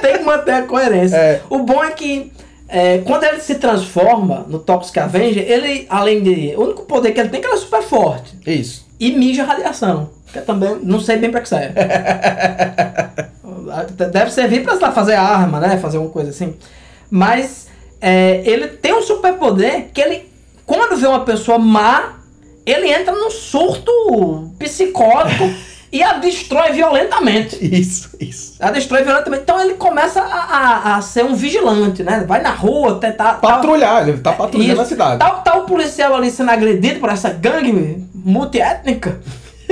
Tem 0.00 0.18
que 0.18 0.24
manter 0.24 0.52
a 0.52 0.62
coerência. 0.62 1.16
É. 1.16 1.40
O 1.50 1.58
bom 1.60 1.82
é 1.84 1.90
que 1.90 2.32
é, 2.72 2.98
quando 2.98 3.24
ele 3.24 3.40
se 3.40 3.56
transforma 3.56 4.46
no 4.48 4.60
Toxic 4.60 4.96
Avenger, 4.98 5.44
ele, 5.50 5.86
além 5.90 6.22
de. 6.22 6.54
O 6.56 6.62
único 6.62 6.84
poder 6.84 7.10
que 7.10 7.18
ele 7.18 7.28
tem 7.28 7.38
é 7.38 7.42
que 7.42 7.48
ele 7.48 7.56
é 7.56 7.58
super 7.58 7.82
forte. 7.82 8.38
Isso. 8.46 8.86
E 8.98 9.10
mija 9.10 9.42
radiação. 9.42 10.10
Que 10.32 10.38
eu 10.38 10.44
também 10.44 10.78
não 10.82 11.00
sei 11.00 11.16
bem 11.16 11.32
pra 11.32 11.40
que 11.40 11.48
serve. 11.48 11.74
Deve 14.12 14.30
servir 14.30 14.62
pra 14.62 14.92
fazer 14.92 15.14
arma, 15.14 15.58
né? 15.58 15.78
Fazer 15.78 15.96
alguma 15.96 16.12
coisa 16.12 16.30
assim. 16.30 16.54
Mas 17.10 17.66
é, 18.00 18.40
ele 18.44 18.68
tem 18.68 18.94
um 18.94 19.02
superpoder 19.02 19.88
que 19.92 20.00
ele, 20.00 20.30
quando 20.64 20.96
vê 20.96 21.08
uma 21.08 21.24
pessoa 21.24 21.58
má, 21.58 22.20
ele 22.64 22.88
entra 22.88 23.12
num 23.12 23.30
surto 23.30 24.52
psicótico 24.60 25.44
e 25.92 26.02
a 26.02 26.14
destrói 26.14 26.72
violentamente. 26.72 27.58
Isso, 27.60 28.10
isso. 28.20 28.54
A 28.60 28.70
destrói 28.70 29.02
violentamente. 29.02 29.42
Então 29.42 29.60
ele 29.60 29.74
começa 29.74 30.20
a, 30.20 30.24
a, 30.26 30.96
a 30.96 31.02
ser 31.02 31.24
um 31.24 31.34
vigilante, 31.34 32.02
né? 32.02 32.24
Vai 32.26 32.40
na 32.42 32.50
rua, 32.50 32.98
tentar. 33.00 33.34
Patrulhar, 33.40 34.08
ele 34.08 34.18
tá 34.18 34.32
patrulhando 34.32 34.72
Isso. 34.74 34.80
a 34.82 34.84
cidade. 34.86 35.18
Tá, 35.18 35.30
tá 35.30 35.56
o 35.58 35.64
policial 35.66 36.14
ali 36.14 36.30
sendo 36.30 36.50
agredido 36.50 37.00
por 37.00 37.08
essa 37.10 37.30
gangue 37.30 38.04
multiétnica. 38.14 39.20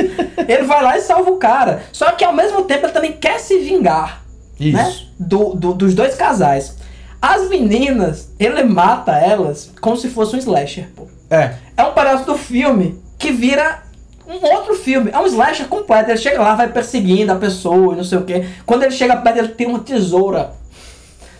ele 0.49 0.63
vai 0.65 0.83
lá 0.83 0.97
e 0.97 1.01
salva 1.01 1.31
o 1.31 1.37
cara. 1.37 1.83
Só 1.93 2.11
que 2.13 2.25
ao 2.25 2.33
mesmo 2.33 2.63
tempo 2.63 2.87
ele 2.87 2.93
também 2.93 3.13
quer 3.13 3.39
se 3.39 3.59
vingar. 3.61 4.23
Isso. 4.59 4.77
Né? 4.77 4.97
Do, 5.19 5.55
do- 5.55 5.75
dos 5.75 5.95
dois 5.95 6.15
casais. 6.17 6.77
As 7.21 7.49
meninas, 7.49 8.31
ele 8.39 8.63
mata 8.65 9.13
elas 9.13 9.73
como 9.81 9.97
se 9.97 10.09
fosse 10.09 10.37
um 10.37 10.39
slasher, 10.39 10.89
pô. 10.95 11.07
É. 11.31 11.55
É 11.77 11.83
um 11.85 11.93
pedaço 11.93 12.25
do 12.25 12.37
filme 12.39 13.01
que 13.19 13.31
vira 13.33 13.83
um 14.29 14.45
outro 14.55 14.75
filme. 14.75 15.11
É 15.13 15.19
um 15.19 15.27
slasher 15.27 15.67
completo. 15.69 16.11
Ele 16.11 16.19
chega 16.19 16.41
lá, 16.43 16.55
vai 16.55 16.69
perseguindo 16.69 17.33
a 17.33 17.37
pessoa 17.37 17.95
e 17.95 17.97
não 17.97 18.05
sei 18.05 18.19
o 18.19 18.25
quê. 18.25 18.47
Quando 18.67 18.83
ele 18.83 18.93
chega 18.93 19.17
perto, 19.17 19.39
ele 19.39 19.49
tem 19.49 19.67
uma 19.67 19.79
tesoura. 19.81 20.53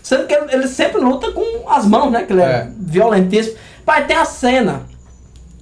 Sendo 0.01 0.25
que 0.25 0.33
ele, 0.33 0.45
ele 0.51 0.67
sempre 0.67 0.99
luta 0.99 1.31
com 1.31 1.69
as 1.69 1.85
mãos, 1.85 2.11
né? 2.11 2.23
Que 2.23 2.33
ele 2.33 2.41
é, 2.41 2.45
É. 2.45 2.67
violentíssimo. 2.79 3.55
Pai, 3.85 4.05
tem 4.05 4.17
a 4.17 4.25
cena. 4.25 4.83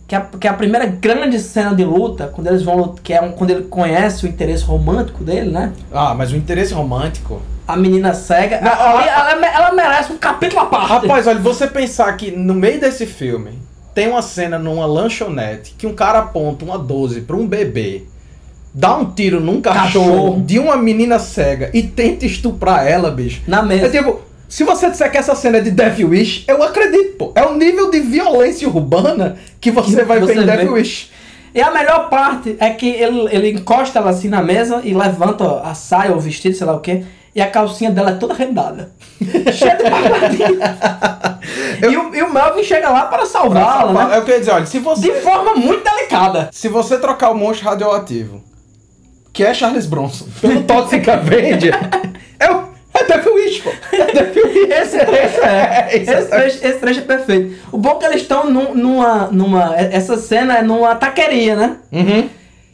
Que 0.08 0.16
é, 0.16 0.20
a, 0.20 0.22
que 0.22 0.48
é 0.48 0.50
a 0.50 0.54
primeira 0.54 0.86
grande 0.86 1.38
cena 1.38 1.76
de 1.76 1.84
luta, 1.84 2.32
quando 2.34 2.48
eles 2.48 2.64
vão 2.64 2.96
que 3.04 3.12
é 3.14 3.22
um- 3.22 3.34
quando 3.34 3.52
ele 3.52 3.64
conhece 3.64 4.26
o 4.26 4.30
interesse 4.30 4.64
romântico 4.64 5.22
dele, 5.22 5.52
né? 5.52 5.74
Ah, 5.92 6.14
mas 6.16 6.32
o 6.32 6.38
interesse 6.38 6.74
romântico. 6.74 7.42
A 7.68 7.76
menina 7.76 8.14
cega. 8.14 8.62
Não, 8.62 8.72
ela, 8.72 9.02
a- 9.02 9.32
ela- 9.32 9.46
ela 9.48 9.72
merece 9.74 10.14
um 10.14 10.18
capítulo 10.18 10.62
à 10.62 10.66
parte. 10.68 10.88
Rapaz, 10.88 11.28
olha, 11.28 11.40
você 11.40 11.68
pensar 11.68 12.16
que 12.16 12.32
no 12.32 12.54
meio 12.54 12.80
desse 12.80 13.06
filme 13.06 13.60
tem 13.98 14.08
uma 14.08 14.22
cena 14.22 14.60
numa 14.60 14.86
lanchonete 14.86 15.74
que 15.76 15.88
um 15.88 15.96
cara 15.96 16.20
aponta 16.20 16.64
uma 16.64 16.78
12 16.78 17.22
pra 17.22 17.36
um 17.36 17.48
bebê, 17.48 18.04
dá 18.72 18.96
um 18.96 19.06
tiro 19.06 19.40
num 19.40 19.60
cachorro, 19.60 19.86
Cachorro. 19.86 20.42
de 20.46 20.60
uma 20.60 20.78
menina 20.78 21.18
cega 21.18 21.72
e 21.74 21.82
tenta 21.82 22.24
estuprar 22.24 22.86
ela, 22.86 23.10
bicho. 23.10 23.42
Na 23.48 23.64
mesa. 23.64 23.88
É 23.88 23.90
tipo, 23.90 24.22
se 24.48 24.64
você 24.64 24.92
disser 24.92 25.12
que 25.12 25.18
essa 25.18 25.34
cena 25.34 25.58
é 25.58 25.62
de 25.62 25.72
Death 25.72 25.98
Wish, 25.98 26.44
eu 26.48 26.62
acredito, 26.62 27.18
pô. 27.18 27.32
É 27.34 27.44
o 27.44 27.56
nível 27.56 27.90
de 27.90 28.00
violência 28.00 28.70
urbana 28.70 29.36
que 29.60 29.72
você 29.72 30.04
vai 30.04 30.20
você 30.20 30.36
ver 30.36 30.44
em 30.44 30.46
Death 30.46 30.60
vê. 30.60 30.70
Wish. 30.70 31.10
E 31.56 31.60
a 31.60 31.72
melhor 31.72 32.08
parte 32.08 32.56
é 32.60 32.70
que 32.70 32.88
ele, 32.88 33.28
ele 33.32 33.50
encosta 33.50 33.98
ela 33.98 34.12
assim 34.12 34.30
na 34.30 34.44
mesa 34.44 34.80
e 34.84 34.94
levanta 34.94 35.62
a 35.62 35.74
saia 35.74 36.12
ou 36.12 36.18
o 36.18 36.20
vestido, 36.20 36.56
sei 36.56 36.68
lá 36.68 36.76
o 36.76 36.82
que, 36.82 37.04
e 37.38 37.42
a 37.42 37.48
calcinha 37.48 37.92
dela 37.92 38.10
é 38.10 38.14
toda 38.16 38.34
rendada. 38.34 38.90
Cheia 39.54 39.76
de 39.76 39.84
barbadinha. 39.84 41.40
e, 41.88 41.96
o, 41.96 42.16
e 42.16 42.24
o 42.24 42.34
Melvin 42.34 42.64
chega 42.64 42.90
lá 42.90 43.04
para 43.06 43.28
salvá-la, 43.28 44.08
né? 44.08 44.16
É 44.16 44.20
o 44.20 44.26
que 44.26 44.32
eu 44.32 44.34
ia 44.34 44.40
dizer, 44.40 44.52
olha, 44.54 44.66
se 44.66 44.80
você. 44.80 45.02
De 45.04 45.22
forma 45.22 45.54
muito 45.54 45.84
delicada. 45.84 46.50
Se 46.52 46.68
você 46.68 46.98
trocar 46.98 47.30
o 47.30 47.36
monstro 47.36 47.70
radioativo, 47.70 48.42
que 49.32 49.44
é 49.44 49.54
Charles 49.54 49.86
Bronson, 49.86 50.26
pelo 50.42 50.64
Toxic 50.66 51.08
Avenger, 51.08 51.76
é 52.40 52.52
o. 52.52 52.76
É 52.92 53.04
Death 53.04 53.28
Wish, 53.28 53.62
pô. 53.62 53.70
É. 53.70 54.82
Esse 54.82 54.98
trecho 54.98 55.42
é. 55.46 55.88
esse, 55.92 56.12
Exatamente. 56.12 56.30
trecho, 56.30 56.66
esse 56.66 56.80
trecho 56.80 57.00
é 57.02 57.04
perfeito. 57.04 57.56
O 57.72 57.78
bom 57.78 57.92
é 57.92 57.96
que 58.00 58.06
eles 58.06 58.22
estão 58.24 58.50
num- 58.50 58.74
numa, 58.74 59.28
numa. 59.28 59.76
Essa 59.76 60.18
cena 60.18 60.58
é 60.58 60.62
numa 60.64 60.96
taqueria, 60.96 61.56
né? 61.56 61.78
Uhum. 61.92 62.28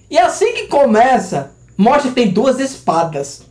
E 0.10 0.18
assim 0.18 0.54
que 0.54 0.68
começa, 0.68 1.52
mostra 1.78 2.08
que 2.08 2.16
tem 2.16 2.30
duas 2.30 2.62
espadas. 2.62 3.44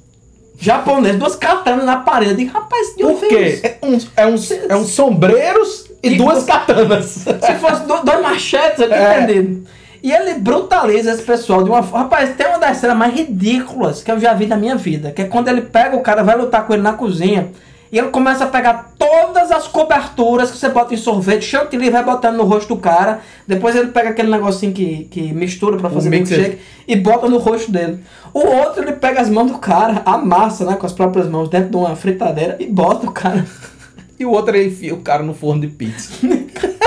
Japonesas, 0.64 1.18
duas 1.18 1.34
katanas 1.34 1.84
na 1.84 1.96
parede. 1.96 2.44
Rapaz, 2.44 2.94
de 2.96 3.04
onde 3.04 3.18
Por 3.18 3.28
quê? 3.28 3.60
É 3.80 3.86
uns, 3.86 4.08
é 4.16 4.26
uns, 4.26 4.50
é 4.68 4.76
uns 4.76 4.90
sombreiros 4.90 5.90
e, 6.00 6.10
E 6.10 6.16
duas 6.16 6.44
katanas. 6.44 7.06
Se 7.26 7.54
fosse 7.60 7.82
do- 7.84 8.04
dois 8.04 8.20
machetes, 8.22 8.78
eu 8.78 8.92
É. 8.92 9.22
entendido. 9.24 9.66
E 10.04 10.12
ele 10.12 10.34
brutaliza 10.34 11.12
esse 11.12 11.22
pessoal 11.22 11.64
de 11.64 11.70
uma 11.70 11.82
forma. 11.82 12.04
Rapaz, 12.04 12.34
tem 12.36 12.46
uma 12.46 12.58
das 12.58 12.76
cenas 12.76 12.96
mais 12.96 13.12
ridículas 13.12 14.02
que 14.04 14.10
eu 14.12 14.20
já 14.20 14.34
vi 14.34 14.46
na 14.46 14.56
minha 14.56 14.76
vida. 14.76 15.10
Que 15.10 15.22
é 15.22 15.24
quando 15.24 15.48
ele 15.48 15.62
pega 15.62 15.96
o 15.96 16.00
cara, 16.00 16.22
vai 16.22 16.36
lutar 16.36 16.64
com 16.66 16.72
ele 16.74 16.82
na 16.82 16.92
cozinha. 16.92 17.48
E 17.90 17.98
ele 17.98 18.08
começa 18.08 18.44
a 18.44 18.46
pegar 18.46 18.91
todas 19.32 19.50
as 19.50 19.66
coberturas 19.66 20.50
que 20.50 20.58
você 20.58 20.68
bota 20.68 20.92
em 20.92 20.96
sorvete, 20.96 21.44
chantilly, 21.44 21.88
vai 21.88 22.04
botando 22.04 22.36
no 22.36 22.44
rosto 22.44 22.74
do 22.74 22.80
cara. 22.80 23.20
Depois 23.48 23.74
ele 23.74 23.88
pega 23.88 24.10
aquele 24.10 24.30
negocinho 24.30 24.72
que, 24.72 25.04
que 25.04 25.32
mistura 25.32 25.78
pra 25.78 25.88
fazer 25.88 26.10
mixer. 26.10 26.38
milkshake 26.38 26.62
e 26.86 26.96
bota 26.96 27.28
no 27.28 27.38
rosto 27.38 27.72
dele. 27.72 28.00
O 28.34 28.40
outro, 28.40 28.82
ele 28.82 28.92
pega 28.92 29.20
as 29.20 29.30
mãos 29.30 29.50
do 29.50 29.58
cara, 29.58 30.02
amassa, 30.04 30.66
né, 30.66 30.76
com 30.76 30.86
as 30.86 30.92
próprias 30.92 31.28
mãos 31.28 31.48
dentro 31.48 31.70
de 31.70 31.76
uma 31.76 31.96
fritadeira 31.96 32.56
e 32.60 32.66
bota 32.66 33.06
o 33.06 33.10
cara. 33.10 33.46
E 34.20 34.24
o 34.24 34.30
outro 34.30 34.54
ele 34.54 34.68
enfia 34.68 34.94
o 34.94 34.98
cara 34.98 35.22
no 35.22 35.34
forno 35.34 35.62
de 35.62 35.68
pizza. 35.68 36.12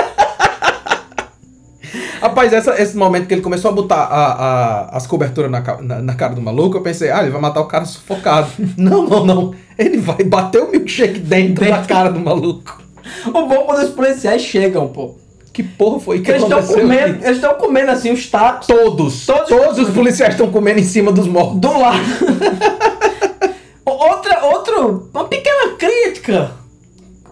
Rapaz, 2.28 2.52
essa- 2.52 2.80
esse 2.80 2.96
momento 2.96 3.26
que 3.26 3.34
ele 3.34 3.40
começou 3.40 3.70
a 3.70 3.74
botar 3.74 3.96
a- 4.02 4.32
a- 4.32 4.96
as 4.96 5.06
coberturas 5.06 5.50
na, 5.50 5.60
na- 5.80 6.02
na 6.02 6.14
cara 6.14 6.34
do 6.34 6.40
maluco, 6.42 6.76
eu 6.76 6.80
pensei, 6.82 7.10
ah, 7.10 7.22
ele 7.22 7.30
vai 7.30 7.40
matar 7.40 7.60
o 7.60 7.66
cara 7.66 7.84
sufocado. 7.84 8.48
não, 8.76 9.06
não, 9.06 9.24
não. 9.24 9.54
Ele 9.78 9.98
vai 9.98 10.24
bater 10.24 10.62
o 10.62 10.70
milkshake 10.70 11.20
dentro 11.20 11.64
da 11.64 11.76
Dentro. 11.76 11.88
cara 11.88 12.10
do 12.10 12.18
maluco. 12.18 12.82
O 13.28 13.30
bom 13.46 13.64
quando 13.66 13.84
os 13.84 13.90
policiais 13.90 14.42
chegam, 14.42 14.88
pô. 14.88 15.14
Que 15.52 15.62
porra 15.62 16.00
foi 16.00 16.20
que 16.20 16.30
Eles 16.30 16.42
estão 16.42 16.58
aconteceu? 16.58 16.82
comendo, 16.82 17.14
aqui? 17.14 17.24
eles 17.24 17.36
estão 17.36 17.54
comendo 17.54 17.90
assim 17.90 18.12
os 18.12 18.28
tacos 18.28 18.66
Todos, 18.66 19.24
Todos- 19.24 19.48
todos, 19.48 19.78
os 19.78 19.94
policiais 19.94 20.34
estão 20.34 20.50
comendo 20.50 20.80
em 20.80 20.84
cima 20.84 21.10
dos 21.12 21.26
mortos. 21.26 21.60
do 21.60 21.78
lado. 21.78 21.96
Outra, 23.86 24.44
outro, 24.44 25.08
uma 25.14 25.24
pequena 25.24 25.74
crítica 25.78 26.50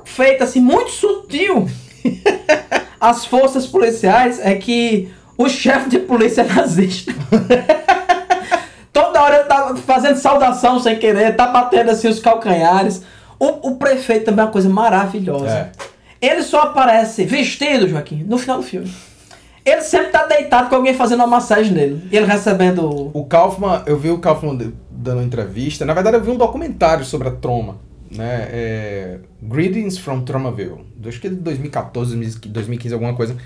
feita 0.04 0.44
assim 0.44 0.60
muito 0.60 0.90
sutil 0.90 1.68
às 3.00 3.24
forças 3.26 3.66
policiais 3.66 4.40
é 4.42 4.54
que 4.54 5.10
o 5.36 5.48
chefe 5.48 5.90
de 5.90 5.98
polícia 5.98 6.42
é 6.42 6.44
nazista. 6.44 7.12
Toda 8.92 9.22
hora 9.22 9.36
ele 9.36 9.44
tá 9.44 9.74
fazendo 9.84 10.16
saudação 10.16 10.78
sem 10.78 10.98
querer, 10.98 11.34
tá 11.34 11.48
batendo 11.48 11.90
assim 11.90 12.08
os 12.08 12.20
calcanhares. 12.20 13.02
O, 13.38 13.70
o 13.70 13.76
prefeito 13.76 14.26
também 14.26 14.42
é 14.42 14.46
uma 14.46 14.52
coisa 14.52 14.68
maravilhosa. 14.68 15.72
Ele 16.20 16.42
só 16.42 16.62
aparece 16.62 17.24
vestido, 17.24 17.88
Joaquim, 17.88 18.24
no 18.26 18.38
final 18.38 18.58
do 18.58 18.62
filme. 18.62 18.90
Ele 19.64 19.80
sempre 19.82 20.08
tá 20.08 20.26
deitado 20.26 20.68
com 20.68 20.76
alguém 20.76 20.94
fazendo 20.94 21.20
uma 21.20 21.26
massagem 21.26 21.72
nele. 21.72 22.06
E 22.10 22.16
ele 22.16 22.26
recebendo. 22.26 23.10
O 23.12 23.24
Kaufman, 23.24 23.82
eu 23.86 23.98
vi 23.98 24.10
o 24.10 24.18
Kaufman 24.18 24.72
dando 24.90 25.22
entrevista. 25.22 25.84
Na 25.84 25.94
verdade, 25.94 26.16
eu 26.16 26.22
vi 26.22 26.30
um 26.30 26.36
documentário 26.36 27.04
sobre 27.04 27.28
a 27.28 27.30
Troma. 27.30 27.78
Né? 28.16 28.48
É, 28.50 29.18
Greetings 29.42 29.98
from 29.98 30.22
Tromaville. 30.22 30.84
Acho 31.06 31.20
que 31.20 31.26
é 31.26 31.30
de 31.30 31.36
2014, 31.36 32.16
2015, 32.48 32.94
alguma 32.94 33.14
coisa. 33.14 33.36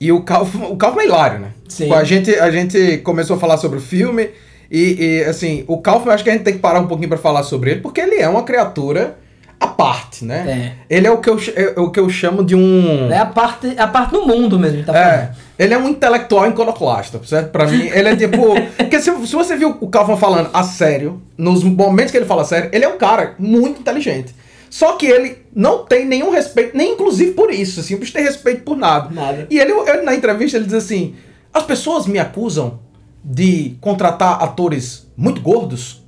E 0.00 0.10
o 0.10 0.22
Kaufman, 0.22 0.68
o 0.68 0.76
Kaufman 0.76 1.02
é 1.02 1.06
hilário, 1.06 1.38
né? 1.40 1.50
Sim. 1.68 1.84
Tipo, 1.84 1.94
A 1.94 2.04
gente, 2.04 2.34
a 2.34 2.50
gente 2.50 2.98
começou 2.98 3.36
a 3.36 3.38
falar 3.38 3.56
sobre 3.56 3.78
o 3.78 3.82
filme. 3.82 4.30
E, 4.70 4.96
e, 4.98 5.24
assim, 5.24 5.64
o 5.66 5.78
Kaufman, 5.78 6.14
acho 6.14 6.24
que 6.24 6.30
a 6.30 6.32
gente 6.32 6.44
tem 6.44 6.54
que 6.54 6.58
parar 6.58 6.80
um 6.80 6.86
pouquinho 6.86 7.08
pra 7.08 7.18
falar 7.18 7.42
sobre 7.42 7.72
ele, 7.72 7.80
porque 7.80 8.00
ele 8.00 8.16
é 8.16 8.28
uma 8.28 8.42
criatura 8.42 9.18
à 9.62 9.66
parte, 9.68 10.24
né? 10.24 10.44
Ele 10.90 11.06
é 11.06 11.10
o 11.10 11.18
que 11.18 11.30
eu, 11.30 11.38
ch- 11.38 11.52
é 11.54 11.74
o 11.78 11.90
que 11.90 12.00
eu 12.00 12.08
chamo 12.08 12.44
de 12.44 12.54
um. 12.54 13.10
É 13.10 13.18
a 13.18 13.26
parte, 13.26 13.74
a 13.78 13.86
parte 13.86 14.10
do 14.12 14.26
mundo 14.26 14.58
mesmo, 14.58 14.84
tá 14.84 14.96
É, 14.96 15.30
ele 15.58 15.72
é 15.74 15.78
um 15.78 15.88
intelectual 15.88 16.48
iconoclasta, 16.48 17.20
certo? 17.24 17.50
Pra 17.50 17.66
mim, 17.66 17.86
ele 17.86 18.08
é 18.08 18.16
tipo. 18.16 18.54
Porque 18.76 19.00
se, 19.00 19.10
se 19.26 19.34
você 19.34 19.56
viu 19.56 19.76
o 19.80 19.88
Calvin 19.88 20.16
falando 20.16 20.50
a 20.52 20.62
sério, 20.62 21.22
nos 21.38 21.62
momentos 21.62 22.10
que 22.10 22.16
ele 22.18 22.26
fala 22.26 22.44
sério, 22.44 22.70
ele 22.72 22.84
é 22.84 22.88
um 22.88 22.98
cara 22.98 23.34
muito 23.38 23.80
inteligente. 23.80 24.34
Só 24.68 24.92
que 24.92 25.06
ele 25.06 25.38
não 25.54 25.84
tem 25.84 26.06
nenhum 26.06 26.30
respeito, 26.30 26.76
nem 26.76 26.92
inclusive 26.94 27.32
por 27.32 27.50
isso, 27.52 27.78
assim, 27.80 27.94
não 27.98 28.06
tem 28.06 28.22
respeito 28.24 28.62
por 28.62 28.76
nada. 28.76 29.10
Nada. 29.14 29.46
E 29.50 29.58
ele, 29.58 29.70
ele, 29.72 30.02
na 30.02 30.14
entrevista, 30.14 30.56
ele 30.56 30.64
diz 30.64 30.74
assim: 30.74 31.14
as 31.52 31.62
pessoas 31.62 32.06
me 32.06 32.18
acusam 32.18 32.80
de 33.24 33.76
contratar 33.80 34.42
atores 34.42 35.06
muito 35.16 35.40
gordos 35.40 36.01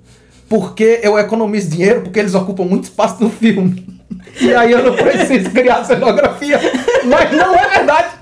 porque 0.48 1.00
eu 1.02 1.18
economizo 1.18 1.70
dinheiro, 1.70 2.02
porque 2.02 2.18
eles 2.18 2.34
ocupam 2.34 2.64
muito 2.64 2.84
espaço 2.84 3.22
no 3.22 3.30
filme. 3.30 3.84
E 4.40 4.54
aí 4.54 4.72
eu 4.72 4.82
não 4.82 4.94
preciso 4.94 5.50
criar 5.50 5.84
cenografia. 5.84 6.60
Mas 7.04 7.32
não 7.32 7.54
é 7.54 7.68
verdade. 7.68 8.14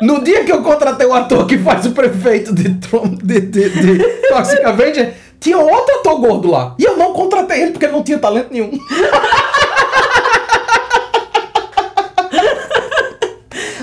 No 0.00 0.24
dia 0.24 0.44
que 0.44 0.52
eu 0.52 0.62
contratei 0.62 1.06
o 1.06 1.12
ator 1.12 1.46
que 1.46 1.58
faz 1.58 1.84
o 1.84 1.90
prefeito 1.92 2.54
de, 2.54 2.68
de, 2.68 3.40
de, 3.40 3.68
de 3.68 3.98
Toxic 4.28 4.64
Avenger, 4.64 5.14
tinha 5.38 5.58
outro 5.58 5.96
ator 5.96 6.20
gordo 6.20 6.50
lá. 6.50 6.74
E 6.78 6.84
eu 6.84 6.96
não 6.96 7.12
contratei 7.12 7.60
ele 7.62 7.72
porque 7.72 7.84
ele 7.84 7.92
não 7.92 8.02
tinha 8.02 8.18
talento 8.18 8.50
nenhum. 8.50 8.70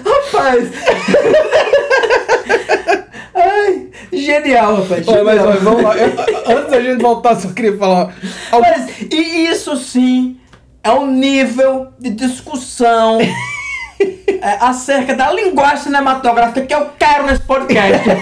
Rapaz! 0.03 0.69
Ai, 3.35 3.89
genial, 4.27 4.75
rapaz. 4.81 5.07
Olha, 5.07 5.23
mas, 5.23 5.41
olha, 5.41 5.59
vamos 5.59 5.81
lá. 5.83 5.97
Eu- 5.97 6.57
antes 6.57 6.71
da 6.71 6.81
gente 6.81 7.01
voltar, 7.01 7.35
só 7.35 7.49
queria 7.49 7.75
falar. 7.77 8.13
algo- 8.51 8.67
Mas, 8.69 8.89
e 9.11 9.47
isso 9.49 9.75
sim 9.77 10.37
é 10.83 10.91
um 10.91 11.07
nível 11.11 11.87
de 11.99 12.11
discussão 12.11 13.19
é, 13.21 14.57
acerca 14.61 15.15
da 15.15 15.31
linguagem 15.31 15.83
cinematográfica 15.85 16.61
que 16.61 16.73
eu 16.73 16.87
quero 16.99 17.25
nesse 17.25 17.41
podcast. 17.41 18.03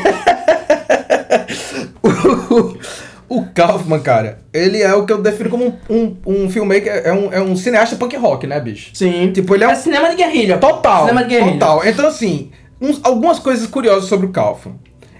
o 3.27 3.45
Kaufman, 3.53 3.99
cara, 3.99 4.39
ele 4.53 4.81
é 4.81 4.93
o 4.93 5.05
que 5.05 5.13
eu 5.13 5.21
defino 5.21 5.49
como 5.49 5.65
um, 5.65 5.73
um, 5.89 6.17
um 6.25 6.49
filmmaker, 6.49 7.01
é 7.05 7.11
um, 7.11 7.33
é 7.33 7.41
um 7.41 7.55
cineasta 7.55 7.95
punk 7.95 8.15
rock, 8.15 8.45
né, 8.47 8.59
bicho? 8.59 8.91
Sim. 8.93 9.31
Tipo, 9.31 9.55
ele 9.55 9.63
é 9.63 9.67
um- 9.67 9.75
cinema 9.75 10.09
de 10.09 10.15
guerrilha. 10.15 10.57
Total. 10.57 11.01
Cinema 11.07 11.23
de 11.23 11.29
guerrilha. 11.29 11.53
Total. 11.53 11.81
Então, 11.85 12.07
assim, 12.07 12.51
uns- 12.79 12.99
algumas 13.03 13.39
coisas 13.39 13.67
curiosas 13.67 14.05
sobre 14.05 14.27
o 14.27 14.31
Kaufman. 14.31 14.75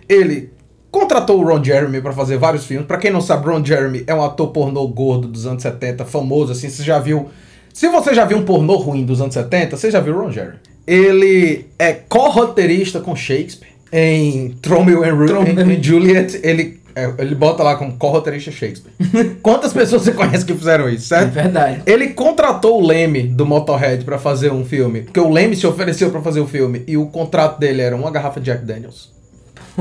Ele 0.08 0.52
contratou 1.00 1.40
o 1.42 1.46
Ron 1.46 1.62
Jeremy 1.64 2.00
pra 2.02 2.14
fazer 2.14 2.38
vários 2.38 2.66
filmes. 2.66 2.88
Pra 2.88 2.98
quem 2.98 3.12
não 3.12 3.20
sabe, 3.22 3.48
Ron 3.48 3.64
Jeremy 3.64 4.04
é 4.08 4.16
um 4.16 4.24
ator 4.24 4.48
pornô 4.48 4.88
gordo 4.88 5.28
dos 5.28 5.46
anos 5.46 5.62
70, 5.62 6.06
famoso, 6.06 6.52
assim, 6.54 6.70
você 6.70 6.82
já 6.84 6.98
viu... 7.00 7.30
Se 7.74 7.90
você 7.90 8.14
já 8.14 8.24
viu 8.24 8.38
um 8.38 8.46
pornô 8.46 8.78
ruim 8.78 9.04
dos 9.06 9.20
anos 9.20 9.34
70, 9.34 9.76
você 9.76 9.92
já 9.92 10.00
viu 10.00 10.16
o 10.16 10.22
Ron 10.22 10.32
Jeremy. 10.32 10.56
Ele 10.88 11.66
é 11.78 11.92
co-roteirista 11.94 13.00
com 13.02 13.16
Shakespeare. 13.16 13.72
Em 13.92 14.52
Tromeo 14.62 15.04
and, 15.04 15.14
Ru- 15.14 15.34
Romeo 15.34 15.72
em, 15.72 15.78
em 15.80 15.84
Juliet, 15.84 16.40
ele, 16.44 16.80
é, 16.96 17.12
ele 17.20 17.36
bota 17.36 17.64
lá 17.64 17.76
como 17.76 17.98
co-roteirista 17.98 18.52
Shakespeare. 18.52 18.94
Quantas 19.44 19.74
pessoas 19.74 20.04
você 20.04 20.12
conhece 20.14 20.46
que 20.46 20.54
fizeram 20.54 20.88
isso, 20.90 21.14
É 21.14 21.20
certo? 21.20 21.34
verdade. 21.34 21.82
Ele 21.86 22.10
contratou 22.10 22.82
o 22.82 22.86
Leme 22.88 23.24
do 23.24 23.46
Motorhead 23.46 24.04
pra 24.06 24.18
fazer 24.18 24.52
um 24.52 24.64
filme, 24.66 25.02
porque 25.02 25.20
o 25.20 25.30
Leme 25.30 25.56
se 25.56 25.68
ofereceu 25.68 26.10
pra 26.12 26.22
fazer 26.22 26.40
o 26.40 26.48
filme 26.48 26.84
e 26.88 26.96
o 26.98 27.06
contrato 27.08 27.60
dele 27.60 27.82
era 27.82 27.96
uma 27.96 28.10
garrafa 28.12 28.40
de 28.40 28.46
Jack 28.48 28.64
Daniels, 28.66 29.12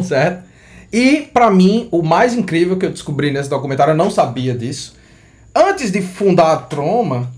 certo? 0.03 0.43
E 0.95 1.23
pra 1.23 1.51
mim, 1.51 1.89
o 1.91 2.05
mais 2.05 2.37
incrível 2.37 2.79
que 2.79 2.87
eu 2.87 2.91
descobri 2.91 3.33
nesse 3.33 3.51
documentário, 3.51 3.91
eu 3.91 3.97
não 3.97 4.13
sabia 4.13 4.55
disso. 4.55 4.95
Antes 5.53 5.91
de 5.91 6.01
fundar 6.01 6.53
a 6.53 6.57
Troma, 6.57 7.33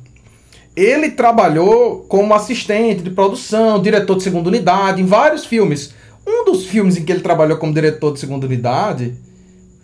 ele 0.77 1.13
trabalhou 1.13 2.05
como 2.07 2.35
assistente 2.35 3.03
de 3.03 3.09
produção, 3.09 3.81
diretor 3.81 4.19
de 4.19 4.25
segunda 4.25 4.51
unidade 4.51 5.01
em 5.01 5.07
vários 5.07 5.47
filmes. 5.47 5.95
Um 6.27 6.45
dos 6.45 6.67
filmes 6.67 6.99
em 6.99 7.05
que 7.07 7.11
ele 7.11 7.23
trabalhou 7.23 7.57
como 7.57 7.73
diretor 7.73 8.13
de 8.13 8.21
segunda 8.21 8.45
unidade 8.45 9.15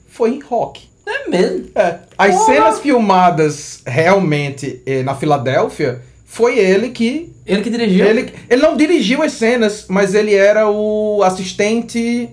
foi 0.07 0.35
em 0.35 0.41
Rock. 0.41 0.83
É 1.07 1.31
mesmo. 1.31 1.71
É. 1.75 2.01
As 2.19 2.35
Porra! 2.35 2.45
cenas 2.45 2.79
filmadas 2.79 3.81
realmente 3.87 4.83
eh, 4.85 5.03
na 5.03 5.15
Filadélfia 5.15 6.03
foi 6.27 6.59
ele 6.59 6.91
que. 6.91 7.33
Ele 7.47 7.63
que 7.63 7.71
dirigiu. 7.71 8.05
Ele, 8.05 8.35
ele 8.51 8.61
não 8.61 8.77
dirigiu 8.77 9.23
as 9.23 9.33
cenas, 9.33 9.87
mas 9.89 10.15
ele 10.15 10.35
era 10.35 10.69
o 10.71 11.23
assistente. 11.23 12.29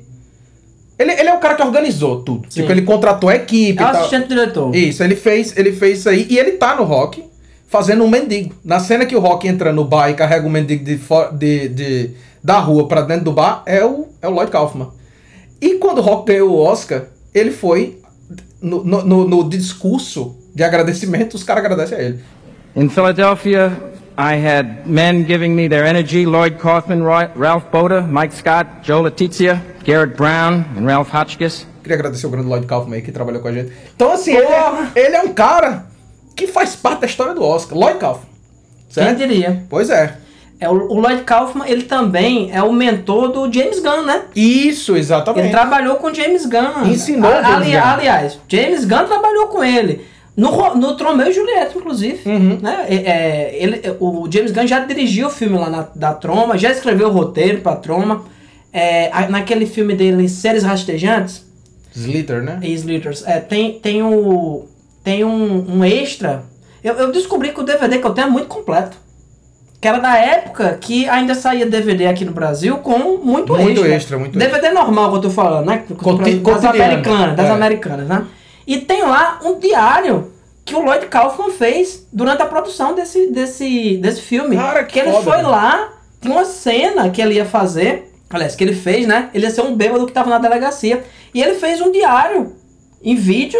Ele, 0.99 1.13
ele 1.13 1.29
é 1.29 1.33
o 1.33 1.39
cara 1.39 1.55
que 1.55 1.61
organizou 1.63 2.21
tudo. 2.23 2.45
Sim. 2.49 2.59
Tipo, 2.61 2.71
ele 2.73 2.81
contratou 2.81 3.29
a 3.29 3.35
equipe. 3.35 3.81
É 3.81 3.87
o 3.87 3.91
tal. 3.91 4.01
assistente 4.01 4.27
diretor. 4.27 4.75
Isso, 4.75 5.01
ele 5.01 5.15
fez, 5.15 5.55
ele 5.57 5.71
fez 5.71 5.99
isso 5.99 6.09
aí. 6.09 6.27
E 6.29 6.37
ele 6.37 6.51
tá 6.51 6.75
no 6.75 6.83
rock 6.83 7.23
fazendo 7.69 8.03
um 8.03 8.09
mendigo. 8.09 8.53
Na 8.65 8.79
cena 8.79 9.05
que 9.05 9.15
o 9.15 9.19
rock 9.19 9.47
entra 9.47 9.71
no 9.71 9.85
bar 9.85 10.09
e 10.09 10.13
carrega 10.13 10.45
o 10.45 10.49
mendigo 10.49 10.83
de, 10.83 10.99
de, 11.37 11.67
de- 11.69 12.09
da 12.43 12.59
rua 12.59 12.87
pra 12.87 13.01
dentro 13.01 13.25
do 13.25 13.31
bar, 13.31 13.63
é 13.65 13.83
o, 13.83 14.07
é 14.21 14.27
o 14.27 14.31
Lloyd 14.31 14.51
Kaufman. 14.51 14.89
E 15.61 15.75
quando 15.75 15.99
o 15.99 16.01
rock 16.01 16.27
ganhou 16.31 16.49
o 16.51 16.57
Oscar, 16.59 17.03
ele 17.33 17.51
foi. 17.51 17.97
No, 18.61 18.83
no, 18.83 19.05
no- 19.05 19.27
no 19.27 19.49
discurso 19.49 20.35
de 20.53 20.63
agradecimento, 20.63 21.35
os 21.35 21.43
caras 21.43 21.63
agradecem 21.63 21.97
a 21.97 22.01
ele. 22.01 22.19
In 22.75 22.89
Philadelphia, 22.89 23.71
I 24.21 24.35
had 24.35 24.85
men 24.85 25.23
giving 25.25 25.55
me 25.55 25.69
their 25.69 25.85
energy 25.85 26.25
Lloyd 26.25 26.57
Kaufman, 26.59 27.01
Roy, 27.03 27.29
Ralph 27.35 27.71
Boda, 27.71 28.01
Mike 28.05 28.33
Scott, 28.33 28.67
Joe 28.83 29.01
Letizia, 29.03 29.61
Garrett 29.85 30.17
Brown, 30.17 30.65
and 30.77 30.85
Ralph 30.85 31.13
Hotchkiss. 31.13 31.65
Queria 31.81 31.95
agradecer 31.97 32.27
o 32.27 32.29
grande 32.29 32.49
Lloyd 32.49 32.65
Kaufman 32.67 32.95
aí 32.97 33.01
que 33.01 33.13
trabalhou 33.13 33.41
com 33.41 33.47
a 33.47 33.53
gente. 33.53 33.71
Então, 33.95 34.11
assim, 34.11 34.35
ele 34.35 34.45
é, 34.45 34.71
ele 34.95 35.15
é 35.15 35.21
um 35.21 35.33
cara 35.33 35.85
que 36.35 36.47
faz 36.47 36.75
parte 36.75 36.99
da 37.01 37.07
história 37.07 37.33
do 37.33 37.41
Oscar. 37.43 37.77
Lloyd 37.77 37.97
Kaufman. 37.97 38.27
Quem 38.93 39.03
Certo? 39.03 39.17
diria? 39.17 39.63
Pois 39.69 39.89
é. 39.89 40.17
É, 40.59 40.67
o, 40.69 40.73
o 40.73 40.99
Lloyd 40.99 41.23
Kaufman, 41.23 41.65
ele 41.69 41.83
também 41.83 42.51
é 42.51 42.61
o 42.61 42.73
mentor 42.73 43.29
do 43.31 43.49
James 43.51 43.79
Gunn, 43.79 44.03
né? 44.03 44.23
Isso, 44.35 44.97
exatamente. 44.97 45.45
Ele 45.45 45.51
trabalhou 45.51 45.95
com 45.95 46.13
James 46.13 46.45
Gunn. 46.45 46.85
Ensinou 46.87 47.31
A- 47.31 47.41
James 47.41 47.55
ali- 47.55 47.71
Gunn. 47.71 47.81
Aliás, 47.85 48.39
James 48.49 48.83
Gunn 48.83 49.05
trabalhou 49.05 49.47
com 49.47 49.63
ele. 49.63 50.05
No, 50.39 50.75
no 50.75 50.95
Tromeu 50.95 51.27
e 51.27 51.33
Julieta, 51.33 51.77
inclusive. 51.77 52.21
Uhum. 52.29 52.57
Né? 52.61 52.85
É, 52.87 52.95
é, 52.95 53.63
ele, 53.63 53.81
o 53.99 54.27
James 54.31 54.51
Gunn 54.51 54.65
já 54.67 54.79
dirigiu 54.79 55.27
o 55.27 55.29
filme 55.29 55.57
lá 55.57 55.69
na, 55.69 55.87
da 55.93 56.13
Troma, 56.13 56.57
já 56.57 56.71
escreveu 56.71 57.09
o 57.09 57.11
roteiro 57.11 57.61
pra 57.61 57.75
Troma. 57.75 58.23
É, 58.71 59.09
naquele 59.29 59.65
filme 59.65 59.95
dele, 59.95 60.29
Seres 60.29 60.63
Rastejantes, 60.63 61.43
Slither, 61.95 62.43
né? 62.43 62.59
e 62.61 62.71
Slitters, 62.73 63.23
é, 63.25 63.39
tem, 63.39 63.79
tem, 63.79 64.03
o, 64.03 64.65
tem 65.03 65.23
um, 65.25 65.77
um 65.77 65.83
extra. 65.83 66.43
Eu, 66.83 66.93
eu 66.93 67.11
descobri 67.11 67.49
que 67.51 67.59
o 67.59 67.63
DVD 67.63 67.97
que 67.97 68.05
eu 68.05 68.11
tenho 68.13 68.27
é 68.27 68.29
muito 68.29 68.47
completo. 68.47 68.95
Que 69.81 69.87
era 69.87 69.97
da 69.97 70.17
época 70.17 70.77
que 70.79 71.07
ainda 71.09 71.33
saía 71.33 71.65
DVD 71.65 72.05
aqui 72.07 72.25
no 72.25 72.31
Brasil 72.33 72.77
com 72.77 73.17
muito, 73.17 73.53
Muito 73.53 73.79
extra. 73.79 73.95
extra, 73.95 74.19
muito 74.19 74.37
DVD 74.37 74.69
normal 74.71 75.09
que 75.09 75.17
eu 75.17 75.21
tô 75.21 75.29
falando, 75.29 75.65
né? 75.67 75.83
Coti- 75.97 76.35
das 76.35 76.65
americanas, 76.65 77.35
das 77.35 77.47
é. 77.47 77.51
americanas, 77.51 78.07
né? 78.07 78.25
E 78.69 78.77
tem 78.81 79.01
lá 79.01 79.39
um 79.43 79.57
diário 79.59 80.31
que 80.63 80.75
o 80.75 80.81
Lloyd 80.81 81.07
Kaufman 81.07 81.49
fez 81.49 82.05
durante 82.13 82.41
a 82.43 82.45
produção 82.45 82.93
desse, 82.93 83.31
desse, 83.31 83.97
desse 83.97 84.21
filme. 84.21 84.55
Cara, 84.55 84.83
que 84.83 84.99
ele 84.99 85.11
foda, 85.11 85.23
foi 85.23 85.37
né? 85.37 85.43
lá, 85.47 85.89
tinha 86.21 86.31
uma 86.33 86.45
cena 86.45 87.09
que 87.09 87.19
ele 87.21 87.33
ia 87.33 87.45
fazer, 87.45 88.13
aliás, 88.29 88.55
que 88.55 88.63
ele 88.63 88.75
fez, 88.75 89.07
né? 89.07 89.29
Ele 89.33 89.45
ia 89.45 89.51
ser 89.51 89.61
um 89.61 89.75
bêbado 89.75 90.05
que 90.05 90.11
tava 90.13 90.29
na 90.29 90.37
delegacia. 90.37 91.03
E 91.33 91.41
ele 91.41 91.55
fez 91.55 91.81
um 91.81 91.91
diário 91.91 92.53
em 93.03 93.15
vídeo 93.15 93.59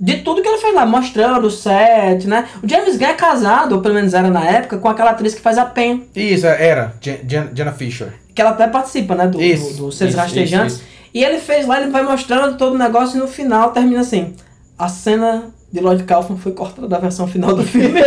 de 0.00 0.18
tudo 0.18 0.42
que 0.42 0.48
ele 0.48 0.58
fez 0.58 0.72
lá, 0.74 0.86
mostrando 0.86 1.46
o 1.46 1.50
set, 1.50 2.26
né? 2.28 2.46
O 2.62 2.68
James 2.68 2.96
Gunn 2.96 3.06
é 3.08 3.14
casado, 3.14 3.74
ou 3.76 3.80
pelo 3.82 3.94
menos 3.94 4.14
era 4.14 4.28
na 4.30 4.44
época, 4.44 4.78
com 4.78 4.88
aquela 4.88 5.10
atriz 5.10 5.34
que 5.34 5.40
faz 5.40 5.58
a 5.58 5.64
Pen, 5.64 6.04
Isso, 6.14 6.46
era. 6.46 6.94
Jen- 7.00 7.20
Jen- 7.26 7.48
Jenna 7.54 7.72
Fisher. 7.72 8.12
que 8.34 8.40
ela 8.40 8.50
até 8.50 8.68
participa, 8.68 9.14
né? 9.16 9.26
Do, 9.26 9.40
Isso, 9.42 9.76
do, 9.76 9.86
do 9.86 9.92
Seres 9.92 10.14
isso, 10.14 10.22
Rastejantes. 10.22 10.74
isso, 10.76 10.84
E 11.14 11.22
ele 11.24 11.38
fez 11.38 11.66
lá, 11.66 11.80
ele 11.80 11.90
vai 11.90 12.02
mostrando 12.02 12.58
todo 12.58 12.74
o 12.74 12.78
negócio 12.78 13.16
e 13.16 13.20
no 13.20 13.28
final 13.28 13.70
termina 13.70 14.00
assim. 14.00 14.34
A 14.76 14.88
cena 14.88 15.44
de 15.72 15.80
Lloyd 15.80 16.02
Kaufman 16.02 16.36
foi 16.38 16.52
cortada 16.52 16.88
da 16.88 16.98
versão 16.98 17.26
final 17.28 17.54
do 17.54 17.62
filme. 17.62 18.00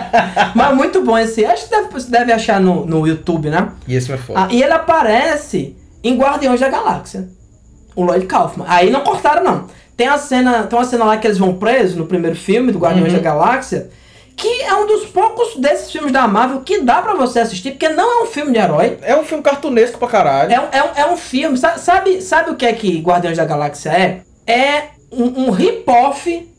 Mas 0.54 0.74
muito 0.74 1.02
bom 1.02 1.16
esse. 1.18 1.44
Acho 1.44 1.64
que 1.64 1.70
deve, 1.70 1.88
você 1.90 2.10
deve 2.10 2.32
achar 2.32 2.60
no, 2.60 2.86
no 2.86 3.06
YouTube, 3.06 3.50
né? 3.50 3.68
E 3.86 3.94
esse 3.94 4.10
é 4.10 4.16
foda. 4.16 4.40
Ah, 4.40 4.48
e 4.50 4.62
ele 4.62 4.72
aparece 4.72 5.76
em 6.02 6.16
Guardiões 6.16 6.58
da 6.60 6.68
Galáxia. 6.68 7.28
O 7.94 8.02
Lloyd 8.02 8.26
Kaufman. 8.26 8.66
Aí 8.68 8.90
não 8.90 9.00
cortaram, 9.02 9.42
não. 9.44 9.64
Tem 9.96 10.06
a 10.08 10.18
cena, 10.18 10.64
tem 10.64 10.78
uma 10.78 10.84
cena 10.84 11.04
lá 11.04 11.16
que 11.16 11.26
eles 11.26 11.38
vão 11.38 11.54
presos 11.54 11.96
no 11.96 12.06
primeiro 12.06 12.36
filme 12.36 12.70
do 12.72 12.78
Guardiões 12.78 13.12
Uhum. 13.12 13.18
da 13.18 13.22
Galáxia, 13.24 13.88
que 14.36 14.62
é 14.62 14.74
um 14.74 14.86
dos 14.86 15.06
poucos 15.06 15.56
desses 15.56 15.90
filmes 15.90 16.12
da 16.12 16.28
Marvel 16.28 16.60
que 16.60 16.80
dá 16.82 17.00
pra 17.00 17.14
você 17.14 17.40
assistir, 17.40 17.70
porque 17.72 17.88
não 17.88 18.20
é 18.20 18.22
um 18.24 18.26
filme 18.26 18.52
de 18.52 18.58
herói. 18.58 18.98
É 19.02 19.16
um 19.16 19.24
filme 19.24 19.42
cartunesco 19.42 19.98
pra 19.98 20.08
caralho. 20.08 20.52
É, 20.52 20.60
um- 20.60 20.68
é, 20.70 20.82
um- 20.82 20.94
é 21.08 21.12
um 21.12 21.16
filme. 21.16 21.56
sa- 21.56 21.78
Sabe, 21.78 22.20
sabe 22.20 22.50
o 22.50 22.54
que 22.56 22.66
é 22.66 22.72
que 22.72 23.00
Guardiões 23.00 23.36
da 23.38 23.44
Galáxia 23.46 23.90
é? 23.90 24.20
É 24.46 24.88
um, 25.10 25.46
um 25.46 25.50
rip-off 25.50 26.52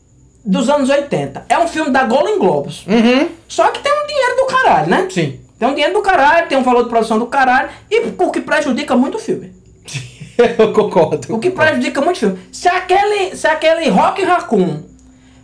dos 0.44 0.68
anos 0.68 0.88
80. 0.90 1.44
É 1.48 1.58
um 1.58 1.68
filme 1.68 1.90
da 1.90 2.02
Golden 2.04 2.38
Globes. 2.38 2.84
Uhum. 2.86 3.28
Só 3.46 3.68
que 3.68 3.80
tem 3.80 3.92
um 3.92 4.06
dinheiro 4.06 4.36
do 4.36 4.46
caralho, 4.46 4.88
né? 4.90 5.06
Sim. 5.10 5.40
Tem 5.58 5.68
um 5.68 5.72
dinheiro 5.74 5.94
do 5.94 6.02
caralho, 6.02 6.48
tem 6.48 6.56
um 6.58 6.62
valor 6.62 6.84
de 6.84 6.88
produção 6.88 7.18
do 7.18 7.26
caralho, 7.26 7.68
e 7.90 8.00
o 8.18 8.30
que 8.30 8.40
prejudica 8.40 8.96
muito 8.96 9.16
o 9.16 9.20
filme. 9.20 9.52
Eu 10.58 10.72
concordo. 10.72 11.34
O 11.34 11.38
que 11.38 11.50
prejudica 11.50 12.00
muito 12.00 12.16
o 12.16 12.20
filme. 12.20 12.38
Se 12.52 12.68
aquele, 12.68 13.36
se 13.36 13.46
aquele 13.46 13.88
Rock 13.88 14.22
Raccoon 14.24 14.82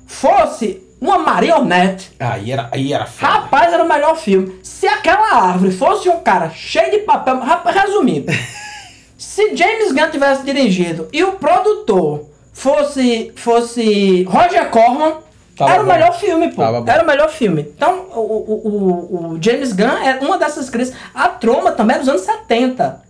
fosse 0.07 0.84
uma 1.05 1.18
marionete, 1.18 2.11
Aí 2.18 2.50
era, 2.50 2.68
aí 2.72 2.92
era 2.92 3.07
foda. 3.07 3.32
rapaz, 3.32 3.72
era 3.72 3.84
o 3.84 3.88
melhor 3.88 4.16
filme. 4.16 4.59
Se 4.62 4.86
aquela 4.86 5.34
árvore 5.48 5.72
fosse 5.72 6.09
um 6.09 6.20
cara 6.20 6.50
cheio 6.50 6.90
de 6.90 6.98
papel, 6.98 7.38
rapaz, 7.40 7.76
resumindo, 7.76 8.32
se 9.18 9.55
James 9.55 9.92
Gunn 9.92 10.11
tivesse 10.11 10.42
dirigido 10.44 11.09
e 11.12 11.22
o 11.22 11.32
produtor 11.32 12.26
fosse 12.52 13.32
fosse 13.36 14.22
Roger 14.24 14.70
Corman, 14.70 15.14
Tava 15.57 15.70
era 15.72 15.82
o 15.82 15.86
bom. 15.86 15.92
melhor 15.92 16.18
filme, 16.18 16.48
pô. 16.50 16.62
Tava 16.62 16.80
bom. 16.80 16.90
Era 16.90 17.02
o 17.05 17.07
melhor 17.07 17.28
filme. 17.30 17.62
Então, 17.76 18.07
o, 18.12 18.18
o, 18.20 18.68
o, 18.68 19.34
o 19.34 19.38
James 19.42 19.72
Gunn 19.72 19.86
é 20.05 20.18
uma 20.20 20.36
dessas 20.36 20.68
crises. 20.68 20.92
A 21.14 21.28
Troma 21.28 21.70
também 21.70 21.94
é 21.94 21.98
dos 22.00 22.09
anos 22.09 22.22
70. 22.22 23.00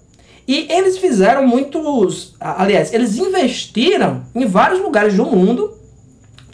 E 0.47 0.67
eles 0.71 0.99
fizeram 0.99 1.47
muitos. 1.47 2.35
Aliás, 2.39 2.93
eles 2.93 3.17
investiram 3.17 4.25
em 4.35 4.45
vários 4.45 4.79
lugares 4.81 5.15
do 5.15 5.25
mundo 5.25 5.73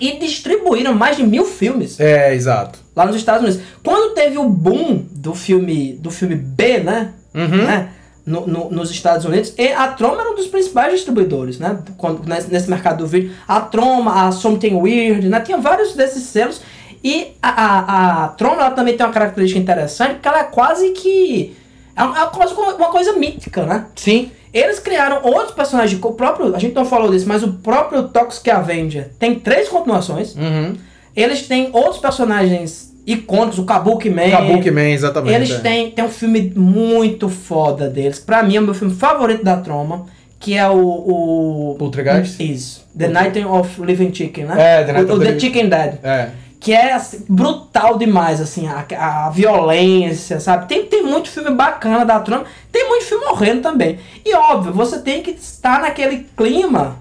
e 0.00 0.18
distribuíram 0.18 0.94
mais 0.94 1.16
de 1.16 1.22
mil 1.22 1.44
filmes 1.44 1.98
É, 2.00 2.34
exato. 2.34 2.78
lá 2.96 3.04
nos 3.06 3.16
Estados 3.16 3.42
Unidos. 3.44 3.62
Quando 3.84 4.14
teve 4.14 4.38
o 4.38 4.48
boom 4.48 5.04
do 5.10 5.34
filme 5.34 5.92
do 5.94 6.10
filme 6.10 6.34
B, 6.34 6.78
né? 6.80 7.12
Uhum. 7.34 7.46
né, 7.64 7.88
no- 8.26 8.46
no- 8.46 8.70
nos 8.70 8.90
Estados 8.90 9.24
Unidos, 9.24 9.54
e 9.56 9.68
a 9.68 9.88
Troma 9.88 10.20
era 10.20 10.30
um 10.30 10.34
dos 10.34 10.46
principais 10.46 10.92
distribuidores, 10.92 11.58
né? 11.58 11.78
Quando, 11.96 12.28
nesse, 12.28 12.50
nesse 12.50 12.68
mercado 12.68 12.98
do 12.98 13.06
vídeo. 13.06 13.32
A 13.48 13.60
Troma, 13.60 14.26
a 14.26 14.32
Something 14.32 14.74
Weird, 14.74 15.28
né? 15.28 15.40
Tinha 15.40 15.58
vários 15.58 15.94
desses 15.94 16.24
selos. 16.24 16.60
E 17.02 17.28
a, 17.42 17.48
a, 17.48 18.24
a 18.24 18.28
Troma 18.28 18.56
ela 18.62 18.70
também 18.72 18.96
tem 18.96 19.06
uma 19.06 19.12
característica 19.12 19.58
interessante, 19.60 20.14
porque 20.14 20.28
ela 20.28 20.40
é 20.40 20.44
quase 20.44 20.90
que. 20.90 21.56
É 21.96 22.02
uma, 22.02 22.22
é 22.22 22.26
quase 22.26 22.52
uma 22.54 22.74
uma 22.74 22.88
coisa 22.90 23.12
mítica, 23.14 23.64
né? 23.64 23.86
Sim. 23.96 24.30
Eles 24.52 24.78
criaram 24.78 25.22
outros 25.22 25.52
personagens, 25.52 26.00
o 26.02 26.12
próprio, 26.12 26.54
a 26.54 26.58
gente 26.58 26.74
não 26.74 26.84
falou 26.84 27.10
disso, 27.10 27.26
mas 27.28 27.42
o 27.42 27.52
próprio 27.54 28.08
Toxic 28.08 28.50
Avenger 28.50 29.10
tem 29.18 29.36
três 29.36 29.68
continuações. 29.68 30.34
Uhum. 30.34 30.74
Eles 31.14 31.46
têm 31.46 31.70
outros 31.72 31.98
personagens 31.98 32.92
icônicos, 33.06 33.58
o 33.58 33.64
Kabuki 33.64 34.10
Man. 34.10 34.30
Kabuki 34.30 34.70
Man, 34.70 34.88
exatamente. 34.88 35.34
Eles 35.34 35.50
é. 35.52 35.58
têm, 35.58 35.90
tem 35.90 36.04
um 36.04 36.10
filme 36.10 36.52
muito 36.54 37.28
foda 37.28 37.88
deles, 37.88 38.18
pra 38.18 38.42
mim 38.42 38.56
é 38.56 38.60
o 38.60 38.64
meu 38.64 38.74
filme 38.74 38.94
favorito 38.94 39.44
da 39.44 39.56
Troma, 39.56 40.06
que 40.38 40.56
é 40.56 40.68
o... 40.68 40.78
o 40.78 41.76
Poltergeist? 41.78 42.42
Isso. 42.42 42.86
The 42.96 43.08
Night 43.08 43.44
of 43.44 43.80
Living 43.82 44.12
Chicken, 44.12 44.46
né? 44.46 44.80
É, 44.80 44.84
The 44.84 44.92
Night 44.92 45.10
o, 45.10 45.14
of 45.14 45.24
the 45.24 45.32
The 45.32 45.38
Chicken 45.38 45.68
Dead. 45.68 45.98
É. 46.02 46.30
Que 46.60 46.72
é 46.74 46.92
assim, 46.92 47.24
brutal 47.26 47.96
demais, 47.96 48.38
assim, 48.38 48.68
a, 48.68 48.84
a 48.98 49.30
violência, 49.30 50.38
sabe? 50.38 50.68
Tem, 50.68 50.84
tem 50.84 51.02
muito 51.02 51.30
filme 51.30 51.50
bacana 51.52 52.04
da 52.04 52.20
Troma, 52.20 52.44
tem 52.70 52.86
muito 52.86 53.06
filme 53.06 53.24
morrendo 53.24 53.62
também. 53.62 53.98
E 54.22 54.34
óbvio, 54.34 54.70
você 54.72 54.98
tem 54.98 55.22
que 55.22 55.30
estar 55.30 55.80
naquele 55.80 56.26
clima 56.36 56.98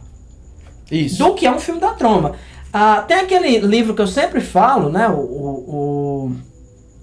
Isso. 0.89 1.17
do 1.17 1.33
que 1.33 1.45
é 1.45 1.51
um 1.51 1.59
filme 1.59 1.81
da 1.81 1.89
Troma. 1.93 2.35
Ah, 2.71 3.03
tem 3.05 3.17
aquele 3.17 3.57
livro 3.59 3.93
que 3.93 4.01
eu 4.01 4.07
sempre 4.07 4.39
falo, 4.39 4.89
né? 4.89 5.09
O, 5.09 5.19
o, 5.19 6.31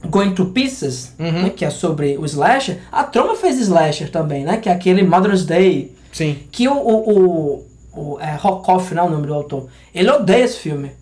o 0.03 0.09
Going 0.09 0.33
to 0.33 0.47
Pieces, 0.47 1.13
Uhum. 1.19 1.43
né, 1.43 1.51
que 1.51 1.65
é 1.65 1.71
sobre 1.71 2.17
o 2.17 2.25
slasher. 2.25 2.79
A 2.91 3.05
Troma 3.05 3.35
fez 3.35 3.59
slasher 3.59 4.11
também, 4.11 4.45
né? 4.45 4.57
Que 4.57 4.69
é 4.69 4.73
aquele 4.73 5.03
Mother's 5.03 5.45
Day. 5.45 5.95
Sim. 6.13 6.39
Que 6.51 6.69
o, 6.69 6.73
o, 6.75 7.11
o, 7.11 7.67
o 8.15 8.21
é, 8.21 8.35
Rockoff, 8.37 8.95
não 8.95 9.03
é 9.05 9.07
o 9.07 9.11
nome 9.11 9.27
do 9.27 9.35
autor. 9.35 9.69
Ele 9.95 10.11
odeia 10.11 10.45
esse 10.45 10.59
filme. 10.59 10.93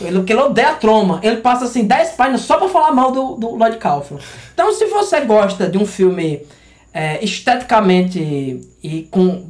Ele, 0.00 0.18
ele 0.28 0.40
odeia 0.40 0.70
a 0.70 0.74
Troma. 0.74 1.18
Ele 1.22 1.38
passa 1.38 1.64
assim 1.64 1.84
10 1.84 2.10
páginas 2.10 2.42
só 2.42 2.56
pra 2.56 2.68
falar 2.68 2.92
mal 2.92 3.10
do, 3.10 3.34
do 3.34 3.54
Lloyd 3.56 3.78
Kaufman. 3.78 4.20
Então, 4.54 4.72
se 4.72 4.86
você 4.86 5.20
gosta 5.22 5.68
de 5.68 5.76
um 5.78 5.84
filme 5.86 6.46
é, 6.94 7.22
esteticamente 7.24 8.60
e 8.82 9.08
com, 9.10 9.44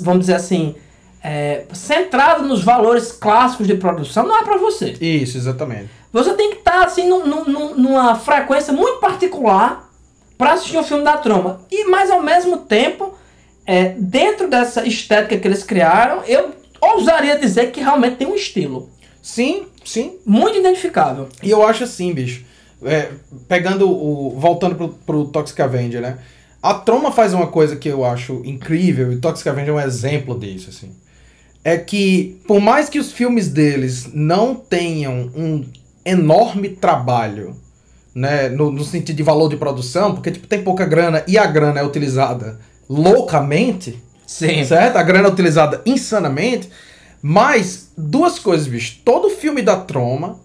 vamos 0.00 0.20
dizer 0.20 0.34
assim, 0.34 0.74
é, 1.22 1.64
centrado 1.72 2.42
nos 2.46 2.62
valores 2.62 3.12
clássicos 3.12 3.66
de 3.66 3.74
produção, 3.74 4.26
não 4.26 4.38
é 4.38 4.42
pra 4.42 4.56
você. 4.56 4.96
Isso, 5.00 5.36
exatamente. 5.36 5.88
Você 6.12 6.32
tem 6.34 6.50
que 6.50 6.56
estar 6.58 6.84
assim 6.84 7.08
num- 7.08 7.26
num- 7.26 7.44
num- 7.44 7.74
numa 7.76 8.14
frequência 8.16 8.72
muito 8.72 8.98
particular 8.98 9.88
para 10.36 10.52
assistir 10.54 10.78
um 10.78 10.82
filme 10.82 11.04
da 11.04 11.16
trama. 11.16 11.60
E 11.70 11.84
mas 11.84 12.10
ao 12.10 12.20
mesmo 12.22 12.56
tempo, 12.58 13.14
é, 13.66 13.90
dentro 13.96 14.48
dessa 14.48 14.84
estética 14.86 15.36
que 15.38 15.46
eles 15.46 15.62
criaram, 15.62 16.22
eu 16.26 16.50
ousaria 16.80 17.38
dizer 17.38 17.70
que 17.70 17.80
realmente 17.80 18.16
tem 18.16 18.26
um 18.26 18.34
estilo 18.34 18.88
Sim, 19.22 19.66
sim. 19.84 20.18
muito 20.24 20.58
identificável. 20.58 21.28
E 21.42 21.50
eu 21.50 21.66
acho 21.66 21.84
assim, 21.84 22.12
bicho. 22.12 22.44
é, 22.84 23.10
pegando 23.48 23.90
o. 23.90 24.36
Voltando 24.38 24.74
pro, 24.74 24.88
pro 24.88 25.24
Toxic 25.26 25.60
Avenger, 25.60 26.00
né? 26.00 26.18
A 26.62 26.74
Troma 26.74 27.10
faz 27.10 27.32
uma 27.32 27.46
coisa 27.46 27.76
que 27.76 27.88
eu 27.88 28.04
acho 28.04 28.42
incrível, 28.44 29.12
e 29.12 29.16
Toxic 29.16 29.48
Avenger 29.48 29.72
é 29.72 29.76
um 29.76 29.80
exemplo 29.80 30.38
disso, 30.38 30.68
assim. 30.68 30.90
É 31.64 31.76
que, 31.76 32.40
por 32.46 32.60
mais 32.60 32.88
que 32.88 32.98
os 32.98 33.12
filmes 33.12 33.48
deles 33.48 34.10
não 34.12 34.54
tenham 34.54 35.30
um 35.34 35.64
enorme 36.04 36.70
trabalho, 36.70 37.56
né? 38.14 38.48
No, 38.48 38.70
no 38.70 38.84
sentido 38.84 39.16
de 39.16 39.22
valor 39.22 39.48
de 39.48 39.56
produção, 39.56 40.14
porque 40.14 40.30
tipo, 40.30 40.46
tem 40.46 40.62
pouca 40.62 40.84
grana 40.84 41.22
e 41.26 41.38
a 41.38 41.46
grana 41.46 41.80
é 41.80 41.84
utilizada 41.84 42.58
loucamente, 42.88 44.02
Sim. 44.26 44.64
certo? 44.64 44.96
A 44.96 45.02
grana 45.02 45.28
é 45.28 45.30
utilizada 45.30 45.80
insanamente. 45.86 46.68
Mas, 47.22 47.90
duas 47.96 48.38
coisas, 48.38 48.66
bicho. 48.66 48.98
Todo 49.04 49.28
filme 49.30 49.60
da 49.62 49.76
Troma 49.76 50.38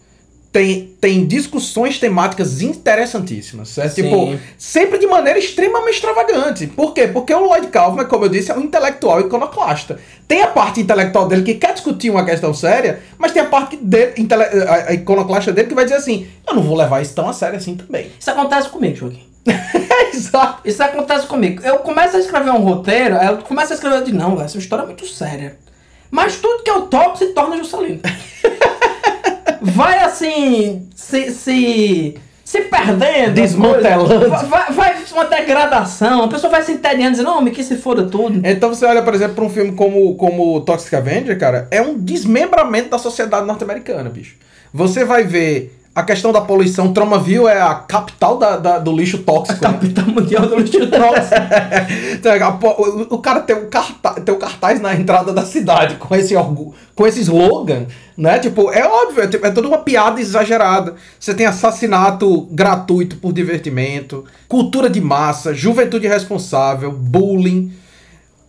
tem, 0.51 0.95
tem 1.01 1.25
discussões 1.25 1.99
temáticas 1.99 2.61
interessantíssimas, 2.61 3.69
certo? 3.69 3.95
Sim. 3.95 4.03
Tipo, 4.03 4.39
sempre 4.57 4.97
de 4.97 5.05
maneira 5.05 5.37
extremamente 5.37 5.95
extravagante. 5.95 6.67
Por 6.67 6.93
quê? 6.93 7.07
Porque 7.07 7.33
o 7.33 7.45
Lloyd 7.45 7.67
Kaufman, 7.67 8.05
como 8.05 8.25
eu 8.25 8.29
disse, 8.29 8.51
é 8.51 8.55
um 8.55 8.61
intelectual 8.61 9.19
iconoclasta. 9.19 9.99
Tem 10.27 10.41
a 10.41 10.47
parte 10.47 10.79
intelectual 10.79 11.27
dele 11.27 11.43
que 11.43 11.55
quer 11.55 11.73
discutir 11.73 12.09
uma 12.09 12.23
questão 12.25 12.53
séria, 12.53 13.01
mas 13.17 13.33
tem 13.33 13.41
a 13.41 13.45
parte 13.45 13.75
dele, 13.75 14.13
intele- 14.17 14.43
a, 14.43 14.93
iconoclasta 14.93 15.51
dele 15.51 15.67
que 15.67 15.75
vai 15.75 15.83
dizer 15.83 15.97
assim, 15.97 16.27
eu 16.47 16.53
não 16.55 16.63
vou 16.63 16.77
levar 16.77 17.01
isso 17.01 17.13
tão 17.13 17.27
a 17.27 17.33
sério 17.33 17.57
assim 17.57 17.75
também. 17.75 18.09
Isso 18.17 18.31
acontece 18.31 18.69
comigo, 18.69 18.95
Joaquim. 18.95 19.23
Exato. 20.13 20.61
Isso 20.63 20.81
acontece 20.81 21.27
comigo. 21.27 21.61
Eu 21.63 21.79
começo 21.79 22.15
a 22.15 22.19
escrever 22.19 22.51
um 22.51 22.63
roteiro, 22.63 23.15
eu 23.15 23.37
começo 23.39 23.73
a 23.73 23.75
escrever 23.75 24.03
de 24.03 24.13
não, 24.13 24.41
essa 24.41 24.57
história 24.57 24.83
é 24.83 24.85
muito 24.85 25.05
séria. 25.05 25.57
Mas 26.09 26.37
tudo 26.37 26.63
que 26.63 26.71
eu 26.71 26.83
toco 26.83 27.17
se 27.17 27.27
torna 27.27 27.57
Juscelino. 27.57 27.99
vai 29.61 29.99
assim, 29.99 30.87
se, 30.95 31.31
se, 31.31 32.15
se 32.43 32.61
perdendo. 32.61 33.33
Desmantelando. 33.33 34.29
Vai, 34.29 34.71
vai, 34.71 34.95
uma 35.11 35.25
degradação, 35.25 36.23
a 36.23 36.27
pessoa 36.27 36.51
vai 36.51 36.61
se 36.61 36.73
entediando, 36.73 37.11
dizendo, 37.11 37.27
não, 37.27 37.41
me 37.41 37.51
que 37.51 37.63
se 37.63 37.77
foda 37.77 38.03
tudo. 38.03 38.41
Então 38.45 38.69
você 38.69 38.85
olha, 38.85 39.01
por 39.01 39.13
exemplo, 39.13 39.35
para 39.35 39.45
um 39.45 39.49
filme 39.49 39.71
como, 39.71 40.15
como 40.15 40.61
Toxic 40.61 40.93
Avenger, 40.95 41.39
cara, 41.39 41.67
é 41.71 41.81
um 41.81 41.97
desmembramento 41.97 42.89
da 42.89 42.97
sociedade 42.97 43.47
norte-americana, 43.47 44.09
bicho. 44.09 44.35
Você 44.73 45.05
vai 45.05 45.23
ver 45.23 45.73
a 45.95 46.03
questão 46.03 46.33
da 46.33 46.41
poluição, 46.41 46.91
Tromaville 46.91 47.45
é 47.45 47.61
a 47.61 47.73
capital 47.73 48.37
da, 48.37 48.57
da- 48.57 48.79
do 48.79 48.91
lixo 48.91 49.19
tóxico. 49.19 49.63
né? 49.63 49.71
Capital 49.71 50.05
Mundial 50.07 50.45
do 50.45 50.57
Lixo 50.59 50.79
Tóxico. 50.91 51.35
Então, 52.13 52.31
a 52.33 52.49
o, 52.81 53.15
o 53.15 53.17
cara 53.19 53.39
tem 53.39 53.55
um, 53.55 53.69
cartaz, 53.69 54.21
tem 54.25 54.35
um 54.35 54.37
cartaz 54.37 54.81
na 54.81 54.93
entrada 54.93 55.31
da 55.31 55.45
cidade 55.45 55.95
com 55.95 56.13
esse, 56.13 56.35
com 56.93 57.07
esse 57.07 57.21
slogan, 57.21 57.85
né? 58.17 58.39
Tipo, 58.39 58.71
é 58.71 58.85
óbvio, 58.85 59.23
é, 59.23 59.27
tipo, 59.27 59.45
é 59.45 59.51
toda 59.51 59.69
uma 59.69 59.77
piada 59.77 60.19
exagerada. 60.19 60.95
Você 61.17 61.33
tem 61.33 61.45
assassinato 61.45 62.41
gratuito 62.51 63.15
por 63.15 63.31
divertimento, 63.31 64.25
cultura 64.49 64.89
de 64.89 64.99
massa, 64.99 65.53
juventude 65.53 66.05
irresponsável, 66.07 66.91
bullying, 66.91 67.71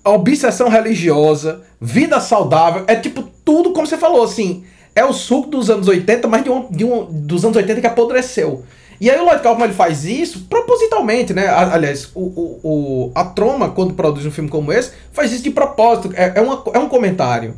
obsessão 0.04 0.68
religiosa, 0.68 1.62
vida 1.80 2.18
saudável. 2.20 2.84
É 2.88 2.96
tipo 2.96 3.22
tudo 3.44 3.70
como 3.72 3.86
você 3.86 3.96
falou, 3.96 4.24
assim. 4.24 4.64
É 4.96 5.04
o 5.04 5.12
suco 5.12 5.48
dos 5.50 5.68
anos 5.70 5.86
80, 5.86 6.26
mas 6.26 6.42
de 6.42 6.50
um, 6.50 6.68
de 6.70 6.84
um, 6.84 7.04
dos 7.04 7.44
anos 7.44 7.56
80 7.56 7.80
que 7.82 7.86
apodreceu. 7.86 8.64
E 8.98 9.10
aí 9.10 9.18
o 9.20 9.24
Lloyd 9.24 9.42
Kaufman 9.42 9.66
ele 9.66 9.74
faz 9.74 10.06
isso 10.06 10.46
propositalmente, 10.48 11.34
né? 11.34 11.46
Aliás, 11.48 12.08
o, 12.14 12.20
o, 12.22 12.60
o- 12.64 13.12
a 13.14 13.24
Troma, 13.24 13.68
quando 13.68 13.92
produz 13.92 14.24
um 14.24 14.30
filme 14.30 14.48
como 14.48 14.72
esse, 14.72 14.92
faz 15.12 15.30
isso 15.32 15.42
de 15.42 15.50
propósito. 15.50 16.10
É, 16.16 16.32
é, 16.36 16.40
uma, 16.40 16.62
é 16.72 16.78
um 16.78 16.88
comentário 16.88 17.54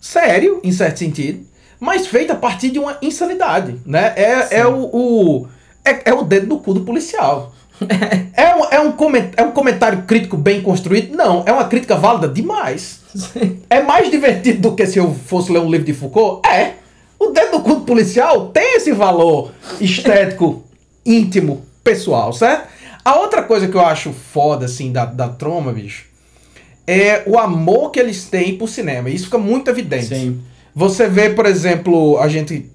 sério, 0.00 0.60
em 0.64 0.72
certo 0.72 0.98
sentido, 0.98 1.46
mas 1.78 2.08
feito 2.08 2.32
a 2.32 2.36
partir 2.36 2.70
de 2.70 2.80
uma 2.80 2.98
insanidade, 3.00 3.76
né? 3.86 4.12
É, 4.16 4.58
é 4.60 4.66
o, 4.66 4.90
o- 4.92 5.48
é, 5.84 6.10
é 6.10 6.14
o 6.14 6.22
dedo 6.24 6.46
do 6.48 6.58
cu 6.58 6.74
do 6.74 6.80
policial. 6.80 7.52
é, 8.34 8.54
um, 8.56 8.64
é, 8.70 8.80
um 8.80 8.94
é 9.36 9.42
um 9.44 9.52
comentário 9.52 10.02
crítico 10.02 10.36
bem 10.36 10.62
construído? 10.62 11.16
Não, 11.16 11.44
é 11.46 11.52
uma 11.52 11.64
crítica 11.66 11.94
válida 11.96 12.26
demais. 12.28 13.01
É 13.70 13.82
mais 13.82 14.10
divertido 14.10 14.60
do 14.70 14.74
que 14.76 14.86
se 14.86 14.98
eu 14.98 15.14
fosse 15.14 15.50
ler 15.52 15.60
um 15.60 15.70
livro 15.70 15.86
de 15.86 15.92
Foucault? 15.94 16.46
É. 16.48 16.74
O 17.18 17.28
dedo 17.28 17.52
do 17.58 17.60
culto 17.60 17.82
policial 17.82 18.48
tem 18.48 18.76
esse 18.76 18.92
valor 18.92 19.52
estético, 19.80 20.62
íntimo, 21.06 21.62
pessoal, 21.84 22.32
certo? 22.32 22.68
A 23.04 23.16
outra 23.18 23.42
coisa 23.42 23.68
que 23.68 23.74
eu 23.76 23.80
acho 23.84 24.12
foda, 24.12 24.66
assim, 24.66 24.92
da, 24.92 25.04
da 25.04 25.28
troma, 25.28 25.72
bicho, 25.72 26.04
é 26.86 27.22
o 27.26 27.38
amor 27.38 27.90
que 27.90 28.00
eles 28.00 28.24
têm 28.24 28.56
por 28.56 28.68
cinema. 28.68 29.08
Isso 29.10 29.24
fica 29.26 29.38
muito 29.38 29.68
evidente. 29.70 30.06
Sim. 30.06 30.40
Você 30.74 31.08
vê, 31.08 31.30
por 31.30 31.46
exemplo, 31.46 32.18
a 32.18 32.28
gente. 32.28 32.70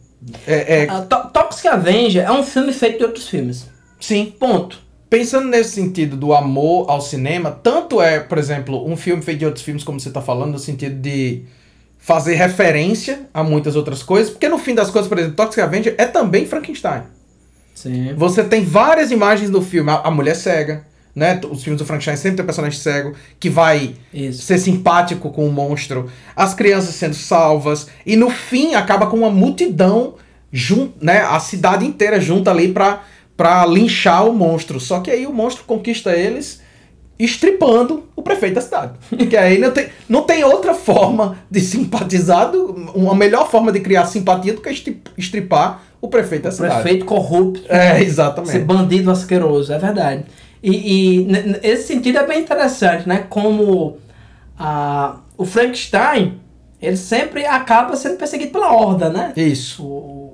É, 0.45 0.83
é, 0.83 0.89
A 0.89 1.01
To- 1.01 1.29
Toxic 1.29 1.67
Avenger 1.67 2.25
é 2.25 2.31
um 2.31 2.43
filme 2.43 2.73
feito 2.73 2.97
de 2.99 3.03
outros 3.05 3.27
filmes. 3.27 3.65
sim, 3.99 4.33
Ponto. 4.39 4.79
Pensando 5.09 5.47
nesse 5.47 5.71
sentido 5.71 6.17
do 6.17 6.33
amor 6.33 6.89
ao 6.89 7.01
cinema, 7.01 7.51
tanto 7.51 8.01
é, 8.01 8.19
por 8.19 8.37
exemplo, 8.37 8.87
um 8.87 8.97
filme 8.97 9.21
feito 9.21 9.39
de 9.39 9.45
outros 9.45 9.63
filmes, 9.63 9.83
como 9.83 9.99
você 9.99 10.09
tá 10.09 10.21
falando, 10.21 10.53
no 10.53 10.59
sentido 10.59 10.95
de 10.99 11.43
fazer 11.97 12.35
referência 12.35 13.21
a 13.33 13.43
muitas 13.43 13.75
outras 13.75 14.01
coisas, 14.03 14.29
porque 14.29 14.47
no 14.47 14.57
fim 14.57 14.73
das 14.73 14.89
coisas, 14.89 15.09
por 15.09 15.17
exemplo, 15.17 15.35
Toxic 15.35 15.61
Avenger 15.61 15.95
é 15.97 16.05
também 16.05 16.45
Frankenstein. 16.45 17.03
Sim. 17.73 18.13
Você 18.15 18.43
tem 18.43 18.63
várias 18.63 19.11
imagens 19.11 19.49
do 19.49 19.61
filme, 19.61 19.91
a, 19.91 19.95
a 19.95 20.11
mulher 20.11 20.35
cega, 20.35 20.85
né? 21.13 21.39
Os 21.49 21.63
filmes 21.63 21.79
do 21.79 21.85
Frankenstein 21.85 22.15
sempre 22.15 22.37
tem 22.37 22.43
um 22.43 22.45
personagem 22.45 22.79
cego 22.79 23.13
que 23.39 23.49
vai 23.49 23.95
Isso. 24.13 24.43
ser 24.43 24.57
simpático 24.57 25.31
com 25.31 25.47
o 25.47 25.51
monstro, 25.51 26.09
as 26.35 26.53
crianças 26.53 26.95
sendo 26.95 27.15
salvas, 27.15 27.87
e 28.05 28.15
no 28.15 28.29
fim 28.29 28.73
acaba 28.75 29.07
com 29.07 29.17
uma 29.17 29.29
multidão, 29.29 30.15
jun, 30.51 30.91
né? 31.01 31.21
A 31.21 31.39
cidade 31.39 31.85
inteira 31.85 32.21
junta 32.21 32.51
ali 32.51 32.71
pra, 32.71 33.03
pra 33.37 33.65
linchar 33.65 34.27
o 34.27 34.33
monstro. 34.33 34.79
Só 34.79 34.99
que 34.99 35.09
aí 35.11 35.25
o 35.27 35.31
monstro 35.31 35.63
conquista 35.63 36.11
eles 36.11 36.61
estripando 37.19 38.03
o 38.15 38.21
prefeito 38.21 38.55
da 38.55 38.61
cidade. 38.61 38.93
Porque 39.09 39.37
aí 39.37 39.57
não 39.57 39.71
tem, 39.71 39.87
não 40.09 40.23
tem 40.23 40.43
outra 40.43 40.73
forma 40.73 41.37
de 41.49 41.61
simpatizar, 41.61 42.51
uma 42.53 43.15
melhor 43.15 43.49
forma 43.49 43.71
de 43.71 43.79
criar 43.79 44.05
simpatia 44.05 44.53
do 44.53 44.61
que 44.61 44.69
estri- 44.69 45.01
estripar 45.17 45.83
o 46.01 46.07
prefeito 46.07 46.43
da 46.43 46.51
cidade. 46.51 46.81
Prefeito 46.81 47.05
corrupto. 47.05 47.61
É, 47.69 47.97
Esse 47.97 48.05
exatamente. 48.05 48.59
bandido 48.59 49.09
asqueroso, 49.09 49.73
é 49.73 49.79
verdade. 49.79 50.25
E, 50.61 50.71
e 51.21 51.27
esse 51.63 51.87
sentido 51.87 52.17
é 52.19 52.25
bem 52.25 52.41
interessante, 52.41 53.07
né? 53.07 53.25
Como 53.29 53.97
a, 54.57 55.17
o 55.37 55.45
Frankenstein, 55.45 56.39
ele 56.81 56.97
sempre 56.97 57.45
acaba 57.45 57.95
sendo 57.95 58.17
perseguido 58.17 58.51
pela 58.51 58.71
horda, 58.73 59.09
né? 59.09 59.33
Isso. 59.35 59.83
O, 59.83 60.26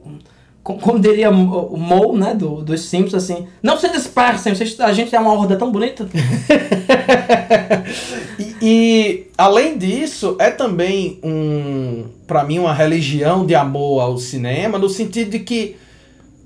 como 0.63 0.97
diria 0.97 1.29
o 1.29 1.77
Mo, 1.77 2.15
né, 2.17 2.33
do, 2.33 2.61
dos 2.61 2.81
Simpsons, 2.85 3.23
assim, 3.23 3.47
não 3.61 3.77
se 3.77 3.89
dispersem, 3.89 4.55
vocês- 4.55 4.79
a 4.79 4.93
gente 4.93 5.13
é 5.13 5.19
uma 5.19 5.33
horda 5.33 5.55
tão 5.57 5.71
bonita. 5.71 6.07
E, 8.39 8.55
e, 8.61 9.27
além 9.37 9.77
disso, 9.77 10.35
é 10.39 10.49
também 10.49 11.19
um, 11.23 12.05
para 12.25 12.43
mim, 12.43 12.59
uma 12.59 12.73
religião 12.73 13.45
de 13.45 13.53
amor 13.53 14.01
ao 14.01 14.17
cinema, 14.17 14.77
no 14.77 14.89
sentido 14.89 15.31
de 15.31 15.39
que 15.39 15.75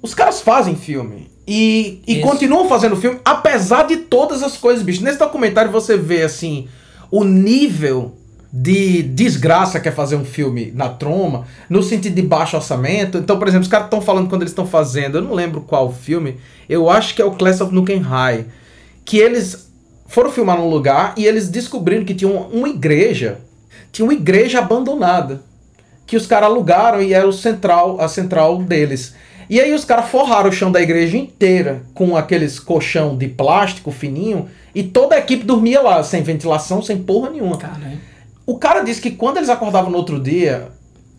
os 0.01 0.13
caras 0.13 0.41
fazem 0.41 0.75
filme. 0.75 1.29
E, 1.47 2.01
e 2.05 2.17
Isso. 2.17 2.21
continuam 2.27 2.67
fazendo 2.67 2.95
filme, 2.97 3.19
apesar 3.23 3.83
de 3.83 3.97
todas 3.97 4.43
as 4.43 4.57
coisas, 4.57 4.83
bicho. 4.83 5.03
Nesse 5.03 5.17
documentário 5.19 5.71
você 5.71 5.95
vê, 5.95 6.23
assim, 6.23 6.67
o 7.09 7.23
nível 7.23 8.16
de 8.51 9.03
desgraça 9.03 9.79
que 9.79 9.89
é 9.89 9.91
fazer 9.91 10.15
um 10.15 10.23
filme 10.23 10.71
na 10.73 10.89
troma, 10.89 11.45
no 11.69 11.83
sentido 11.83 12.15
de 12.15 12.21
baixo 12.21 12.55
orçamento. 12.55 13.17
Então, 13.17 13.37
por 13.37 13.47
exemplo, 13.47 13.63
os 13.63 13.67
caras 13.67 13.87
estão 13.87 14.01
falando 14.01 14.29
quando 14.29 14.41
eles 14.41 14.51
estão 14.51 14.65
fazendo, 14.65 15.17
eu 15.17 15.21
não 15.21 15.33
lembro 15.33 15.61
qual 15.61 15.91
filme, 15.91 16.37
eu 16.69 16.89
acho 16.89 17.13
que 17.13 17.21
é 17.21 17.25
o 17.25 17.31
Class 17.31 17.61
of 17.61 17.73
Nukem 17.73 17.99
High, 17.99 18.45
que 19.03 19.17
eles 19.17 19.69
foram 20.07 20.31
filmar 20.31 20.57
num 20.57 20.69
lugar 20.69 21.13
e 21.17 21.25
eles 21.25 21.49
descobriram 21.49 22.05
que 22.05 22.15
tinha 22.15 22.31
uma, 22.31 22.47
uma 22.47 22.69
igreja, 22.69 23.39
tinha 23.91 24.05
uma 24.05 24.13
igreja 24.13 24.59
abandonada, 24.59 25.41
que 26.05 26.15
os 26.15 26.25
caras 26.25 26.49
alugaram 26.49 27.01
e 27.01 27.13
era 27.13 27.27
o 27.27 27.33
central, 27.33 27.99
a 27.99 28.07
central 28.07 28.63
deles. 28.63 29.13
E 29.49 29.61
aí 29.61 29.73
os 29.73 29.85
caras 29.85 30.09
forraram 30.09 30.49
o 30.49 30.53
chão 30.53 30.71
da 30.71 30.81
igreja 30.81 31.17
inteira 31.17 31.81
com 31.93 32.17
aqueles 32.17 32.59
colchão 32.59 33.17
de 33.17 33.27
plástico 33.27 33.91
fininho 33.91 34.49
e 34.75 34.83
toda 34.83 35.15
a 35.15 35.19
equipe 35.19 35.45
dormia 35.45 35.81
lá, 35.81 36.03
sem 36.03 36.21
ventilação, 36.21 36.81
sem 36.81 36.97
porra 36.97 37.29
nenhuma. 37.29 37.57
Cara, 37.57 37.93
O 38.47 38.57
cara 38.57 38.81
disse 38.81 39.01
que 39.01 39.11
quando 39.11 39.37
eles 39.37 39.49
acordavam 39.49 39.91
no 39.91 39.97
outro 39.97 40.17
dia, 40.19 40.69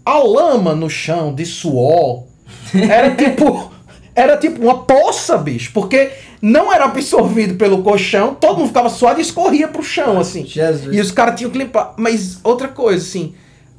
a 0.03 0.19
lama 0.19 0.75
no 0.75 0.89
chão 0.89 1.35
de 1.35 1.45
suor 1.45 2.25
era 2.75 3.15
tipo. 3.15 3.77
Era 4.15 4.37
tipo 4.37 4.61
uma 4.61 4.83
poça, 4.83 5.39
bicho. 5.39 5.71
Porque 5.73 6.11
não 6.43 6.73
era 6.73 6.87
absorvido 6.87 7.55
pelo 7.55 7.85
colchão, 7.85 8.35
todo 8.35 8.57
mundo 8.57 8.69
ficava 8.69 8.89
suado 8.89 9.21
e 9.21 9.23
escorria 9.23 9.69
pro 9.69 9.81
chão, 9.81 10.19
assim. 10.19 10.45
Jesus. 10.45 10.97
E 10.97 11.01
os 11.01 11.13
caras 11.13 11.37
tinham 11.37 11.53
que 11.53 11.59
limpar. 11.59 11.95
Mas 11.97 12.41
outra 12.43 12.67
coisa, 12.67 13.05
assim. 13.07 13.35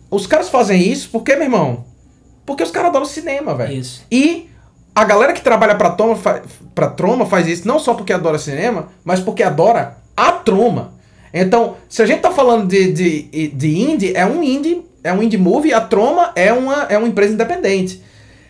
Os 0.09 0.25
caras 0.25 0.47
fazem 0.47 0.81
isso 0.81 1.09
porque, 1.09 1.35
meu 1.35 1.43
irmão? 1.43 1.83
Porque 2.45 2.63
os 2.63 2.71
caras 2.71 2.89
adoram 2.89 3.05
cinema, 3.05 3.53
velho. 3.53 3.73
Isso. 3.73 4.05
E 4.09 4.49
a 4.95 5.03
galera 5.03 5.33
que 5.33 5.41
trabalha 5.41 5.75
pra 5.75 5.89
Troma, 5.89 6.15
fa 6.15 6.41
pra 6.73 6.87
Troma 6.89 7.25
faz 7.25 7.47
isso 7.47 7.67
não 7.67 7.79
só 7.79 7.93
porque 7.93 8.13
adora 8.13 8.39
cinema, 8.39 8.87
mas 9.03 9.19
porque 9.19 9.43
adora 9.43 9.97
a 10.15 10.31
Troma. 10.31 10.93
Então, 11.33 11.75
se 11.87 12.01
a 12.01 12.05
gente 12.05 12.21
tá 12.21 12.31
falando 12.31 12.67
de, 12.67 12.91
de, 12.91 13.47
de 13.49 13.77
indie, 13.77 14.13
é 14.15 14.25
um 14.25 14.43
indie, 14.43 14.83
é 15.03 15.13
um 15.13 15.21
indie 15.21 15.37
movie, 15.37 15.73
a 15.73 15.81
Troma 15.81 16.31
é 16.35 16.51
uma, 16.51 16.83
é 16.89 16.97
uma 16.97 17.07
empresa 17.07 17.33
independente. 17.33 18.01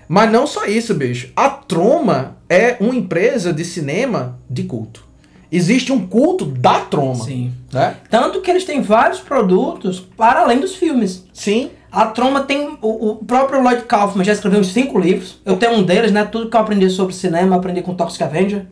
Mas 0.08 0.32
não 0.32 0.48
só 0.48 0.66
isso, 0.66 0.94
bicho. 0.96 1.30
A 1.36 1.50
Troma 1.50 2.38
é 2.50 2.78
uma 2.80 2.96
empresa 2.96 3.54
de 3.54 3.64
cinema 3.64 4.40
de 4.50 4.64
culto. 4.64 5.08
Existe 5.52 5.92
um 5.92 6.08
culto 6.08 6.46
da 6.46 6.80
Troma. 6.82 7.26
Sim. 7.26 7.52
Né? 7.72 7.96
Tanto 8.10 8.42
que 8.42 8.50
eles 8.50 8.66
têm 8.66 8.82
vários 8.82 9.20
produtos 9.20 10.00
para 10.00 10.42
além 10.42 10.60
dos 10.60 10.76
filmes. 10.76 11.26
Sim. 11.34 11.72
A 11.92 12.06
Troma 12.06 12.42
tem. 12.42 12.78
O, 12.82 13.12
o 13.12 13.16
próprio 13.18 13.62
Lloyd 13.62 13.84
Kaufman 13.84 14.24
já 14.24 14.34
escreveu 14.34 14.60
uns 14.60 14.72
cinco 14.72 15.00
livros. 15.00 15.40
Eu 15.44 15.58
tenho 15.58 15.74
um 15.74 15.84
deles, 15.84 16.12
né? 16.12 16.24
Tudo 16.24 16.50
que 16.50 16.56
eu 16.56 16.62
aprendi 16.62 16.88
sobre 16.90 17.16
cinema, 17.16 17.56
eu 17.56 17.60
aprendi 17.60 17.82
com 17.82 17.96
Toxic 17.96 18.24
Avenger. 18.24 18.66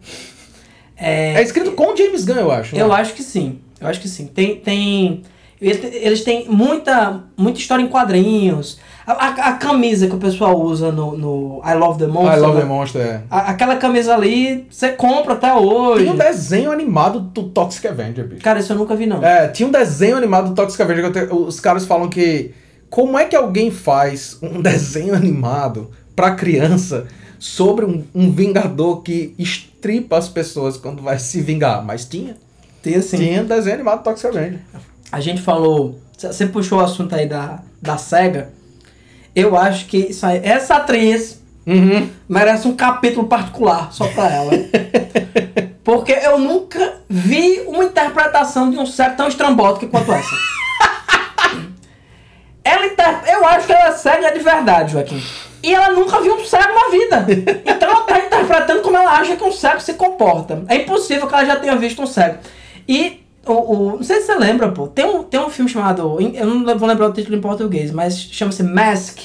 É, 0.96 1.34
É 1.34 1.42
escrito 1.42 1.72
com 1.72 1.96
James 1.96 2.26
Gunn, 2.26 2.36
eu 2.36 2.52
acho. 2.52 2.76
eu 2.76 2.88
né? 2.88 2.96
acho 2.96 3.14
que 3.14 3.24
sim. 3.24 3.60
Eu 3.80 3.88
acho 3.88 4.00
que 4.02 4.08
sim. 4.08 4.28
Tem. 4.28 4.56
tem 4.58 5.22
ele- 5.60 5.90
eles 6.04 6.24
têm 6.24 6.48
muita, 6.48 7.24
muita 7.36 7.60
história 7.60 7.82
em 7.82 7.88
quadrinhos. 7.88 8.78
A, 9.08 9.12
a- 9.14 9.48
a 9.50 9.54
camisa 9.54 10.06
que 10.08 10.14
o 10.16 10.20
pessoal 10.20 10.60
usa 10.62 10.92
no, 10.92 11.18
no 11.18 11.62
I 11.66 11.74
Love 11.74 11.98
the 11.98 12.06
Monster. 12.08 12.38
I 12.38 12.42
Love 12.42 12.54
né? 12.56 12.62
the 12.62 12.68
Monster, 12.68 13.02
é. 13.02 13.22
A- 13.30 13.50
aquela 13.52 13.76
camisa 13.78 14.14
ali, 14.14 14.68
você 14.70 14.90
compra 14.92 15.34
até 15.34 15.52
hoje. 15.56 16.04
Tem 16.04 16.14
um 16.14 16.18
desenho 16.18 16.72
animado 16.72 17.20
do 17.22 17.44
Toxic 17.50 17.88
Avenger, 17.88 18.28
bicho. 18.28 18.42
Cara, 18.44 18.60
isso 18.60 18.72
eu 18.74 18.78
nunca 18.78 18.96
vi, 18.96 19.08
não. 19.08 19.24
É, 19.24 19.48
tinha 19.48 19.68
um 19.68 19.72
desenho 19.72 20.16
animado 20.18 20.50
do 20.50 20.56
Toxic 20.56 20.80
Avenger 20.82 21.12
te- 21.12 21.34
os 21.34 21.60
caras 21.60 21.86
falam 21.86 22.08
que. 22.10 22.52
Como 22.90 23.18
é 23.18 23.26
que 23.26 23.36
alguém 23.36 23.72
faz 23.72 24.38
um 24.42 24.62
desenho 24.62 25.16
animado 25.16 25.90
pra 26.16 26.32
criança 26.36 27.08
sobre 27.40 27.84
um, 27.86 28.04
um 28.14 28.32
vingador 28.32 29.02
que 29.02 29.34
estripa 29.40 30.18
as 30.18 30.30
pessoas 30.30 30.78
quando 30.78 31.02
vai 31.02 31.18
se 31.18 31.42
vingar? 31.42 31.84
Mas 31.84 32.06
tinha. 32.06 32.36
Tem 32.82 32.96
assim. 32.96 33.18
Tinha 33.18 33.42
um 33.42 33.46
desenho 33.46 33.76
animado 33.76 34.04
do 34.04 34.10
Avenger. 34.10 34.60
A 35.12 35.20
gente 35.20 35.42
falou. 35.42 36.00
Você 36.18 36.48
puxou 36.48 36.80
o 36.80 36.82
assunto 36.82 37.14
aí 37.14 37.28
da, 37.28 37.60
da 37.82 37.98
SEGA. 37.98 38.50
Eu 39.36 39.56
acho 39.56 39.86
que 39.86 39.98
isso 39.98 40.26
aí, 40.26 40.42
essa 40.44 40.78
atriz 40.78 41.38
Uhum. 41.68 42.10
merece 42.30 42.66
um 42.66 42.74
capítulo 42.74 43.28
particular 43.28 43.92
só 43.92 44.08
pra 44.08 44.32
ela. 44.32 44.52
Porque 45.84 46.14
eu 46.14 46.40
nunca 46.40 47.02
vi 47.10 47.62
uma 47.68 47.84
interpretação 47.84 48.72
de 48.72 48.78
um 48.78 48.86
cego 48.86 49.18
tão 49.18 49.28
estrambótica 49.28 49.88
quanto 49.88 50.14
essa. 50.14 50.36
ela 52.64 52.86
inter... 52.86 53.22
Eu 53.28 53.46
acho 53.46 53.68
que 53.68 53.74
ela 53.74 53.90
é 53.90 53.92
cega 53.92 54.32
de 54.32 54.40
verdade, 54.40 54.94
Joaquim. 54.94 55.22
E 55.62 55.74
ela 55.74 55.90
nunca 55.90 56.22
viu 56.22 56.36
um 56.36 56.46
cego 56.46 56.74
na 56.74 56.90
vida. 56.90 57.26
Então 57.66 57.90
ela 57.90 58.02
tá 58.02 58.20
interpretando 58.20 58.82
como 58.82 58.96
ela 58.96 59.12
acha 59.12 59.36
que 59.36 59.44
um 59.44 59.52
cego 59.52 59.82
se 59.82 59.94
comporta. 59.94 60.64
É 60.70 60.76
impossível 60.78 61.28
que 61.28 61.34
ela 61.34 61.46
já 61.46 61.56
tenha 61.58 61.76
visto 61.76 62.02
um 62.02 62.08
cego. 62.08 62.38
E 62.88 63.24
o, 63.46 63.54
o- 63.54 63.92
não 63.98 64.04
sei 64.04 64.22
se 64.22 64.28
você 64.28 64.36
lembra, 64.36 64.72
pô. 64.72 64.88
Tem 64.88 65.06
um, 65.06 65.24
tem 65.24 65.40
um 65.40 65.50
filme 65.50 65.70
chamado. 65.70 66.18
Eu 66.34 66.46
não 66.48 66.78
vou 66.78 66.88
lembrar 66.88 67.08
o 67.10 67.14
título 67.14 67.36
em 67.38 67.42
português, 67.42 67.92
mas 67.92 68.18
chama-se 68.20 68.64
Mask. 68.64 69.20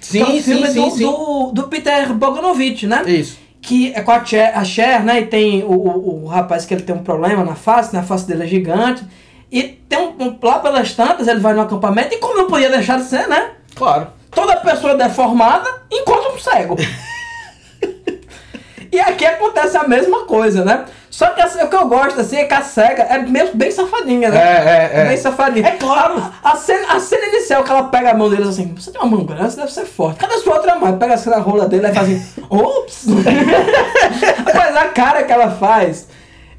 Sim, 0.00 0.20
é 0.20 0.24
um 0.24 0.42
filme 0.42 0.66
sim, 0.68 0.74
do, 0.82 0.90
sim, 0.90 0.96
sim. 0.98 1.04
Do, 1.04 1.52
do 1.52 1.62
Peter 1.68 2.12
Bogdanovich, 2.12 2.86
né? 2.86 3.02
Isso. 3.06 3.38
Que 3.62 3.92
é 3.94 4.02
com 4.02 4.10
a 4.12 4.22
Cher, 4.24 4.52
a 4.56 4.64
Cher, 4.64 5.02
né? 5.02 5.20
E 5.20 5.26
tem 5.26 5.62
o, 5.62 5.70
o, 5.72 6.24
o 6.24 6.26
rapaz 6.26 6.66
que 6.66 6.74
ele 6.74 6.82
tem 6.82 6.94
um 6.94 7.02
problema 7.02 7.42
na 7.44 7.54
face, 7.54 7.94
né? 7.94 8.00
A 8.00 8.04
face 8.04 8.26
dele 8.26 8.44
é 8.44 8.46
gigante. 8.46 9.02
E 9.50 9.62
tem 9.62 9.98
um, 9.98 10.22
um- 10.22 10.38
lá 10.42 10.58
pelas 10.58 10.92
tantas, 10.92 11.26
ele 11.28 11.40
vai 11.40 11.54
no 11.54 11.62
acampamento 11.62 12.14
e 12.14 12.18
como 12.18 12.36
não 12.36 12.46
podia 12.46 12.68
deixar 12.70 12.98
de 12.98 13.04
ser, 13.04 13.26
né? 13.28 13.52
Claro. 13.74 14.08
Toda 14.30 14.56
pessoa 14.56 14.94
deformada 14.96 15.68
encontra 15.90 16.32
um 16.34 16.38
cego. 16.38 16.76
e 18.92 19.00
aqui 19.00 19.24
acontece 19.24 19.76
a 19.76 19.86
mesma 19.88 20.24
coisa, 20.24 20.64
né? 20.64 20.84
Só 21.14 21.28
que 21.30 21.40
assim, 21.40 21.62
o 21.62 21.68
que 21.68 21.76
eu 21.76 21.86
gosto 21.86 22.20
assim 22.20 22.38
é 22.38 22.44
que 22.44 22.52
a 22.54 22.60
cega 22.60 23.04
é 23.04 23.18
mesmo 23.18 23.54
bem 23.54 23.70
safadinha, 23.70 24.30
né? 24.30 24.36
É, 24.36 24.98
é, 24.98 25.00
é. 25.02 25.04
Bem 25.06 25.16
safadinha. 25.16 25.68
É 25.68 25.70
claro. 25.76 26.20
A, 26.42 26.50
a 26.50 26.56
cena, 26.56 26.92
a 26.92 26.98
cena 26.98 27.26
inicial 27.26 27.62
que 27.62 27.70
ela 27.70 27.84
pega 27.84 28.10
a 28.10 28.14
mão 28.14 28.28
deles 28.28 28.48
assim, 28.48 28.74
você 28.74 28.90
tem 28.90 29.00
uma 29.00 29.08
mão 29.16 29.24
grande, 29.24 29.52
você 29.52 29.60
deve 29.60 29.72
ser 29.72 29.84
forte. 29.86 30.18
Cadê 30.18 30.34
a 30.34 30.38
sua 30.38 30.54
outra 30.56 30.74
mão? 30.74 30.98
Pega 30.98 31.14
assim 31.14 31.30
na 31.30 31.38
rola 31.38 31.68
dele 31.68 31.86
e 31.86 31.94
faz 31.94 32.08
assim, 32.10 32.42
ops! 32.50 33.04
Mas 34.54 34.76
a 34.76 34.88
cara 34.88 35.22
que 35.22 35.32
ela 35.32 35.50
faz. 35.52 36.08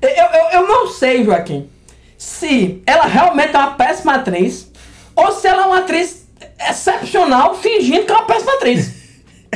Eu, 0.01 0.09
eu, 0.09 0.61
eu 0.61 0.67
não 0.69 0.87
sei, 0.87 1.25
Joaquim, 1.25 1.69
se 2.17 2.81
ela 2.85 3.03
realmente 3.07 3.53
é 3.53 3.59
uma 3.59 3.71
péssima 3.71 4.15
atriz 4.15 4.71
ou 5.17 5.33
se 5.33 5.47
ela 5.47 5.63
é 5.63 5.65
uma 5.65 5.79
atriz 5.79 6.27
excepcional 6.69 7.55
fingindo 7.55 8.05
que 8.05 8.11
é 8.11 8.15
uma 8.15 8.25
péssima 8.25 8.53
atriz. 8.53 8.93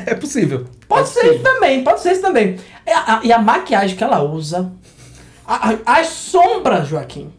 É 0.05 0.15
possível. 0.15 0.65
Pode 0.87 1.01
É 1.01 1.05
ser 1.07 1.13
possível. 1.19 1.35
isso 1.35 1.43
também, 1.43 1.83
pode 1.83 1.99
ser 1.99 2.11
isso 2.13 2.21
também. 2.21 2.55
E 2.87 2.89
a, 2.89 3.19
e 3.21 3.33
a 3.33 3.37
maquiagem 3.39 3.97
que 3.97 4.03
ela 4.03 4.21
usa, 4.23 4.71
as 5.85 6.07
sombras, 6.07 6.87
Joaquim, 6.87 7.33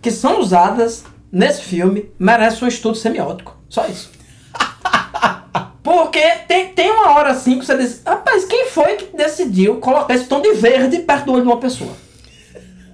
que 0.00 0.10
são 0.10 0.40
usadas 0.40 1.04
nesse 1.32 1.62
filme, 1.62 2.10
merecem 2.18 2.64
um 2.64 2.68
estudo 2.68 2.96
semiótico. 2.96 3.56
Só 3.68 3.86
isso. 3.86 4.10
Porque 5.82 6.20
tem, 6.46 6.68
tem 6.74 6.90
uma 6.90 7.10
hora 7.12 7.30
assim 7.30 7.58
que 7.58 7.64
você 7.66 7.76
diz, 7.76 8.02
rapaz, 8.06 8.44
quem 8.44 8.66
foi 8.66 8.96
que 8.96 9.16
decidiu 9.16 9.76
colocar 9.76 10.14
esse 10.14 10.26
tom 10.26 10.40
de 10.40 10.52
verde 10.52 10.98
perto 11.00 11.24
do 11.26 11.32
olho 11.32 11.42
de 11.42 11.48
uma 11.48 11.56
pessoa? 11.58 11.92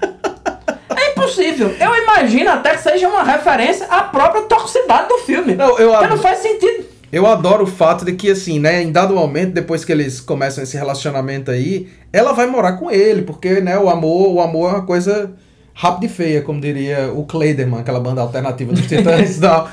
É 0.96 1.10
impossível. 1.10 1.74
Eu 1.80 1.94
imagino 2.02 2.50
até 2.50 2.76
que 2.76 2.82
seja 2.82 3.08
uma 3.08 3.24
referência 3.24 3.84
à 3.86 4.02
própria 4.04 4.42
toxicidade 4.42 5.08
do 5.08 5.18
filme. 5.18 5.54
Não, 5.56 5.70
eu 5.70 5.88
Porque 5.90 5.94
adoro- 5.96 6.10
não 6.10 6.18
faz 6.22 6.38
sentido. 6.38 6.86
Eu 7.14 7.26
adoro 7.26 7.64
o 7.64 7.66
fato 7.66 8.04
de 8.04 8.12
que, 8.12 8.30
assim, 8.30 8.58
né, 8.58 8.82
em 8.82 8.90
dado 8.90 9.14
momento, 9.14 9.52
depois 9.52 9.84
que 9.84 9.92
eles 9.92 10.20
começam 10.20 10.64
esse 10.64 10.76
relacionamento 10.76 11.50
aí, 11.50 11.88
ela 12.12 12.32
vai 12.32 12.46
morar 12.46 12.72
com 12.72 12.90
ele, 12.90 13.22
porque, 13.22 13.60
né, 13.60 13.78
o 13.78 13.88
amor, 13.88 14.34
o 14.34 14.40
amor 14.40 14.70
é 14.70 14.72
uma 14.78 14.86
coisa 14.86 15.32
rápida 15.72 16.06
e 16.06 16.08
feia, 16.08 16.42
como 16.42 16.60
diria 16.60 17.12
o 17.14 17.24
Kleiderman, 17.24 17.80
aquela 17.80 18.00
banda 18.00 18.20
alternativa 18.20 18.72
dos 18.72 18.86
Titãs 18.86 19.36
e 19.36 19.40
tal. 19.42 19.68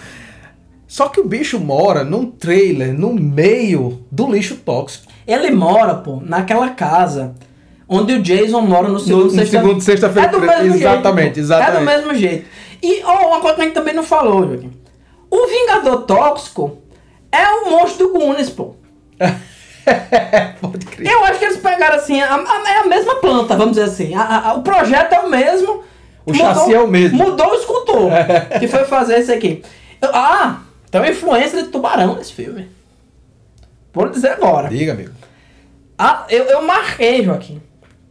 Só 0.88 1.08
que 1.08 1.20
o 1.22 1.26
bicho 1.26 1.60
mora 1.60 2.04
num 2.04 2.26
trailer, 2.30 2.94
no 2.94 3.14
meio 3.14 4.02
do 4.12 4.30
lixo 4.32 4.58
tóxico. 4.58 5.12
Ele 5.26 5.50
mora, 5.52 5.96
pô, 5.96 6.20
naquela 6.24 6.70
casa 6.72 7.34
onde 7.88 8.14
o 8.14 8.22
Jason 8.22 8.62
mora 8.62 8.88
no 8.88 9.00
segundo 9.00 9.24
no 9.26 9.30
sexta- 9.32 9.60
segundo 9.60 9.82
sexta-feira 9.82 10.28
É 10.28 10.32
do 10.32 10.39
mesmo 10.42 10.76
Exatamente, 10.76 11.24
jeito. 11.26 11.39
exatamente. 11.39 11.76
É 11.76 11.80
do 11.80 11.86
mesmo 11.86 12.16
jeito. 12.16 12.46
E 12.84 13.02
ó, 13.04 13.28
uma 13.30 13.39
coisa 13.42 13.56
que 13.56 13.62
a 13.62 13.66
gente 13.66 13.74
também 13.74 13.94
não 13.94 14.04
falou, 14.04 14.48
Joaquim. 14.48 14.72
O 15.30 15.48
Vingador 15.48 16.04
Tóxico 16.04 16.78
é 17.32 17.48
o 17.50 17.70
monstro 17.72 18.08
do 18.08 18.14
Goonies, 18.14 18.50
pô. 18.50 18.76
Pode 20.62 20.86
crer. 20.86 21.12
Eu 21.12 21.24
acho 21.26 21.40
que 21.40 21.46
eles 21.46 21.58
pegaram 21.58 21.96
assim, 21.96 22.22
a, 22.22 22.36
a- 22.36 22.64
é 22.70 22.78
a 22.80 22.88
mesma 22.88 23.16
planta, 23.16 23.56
vamos 23.56 23.76
dizer 23.76 23.90
assim. 23.90 24.14
A- 24.16 24.54
o 24.56 24.62
projeto 24.62 25.14
é 25.14 25.20
o 25.20 25.30
mesmo. 25.30 25.84
O 26.26 26.34
chassi 26.34 26.74
é 26.74 26.80
o 26.80 26.88
mesmo. 26.88 27.18
Mudou 27.18 27.52
o 27.52 27.56
escultor 27.56 28.12
que 28.60 28.68
foi 28.68 28.86
fazer 28.86 29.20
isso 29.20 29.32
aqui. 29.34 29.64
Ah, 30.04 30.60
tem 30.92 31.02
uma 31.02 31.10
influência 31.10 31.62
de 31.64 31.70
tubarão 31.70 32.16
nesse 32.16 32.34
filme. 32.34 32.70
Vou 33.94 34.08
dizer 34.08 34.30
agora. 34.30 34.70
Diga, 34.70 34.92
amigo. 34.94 35.12
Ah, 35.98 36.26
eu, 36.30 36.46
eu 36.46 36.62
marquei, 36.62 37.24
Joaquim. 37.24 37.62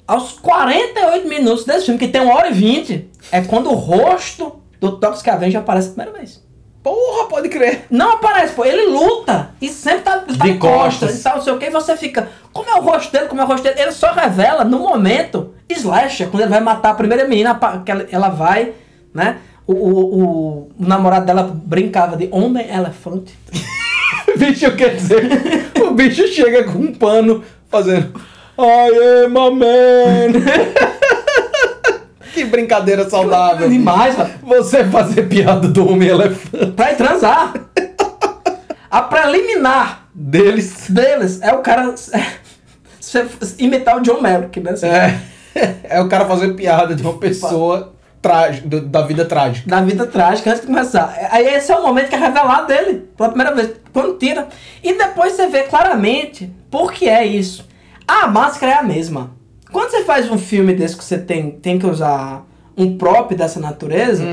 Aos 0.07 0.33
48 0.33 1.29
minutos 1.29 1.64
desse 1.64 1.85
filme, 1.87 2.01
que 2.01 2.09
tem 2.09 2.21
1 2.21 2.29
hora 2.31 2.49
e 2.49 2.53
20, 2.53 3.09
é 3.31 3.43
quando 3.43 3.71
o 3.71 3.75
rosto 3.75 4.61
do 4.81 4.99
Tox 4.99 5.27
Avenger 5.29 5.61
aparece 5.61 5.89
a 5.91 5.93
primeira 5.93 6.18
vez. 6.18 6.45
Porra, 6.83 7.28
pode 7.28 7.49
crer. 7.51 7.85
Não 7.91 8.12
aparece, 8.12 8.55
pô. 8.55 8.64
Ele 8.64 8.87
luta 8.87 9.51
e 9.61 9.68
sempre 9.68 10.01
tá, 10.01 10.18
tá 10.18 10.33
De 10.45 10.55
costas 10.55 11.01
costas. 11.11 11.20
e 11.20 11.22
tal, 11.22 11.37
não 11.37 11.43
sei 11.43 11.53
o 11.53 11.59
que. 11.59 11.66
E 11.66 11.70
você 11.70 11.97
fica, 11.97 12.28
como 12.53 12.70
é 12.70 12.74
o 12.74 12.81
rosto 12.83 13.12
dele, 13.12 13.26
como 13.26 13.41
é 13.41 13.45
o 13.45 13.47
rosto 13.47 13.64
dele? 13.64 13.81
Ele 13.81 13.93
só 13.93 14.12
revela 14.12 14.64
no 14.64 14.78
momento 14.78 15.53
slasher, 15.68 16.28
quando 16.31 16.43
ele 16.43 16.51
vai 16.51 16.61
matar 16.61 16.91
a 16.91 16.95
primeira 16.95 17.28
menina, 17.28 17.59
que 17.85 17.91
ela, 17.91 18.07
ela 18.11 18.28
vai, 18.31 18.72
né? 19.14 19.37
O, 19.66 19.72
o, 19.74 19.89
o- 20.01 20.70
o 20.78 20.87
namorado 20.87 21.26
dela 21.26 21.43
brincava 21.55 22.16
de 22.16 22.28
homem 22.33 22.66
elefante. 22.68 23.39
bicho 24.39 24.74
quer 24.74 24.95
dizer, 24.97 25.22
o 25.83 25.91
bicho 25.93 26.26
chega 26.28 26.64
com 26.64 26.78
um 26.78 26.95
pano 26.95 27.45
fazendo 27.68 28.12
I 28.59 29.24
am 29.26 29.37
a 29.39 29.51
man. 29.51 30.33
Que 32.45 32.51
brincadeira 32.51 33.09
saudável. 33.09 33.68
Demais, 33.68 34.16
rapaz. 34.16 34.34
Você 34.43 34.84
fazer 34.84 35.22
piada 35.28 35.68
do 35.68 35.88
homem 35.91 36.09
elefante 36.09 36.66
Pra 36.72 36.95
transar. 36.95 37.53
A 38.91 39.03
preliminar 39.03 40.07
deles. 40.14 40.86
deles 40.88 41.41
é 41.43 41.53
o 41.53 41.59
cara 41.59 41.95
se- 41.97 42.12
imitar 43.59 43.97
o 43.97 44.01
John 44.01 44.20
Merrick, 44.20 44.59
né? 44.61 44.72
assim, 44.72 44.86
É, 44.86 45.18
é 45.84 46.01
o 46.01 46.09
cara 46.09 46.24
fazer 46.26 46.55
piada 46.55 46.95
de 46.95 47.03
uma 47.03 47.14
pessoa 47.18 47.93
trágica, 48.20 48.68
da 48.80 49.03
vida 49.03 49.24
trágica. 49.24 49.68
Da 49.68 49.80
vida 49.80 50.07
trágica 50.07 50.51
antes 50.51 50.62
de 50.62 50.66
começar. 50.66 51.14
Aí 51.30 51.47
esse 51.55 51.70
é 51.72 51.76
o 51.76 51.82
momento 51.82 52.09
que 52.09 52.14
é 52.14 52.18
revelado 52.18 52.66
dele, 52.66 53.09
pela 53.16 53.28
primeira 53.30 53.55
vez, 53.55 53.70
quando 53.93 54.18
tira. 54.18 54.49
E 54.82 54.93
depois 54.97 55.32
você 55.34 55.47
vê 55.47 55.62
claramente 55.64 56.53
por 56.70 56.93
que 56.93 57.09
é 57.09 57.24
isso. 57.24 57.66
A 58.07 58.26
máscara 58.26 58.72
é 58.72 58.76
a 58.76 58.82
mesma. 58.82 59.30
Quando 59.73 59.91
você 59.91 60.05
faz 60.05 60.31
um 60.31 60.39
filme 60.39 60.73
desse 60.75 60.97
que 60.97 61.05
você 61.05 61.18
tem, 61.18 61.51
tem 61.53 61.79
que 61.79 61.87
usar 61.87 62.45
um 62.77 62.97
prop 62.97 63.35
dessa 63.35 63.61
natureza, 63.61 64.25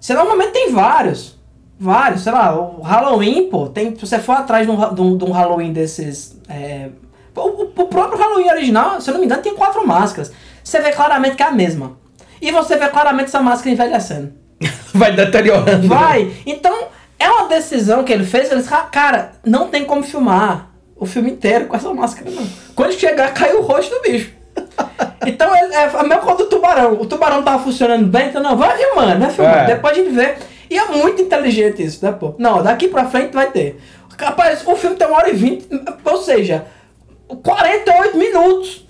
você 0.00 0.14
normalmente 0.14 0.52
tem 0.52 0.72
vários. 0.72 1.36
Vários, 1.78 2.22
sei 2.22 2.32
lá, 2.32 2.54
o 2.58 2.80
Halloween, 2.80 3.50
pô, 3.50 3.66
tem, 3.68 3.94
se 3.94 4.00
você 4.06 4.18
for 4.18 4.32
atrás 4.32 4.66
de 4.66 4.72
um, 4.72 4.94
de 4.94 5.00
um, 5.00 5.16
de 5.18 5.24
um 5.24 5.30
Halloween 5.30 5.72
desses. 5.74 6.38
é, 6.48 6.88
o, 7.34 7.64
o- 7.82 7.86
próprio 7.88 8.18
Halloween 8.18 8.48
original, 8.48 8.98
se 9.00 9.10
eu 9.10 9.12
não 9.12 9.20
me 9.20 9.26
engano, 9.26 9.42
tem 9.42 9.54
quatro 9.54 9.86
máscaras. 9.86 10.32
Você 10.64 10.80
vê 10.80 10.90
claramente 10.92 11.36
que 11.36 11.42
é 11.42 11.46
a 11.46 11.50
mesma. 11.52 11.98
E 12.40 12.50
você 12.50 12.76
vê 12.78 12.88
claramente 12.88 13.26
essa 13.26 13.40
máscara 13.40 13.70
envelhecendo. 13.70 14.32
Vai 14.94 15.14
deteriorando. 15.14 15.86
Vai! 15.86 16.32
Então, 16.46 16.74
é 17.18 17.28
uma 17.28 17.46
decisão 17.48 18.04
que 18.04 18.12
ele 18.12 18.24
fez, 18.24 18.50
ele 18.50 18.60
disse, 18.62 18.72
"Ah, 18.72 18.82
cara, 18.90 19.32
não 19.44 19.68
tem 19.68 19.84
como 19.84 20.02
filmar 20.02 20.70
o 20.98 21.04
filme 21.04 21.30
inteiro 21.30 21.66
com 21.66 21.76
essa 21.76 21.92
máscara, 21.92 22.30
não. 22.30 22.46
Quando 22.74 22.92
chegar, 22.92 23.34
caiu 23.34 23.60
o 23.60 23.62
rosto 23.62 23.94
do 23.94 24.00
bicho. 24.00 24.32
Então, 25.26 25.52
ele, 25.56 25.74
é 25.74 25.86
a 25.86 26.02
mesma 26.04 26.18
coisa 26.18 26.44
do 26.44 26.46
tubarão. 26.48 26.92
O 26.92 27.04
tubarão 27.04 27.42
tava 27.42 27.60
funcionando 27.60 28.06
bem, 28.06 28.28
então, 28.28 28.40
não, 28.40 28.56
vai 28.56 28.76
filmando, 28.76 29.18
vai 29.18 29.30
filmando. 29.30 29.58
É. 29.58 29.66
Depois 29.66 29.92
a 29.92 29.96
gente 30.00 30.14
vê. 30.14 30.36
E 30.70 30.78
é 30.78 30.86
muito 30.86 31.20
inteligente 31.20 31.82
isso, 31.82 32.04
né, 32.04 32.12
pô? 32.12 32.34
Não, 32.38 32.62
daqui 32.62 32.86
pra 32.86 33.06
frente 33.06 33.32
vai 33.32 33.50
ter. 33.50 33.80
Rapaz, 34.16 34.64
o 34.64 34.76
filme 34.76 34.94
tem 34.94 35.06
uma 35.06 35.16
hora 35.16 35.30
e 35.30 35.34
vinte, 35.34 35.66
ou 36.04 36.16
seja, 36.18 36.64
48 37.42 38.16
minutos. 38.16 38.86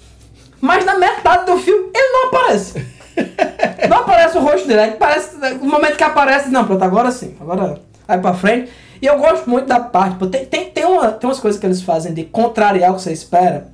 Mas 0.61 0.85
na 0.85 0.99
metade 0.99 1.47
do 1.47 1.59
filme, 1.59 1.91
ele 1.95 2.13
não 2.13 2.29
aparece. 2.29 2.87
Não 3.89 3.99
aparece 3.99 4.37
o 4.37 4.43
rosto 4.43 4.69
dele, 4.69 4.81
aí 4.81 4.91
parece, 4.93 5.37
no 5.37 5.71
momento 5.71 5.97
que 5.97 6.05
aparece, 6.05 6.51
não, 6.51 6.67
pronto, 6.67 6.83
agora 6.83 7.11
sim, 7.11 7.35
agora 7.41 7.81
vai 8.07 8.21
pra 8.21 8.35
frente. 8.35 8.71
E 9.01 9.07
eu 9.07 9.17
gosto 9.19 9.49
muito 9.49 9.67
da 9.67 9.81
parte, 9.81 10.17
pô, 10.17 10.27
tem, 10.27 10.45
tem, 10.45 10.71
tem, 10.71 10.85
uma, 10.85 11.13
tem 11.13 11.29
umas 11.29 11.41
coisas 11.41 11.59
que 11.59 11.67
eles 11.67 11.81
fazem 11.81 12.13
de 12.13 12.25
contrariar 12.25 12.93
o 12.93 12.97
que 12.97 13.01
você 13.01 13.13
espera. 13.13 13.69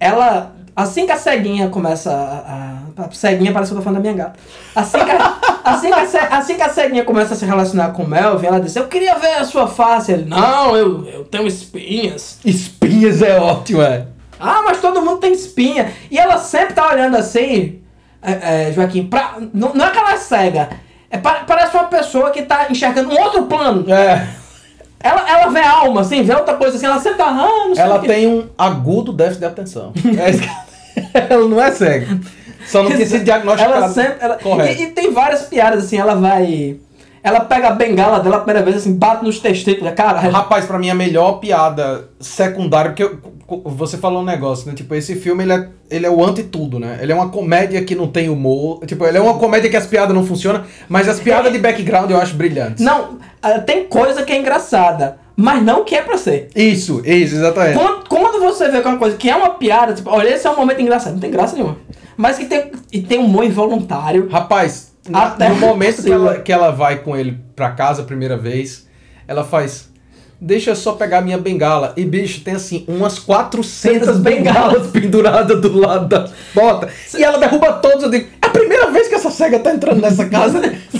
Ela, 0.00 0.56
assim 0.82 1.06
que 1.06 1.12
a 1.12 1.16
ceguinha 1.16 1.68
começa 1.68 2.10
a. 2.10 3.02
a, 3.02 3.06
a 3.06 3.10
ceguinha 3.12 3.52
parece 3.52 3.70
que 3.70 3.74
eu 3.76 3.78
tô 3.80 3.84
falando 3.84 4.02
da 4.02 4.10
minha 4.10 4.24
gata. 4.24 4.38
Assim 4.74 4.98
que, 5.04 5.10
a, 5.10 5.34
assim, 5.64 5.88
que 5.88 6.16
a, 6.16 6.26
assim 6.38 6.54
que 6.56 6.62
a 6.62 6.68
ceguinha 6.68 7.04
começa 7.04 7.34
a 7.34 7.36
se 7.36 7.44
relacionar 7.44 7.90
com 7.90 8.02
o 8.02 8.08
Melvin, 8.08 8.46
ela 8.46 8.60
diz: 8.60 8.74
Eu 8.76 8.86
queria 8.88 9.14
ver 9.18 9.34
a 9.34 9.44
sua 9.44 9.66
face. 9.66 10.12
Ele, 10.12 10.24
não, 10.24 10.76
eu, 10.76 11.06
eu 11.06 11.24
tenho 11.24 11.46
espinhas. 11.46 12.38
Espinhas 12.44 13.22
é 13.22 13.38
ótimo, 13.38 13.82
é. 13.82 14.06
Ah, 14.38 14.62
mas 14.64 14.80
todo 14.80 15.02
mundo 15.02 15.18
tem 15.18 15.32
espinha. 15.32 15.92
E 16.10 16.18
ela 16.18 16.38
sempre 16.38 16.72
tá 16.74 16.88
olhando 16.88 17.16
assim, 17.16 17.80
é, 18.22 18.68
é, 18.68 18.72
Joaquim, 18.72 19.06
pra, 19.06 19.34
não, 19.52 19.74
não 19.74 19.84
é 19.86 19.90
que 19.90 19.98
ela 19.98 20.12
é 20.12 20.16
cega. 20.16 20.70
É, 21.10 21.18
pa- 21.18 21.44
parece 21.46 21.76
uma 21.76 21.84
pessoa 21.84 22.30
que 22.30 22.42
tá 22.42 22.66
enxergando 22.70 23.10
um 23.10 23.20
outro 23.20 23.42
plano. 23.44 23.84
É. 23.92 24.28
Ela, 25.02 25.28
ela 25.30 25.50
vê 25.50 25.60
alma, 25.60 26.02
assim, 26.02 26.22
vê 26.22 26.34
outra 26.34 26.54
coisa 26.54 26.76
assim, 26.76 26.84
ela 26.86 27.00
sempre 27.00 27.18
tá, 27.18 27.26
ah, 27.28 27.66
não 27.68 27.74
sei 27.74 27.84
Ela 27.84 27.98
tem 28.00 28.26
um 28.26 28.48
agudo 28.56 29.12
déficit 29.14 29.40
de 29.40 29.46
atenção. 29.46 29.92
É 30.18 30.30
isso 30.30 30.40
que- 30.42 30.69
ela 31.14 31.48
não 31.48 31.62
é 31.62 31.70
cega. 31.72 32.18
Só 32.66 32.82
não 32.82 32.90
tem 32.90 33.02
esse 33.02 33.20
diagnóstico 33.20 33.70
Ela 33.70 33.88
sempre. 33.88 34.16
Ela, 34.20 34.36
correto. 34.36 34.80
e, 34.80 34.84
e 34.84 34.86
tem 34.90 35.10
várias 35.12 35.42
piadas, 35.42 35.84
assim, 35.84 35.96
ela 35.98 36.14
vai. 36.14 36.76
Ela 37.22 37.40
pega 37.40 37.68
a 37.68 37.72
bengala 37.72 38.20
dela 38.20 38.36
a 38.36 38.40
primeira 38.40 38.62
vez, 38.64 38.78
assim, 38.78 38.94
bate 38.94 39.24
nos 39.24 39.38
testículos, 39.38 39.92
cara. 39.94 40.20
Rapaz, 40.20 40.64
pra 40.64 40.78
mim 40.78 40.88
a 40.88 40.94
melhor 40.94 41.32
piada 41.32 42.08
secundária, 42.18 42.92
porque 42.92 43.02
eu- 43.02 43.18
você 43.64 43.98
falou 43.98 44.22
um 44.22 44.24
negócio, 44.24 44.66
né? 44.68 44.74
Tipo, 44.74 44.94
esse 44.94 45.16
filme 45.16 45.42
ele 45.44 45.52
é, 45.52 45.68
ele 45.90 46.06
é 46.06 46.10
o 46.10 46.24
anti-tudo, 46.24 46.78
né? 46.78 46.98
Ele 47.02 47.12
é 47.12 47.14
uma 47.14 47.28
comédia 47.28 47.82
que 47.84 47.94
não 47.94 48.06
tem 48.06 48.28
humor. 48.30 48.80
Tipo, 48.86 49.04
ele 49.04 49.18
é 49.18 49.20
uma 49.20 49.34
comédia 49.38 49.68
que 49.68 49.76
as 49.76 49.86
piadas 49.86 50.14
não 50.14 50.24
funcionam, 50.24 50.62
mas 50.88 51.08
as 51.08 51.20
piadas 51.20 51.52
de 51.52 51.58
background 51.58 52.10
eu 52.10 52.18
acho 52.18 52.34
brilhantes. 52.36 52.82
Não, 52.82 53.18
ah, 53.42 53.58
tem 53.58 53.84
coisa 53.84 54.22
que 54.22 54.32
é 54.32 54.38
engraçada, 54.38 55.18
mas 55.36 55.62
não 55.62 55.84
que 55.84 55.94
é 55.94 56.02
pra 56.02 56.16
ser. 56.18 56.50
Isso, 56.54 57.02
isso, 57.04 57.36
exatamente. 57.36 57.78
Quando, 57.78 58.08
quando 58.08 58.40
você 58.40 58.68
vê 58.68 58.80
que 58.80 58.86
é 58.86 58.90
uma 58.90 58.98
coisa 58.98 59.16
que 59.16 59.30
é 59.30 59.36
uma 59.36 59.50
piada, 59.50 59.94
tipo, 59.94 60.10
olha, 60.10 60.28
esse 60.28 60.46
é 60.46 60.50
um 60.50 60.56
momento 60.56 60.80
engraçado, 60.80 61.12
não 61.14 61.20
tem 61.20 61.30
graça 61.30 61.54
nenhuma. 61.54 61.76
Mas 62.16 62.36
que 62.36 62.44
tem, 62.44 62.70
e 62.92 63.00
tem 63.00 63.18
humor 63.18 63.44
involuntário. 63.44 64.28
Rapaz, 64.28 64.92
Até 65.10 65.48
no 65.48 65.56
momento 65.56 66.02
que 66.02 66.12
ela, 66.12 66.38
que 66.38 66.52
ela 66.52 66.70
vai 66.70 66.98
com 66.98 67.16
ele 67.16 67.38
pra 67.56 67.70
casa 67.70 68.02
a 68.02 68.04
primeira 68.04 68.36
vez, 68.36 68.86
ela 69.26 69.44
faz. 69.44 69.88
Deixa 70.38 70.70
eu 70.70 70.76
só 70.76 70.92
pegar 70.92 71.20
minha 71.20 71.38
bengala. 71.38 71.92
E, 71.96 72.04
bicho, 72.04 72.40
tem 72.42 72.54
assim, 72.54 72.84
umas 72.88 73.18
400 73.18 74.18
bengalas 74.18 74.88
penduradas 74.92 75.60
do 75.60 75.78
lado 75.78 76.08
da 76.08 76.28
porta. 76.54 76.88
E 77.16 77.22
ela 77.22 77.38
derruba 77.38 77.74
todos. 77.74 78.04
Eu 78.04 78.10
digo, 78.10 78.26
é 78.42 78.46
a 78.46 78.50
primeira 78.50 78.90
vez 78.90 79.08
que 79.08 79.14
essa 79.14 79.30
cega 79.30 79.58
tá 79.58 79.72
entrando 79.72 80.00
nessa 80.00 80.26
casa. 80.28 80.60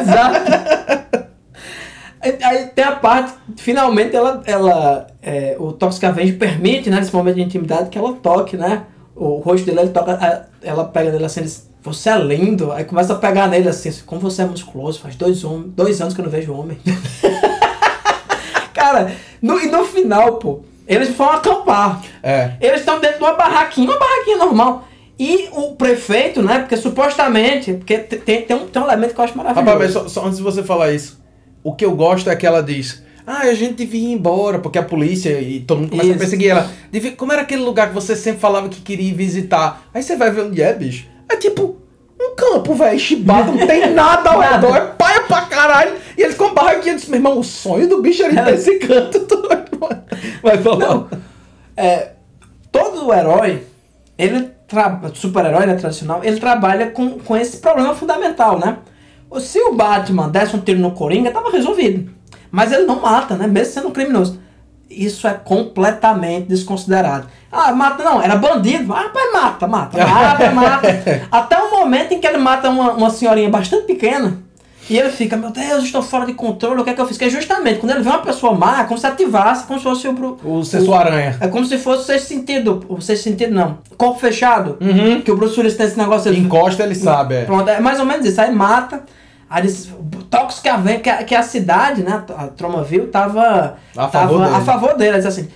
Exato. 0.00 1.03
Aí- 2.24 2.38
Aí 2.42 2.66
tem 2.68 2.84
a 2.84 2.92
parte, 2.96 3.32
finalmente 3.56 4.16
ela, 4.16 4.42
ela 4.46 5.06
é, 5.22 5.54
o 5.58 5.72
Toxic 5.72 6.04
Avenger 6.06 6.38
permite, 6.38 6.88
né, 6.90 6.98
nesse 6.98 7.14
momento 7.14 7.36
de 7.36 7.42
intimidade, 7.42 7.90
que 7.90 7.98
ela 7.98 8.14
toque, 8.14 8.56
né, 8.56 8.82
o 9.14 9.36
rosto 9.36 9.64
dele, 9.66 9.80
ele 9.80 9.90
toca, 9.90 10.48
ela 10.62 10.84
pega 10.86 11.10
nele 11.12 11.24
assim, 11.26 11.42
diz, 11.42 11.68
você 11.82 12.08
é 12.08 12.18
lindo. 12.18 12.72
Aí 12.72 12.84
começa 12.84 13.12
a 13.12 13.16
pegar 13.16 13.46
nele 13.46 13.68
assim, 13.68 13.90
assim, 13.90 14.02
como 14.06 14.20
você 14.20 14.42
é 14.42 14.46
musculoso, 14.46 15.00
faz 15.00 15.14
dois, 15.16 15.44
hom- 15.44 15.68
dois 15.68 16.00
anos 16.00 16.14
que 16.14 16.20
eu 16.20 16.24
não 16.24 16.30
vejo 16.32 16.52
homem. 16.54 16.78
Cara, 18.72 19.12
no, 19.40 19.58
e 19.60 19.66
no 19.70 19.84
final, 19.84 20.34
pô, 20.38 20.60
eles 20.86 21.10
vão 21.14 21.30
acampar. 21.30 22.02
É. 22.22 22.52
Eles 22.60 22.80
estão 22.80 23.00
dentro 23.00 23.18
de 23.18 23.24
uma 23.24 23.34
barraquinha, 23.34 23.88
uma 23.90 23.98
barraquinha 23.98 24.36
normal. 24.38 24.86
E 25.18 25.48
o 25.52 25.76
prefeito, 25.76 26.42
né, 26.42 26.58
porque 26.58 26.76
supostamente, 26.76 27.72
porque 27.74 27.98
te- 27.98 28.16
tem, 28.16 28.42
tem, 28.42 28.56
um, 28.56 28.66
tem 28.66 28.82
um 28.82 28.86
elemento 28.86 29.14
que 29.14 29.20
eu 29.20 29.24
acho 29.24 29.36
maravilhoso. 29.38 29.70
Rapaz, 29.70 29.94
mas 29.94 30.02
só, 30.02 30.08
só 30.08 30.26
antes 30.26 30.38
de 30.38 30.42
você 30.42 30.62
falar 30.64 30.92
isso, 30.92 31.22
o 31.64 31.74
que 31.74 31.84
eu 31.84 31.96
gosto 31.96 32.30
é 32.30 32.36
que 32.36 32.46
ela 32.46 32.62
diz. 32.62 33.02
Ah, 33.26 33.38
a 33.40 33.54
gente 33.54 33.74
devia 33.74 34.08
ir 34.10 34.12
embora, 34.12 34.58
porque 34.58 34.78
a 34.78 34.82
polícia 34.82 35.40
e 35.40 35.60
todo 35.60 35.78
mundo 35.80 35.90
começa 35.90 36.08
Isso. 36.08 36.16
a 36.16 36.20
perseguir 36.20 36.50
ela. 36.50 36.70
Devia- 36.92 37.12
como 37.12 37.32
era 37.32 37.40
aquele 37.42 37.62
lugar 37.62 37.88
que 37.88 37.94
você 37.94 38.14
sempre 38.14 38.38
falava 38.40 38.68
que 38.68 38.82
queria 38.82 39.08
ir 39.08 39.14
visitar? 39.14 39.82
Aí 39.94 40.02
você 40.02 40.14
vai 40.14 40.30
ver 40.30 40.42
onde 40.42 40.60
é, 40.62 40.72
bicho. 40.74 41.06
É 41.28 41.36
tipo 41.36 41.76
um 42.20 42.34
campo, 42.36 42.74
velho, 42.74 42.98
chibado, 42.98 43.50
não 43.52 43.66
tem 43.66 43.90
nada 43.94 44.30
ao 44.30 44.38
Nada. 44.40 44.54
redor, 44.56 44.76
é 44.76 44.80
paia 44.98 45.20
pra 45.22 45.40
caralho. 45.42 45.94
E 46.18 46.22
eles 46.22 46.34
com 46.36 46.52
barraquinha, 46.52 46.92
eu 46.92 46.96
disse, 46.96 47.08
meu 47.10 47.18
irmão, 47.18 47.38
o 47.38 47.42
sonho 47.44 47.88
do 47.88 48.02
bicho 48.02 48.22
era 48.22 48.32
ir 48.32 48.36
pra 48.36 48.50
É. 48.50 48.54
esse 48.54 48.78
canto 48.78 49.20
todo. 49.26 49.48
Vai 50.42 50.58
falar. 50.58 50.78
Não. 50.86 51.08
É, 51.76 52.10
todo 52.70 53.12
herói, 53.12 53.62
ele 54.18 54.50
trabalha, 54.68 55.14
super-herói 55.14 55.66
né, 55.66 55.74
tradicional, 55.76 56.20
ele 56.22 56.38
trabalha 56.38 56.90
com, 56.90 57.18
com 57.18 57.36
esse 57.36 57.56
problema 57.56 57.94
fundamental, 57.94 58.58
né? 58.58 58.76
Se 59.40 59.58
o 59.60 59.74
Batman 59.74 60.28
desse 60.28 60.54
um 60.56 60.60
tiro 60.60 60.78
no 60.80 60.92
Coringa, 60.92 61.30
tava 61.30 61.50
resolvido. 61.50 62.10
Mas 62.50 62.72
ele 62.72 62.84
não 62.84 63.00
mata, 63.00 63.34
né? 63.36 63.46
Mesmo 63.46 63.72
sendo 63.74 63.88
um 63.88 63.92
criminoso. 63.92 64.38
Isso 64.88 65.26
é 65.26 65.32
completamente 65.32 66.46
desconsiderado. 66.48 67.26
Ah, 67.50 67.72
mata 67.72 68.04
não, 68.04 68.22
era 68.22 68.36
bandido. 68.36 68.92
Ah, 68.92 69.02
rapaz, 69.02 69.32
mata, 69.32 69.66
mata, 69.66 70.06
mata, 70.06 70.50
mata. 70.52 70.88
Até 71.32 71.56
o 71.58 71.70
momento 71.70 72.12
em 72.12 72.20
que 72.20 72.26
ele 72.26 72.38
mata 72.38 72.68
uma, 72.70 72.92
uma 72.92 73.10
senhorinha 73.10 73.48
bastante 73.48 73.86
pequena. 73.86 74.38
E 74.88 74.98
ele 74.98 75.08
fica, 75.08 75.34
meu 75.34 75.50
Deus, 75.50 75.82
estou 75.84 76.02
fora 76.02 76.26
de 76.26 76.34
controle, 76.34 76.78
o 76.82 76.84
que 76.84 76.90
é 76.90 76.92
que 76.92 77.00
eu 77.00 77.06
fiz? 77.06 77.16
Que 77.16 77.24
é 77.24 77.30
justamente 77.30 77.80
quando 77.80 77.92
ele 77.92 78.02
vê 78.02 78.08
uma 78.10 78.18
pessoa 78.18 78.52
má, 78.52 78.82
é 78.82 78.84
como 78.84 79.00
se 79.00 79.06
ativasse, 79.06 79.64
como 79.66 79.78
se 79.78 79.82
fosse 79.84 80.06
o, 80.06 80.38
O 80.44 80.62
Sexto 80.62 80.92
Aranha. 80.92 81.38
é 81.40 81.48
como 81.48 81.64
se 81.64 81.78
fosse 81.78 82.02
o 82.02 82.04
sexto 82.04 82.26
sentido. 82.28 82.84
O 82.86 83.00
sexto 83.00 83.24
sentido 83.24 83.54
não. 83.54 83.78
Corpo 83.96 84.20
fechado. 84.20 84.76
Uhum. 84.82 85.22
Que 85.22 85.30
o 85.32 85.36
Bruce 85.36 85.58
Willis 85.58 85.74
tem 85.74 85.86
esse 85.86 85.96
negócio. 85.98 86.28
ele- 86.30 86.40
Encosta, 86.40 86.82
ele 86.82 86.94
sabe, 86.94 87.34
é. 87.36 87.44
Pronto, 87.46 87.66
é 87.68 87.80
mais 87.80 87.98
ou 87.98 88.04
menos 88.04 88.26
isso. 88.26 88.38
Aí 88.40 88.54
mata. 88.54 89.02
Aí 89.48 89.62
eles. 89.62 89.90
Tox 90.30 90.60
que 90.60 90.68
a, 90.68 90.76
vem- 90.76 91.00
que 91.00 91.08
a, 91.10 91.22
que 91.24 91.34
a 91.34 91.42
cidade, 91.42 92.02
né? 92.02 92.24
A 92.36 92.48
Tromaville 92.48 93.06
tava. 93.08 93.76
A 93.96 94.08
tava 94.08 94.10
favor 94.28 94.44
dele. 94.44 94.54
a 94.56 94.60
favor 94.60 94.96
dele. 94.96 95.16
Diz 95.18 95.26
assim: 95.26 95.48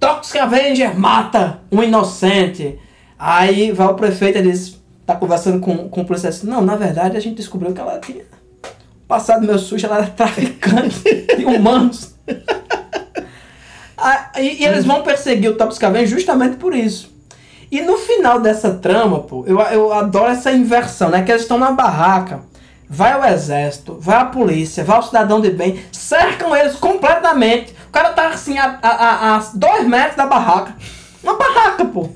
Toxic 0.00 0.38
Avenger 0.38 0.98
mata 0.98 1.60
um 1.70 1.82
inocente. 1.82 2.78
Aí 3.18 3.70
vai 3.72 3.86
o 3.88 3.94
prefeito 3.94 4.38
e 4.38 4.42
diz. 4.42 4.80
Tá 5.04 5.16
conversando 5.16 5.58
com, 5.60 5.88
com 5.88 6.02
o 6.02 6.04
policial 6.04 6.30
assim, 6.30 6.46
não, 6.46 6.60
na 6.62 6.76
verdade 6.76 7.16
a 7.16 7.20
gente 7.20 7.34
descobriu 7.34 7.72
que 7.72 7.80
ela 7.80 7.98
tinha 7.98 8.22
passado 9.08 9.44
meu 9.44 9.58
sujo, 9.58 9.84
ela 9.84 9.96
era 9.98 10.06
traficante 10.06 11.02
de 11.36 11.44
humanos. 11.44 12.14
Ah, 13.98 14.30
e, 14.38 14.62
e 14.62 14.64
eles 14.64 14.84
vão 14.84 15.02
perseguir 15.02 15.50
o 15.50 15.54
Top 15.56 15.74
Scaven 15.74 16.06
justamente 16.06 16.56
por 16.56 16.74
isso. 16.74 17.10
E 17.70 17.80
no 17.82 17.96
final 17.96 18.40
dessa 18.40 18.74
trama, 18.74 19.20
pô, 19.20 19.44
eu, 19.46 19.58
eu 19.60 19.92
adoro 19.92 20.30
essa 20.30 20.52
inversão, 20.52 21.08
né? 21.10 21.22
Que 21.22 21.30
eles 21.32 21.42
estão 21.42 21.58
na 21.58 21.72
barraca, 21.72 22.40
vai 22.94 23.18
o 23.18 23.24
exército, 23.24 23.96
vai 23.98 24.16
a 24.18 24.26
polícia, 24.26 24.84
vai 24.84 24.98
o 24.98 25.02
cidadão 25.02 25.40
de 25.40 25.50
bem, 25.50 25.82
cercam 25.90 26.54
eles 26.54 26.76
completamente. 26.76 27.74
O 27.88 27.90
cara 27.90 28.10
tá 28.10 28.28
assim 28.28 28.58
a, 28.58 28.78
a, 28.82 28.88
a, 28.90 29.36
a 29.36 29.42
dois 29.54 29.86
metros 29.86 30.16
da 30.16 30.26
barraca. 30.26 30.74
Uma 31.22 31.34
barraca, 31.38 31.84
pô. 31.86 32.08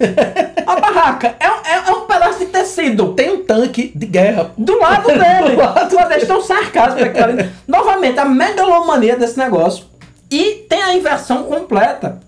Uma 0.64 0.81
barraca. 0.81 1.35
É, 1.41 1.49
um- 1.49 1.64
é, 1.64 1.89
é 1.89 1.93
um 1.93 2.03
pedaço 2.07 2.41
de 2.41 2.47
tecido. 2.47 3.14
Tem 3.14 3.31
um 3.33 3.45
tanque 3.45 3.93
de 3.95 4.05
guerra. 4.05 4.51
Do 4.59 4.79
lado 4.79 5.07
dele. 5.07 5.57
Do 5.89 5.97
lado 5.97 6.12
estão 6.16 6.43
sarcásticos. 6.43 7.03
aquela 7.05 7.33
ali. 7.33 7.51
Novamente, 7.68 8.18
a 8.18 8.24
megalomania 8.24 9.16
desse 9.16 9.39
negócio. 9.39 9.85
E 10.31 10.66
tem 10.68 10.83
a 10.83 10.95
inversão 10.95 11.45
completa 11.45 12.20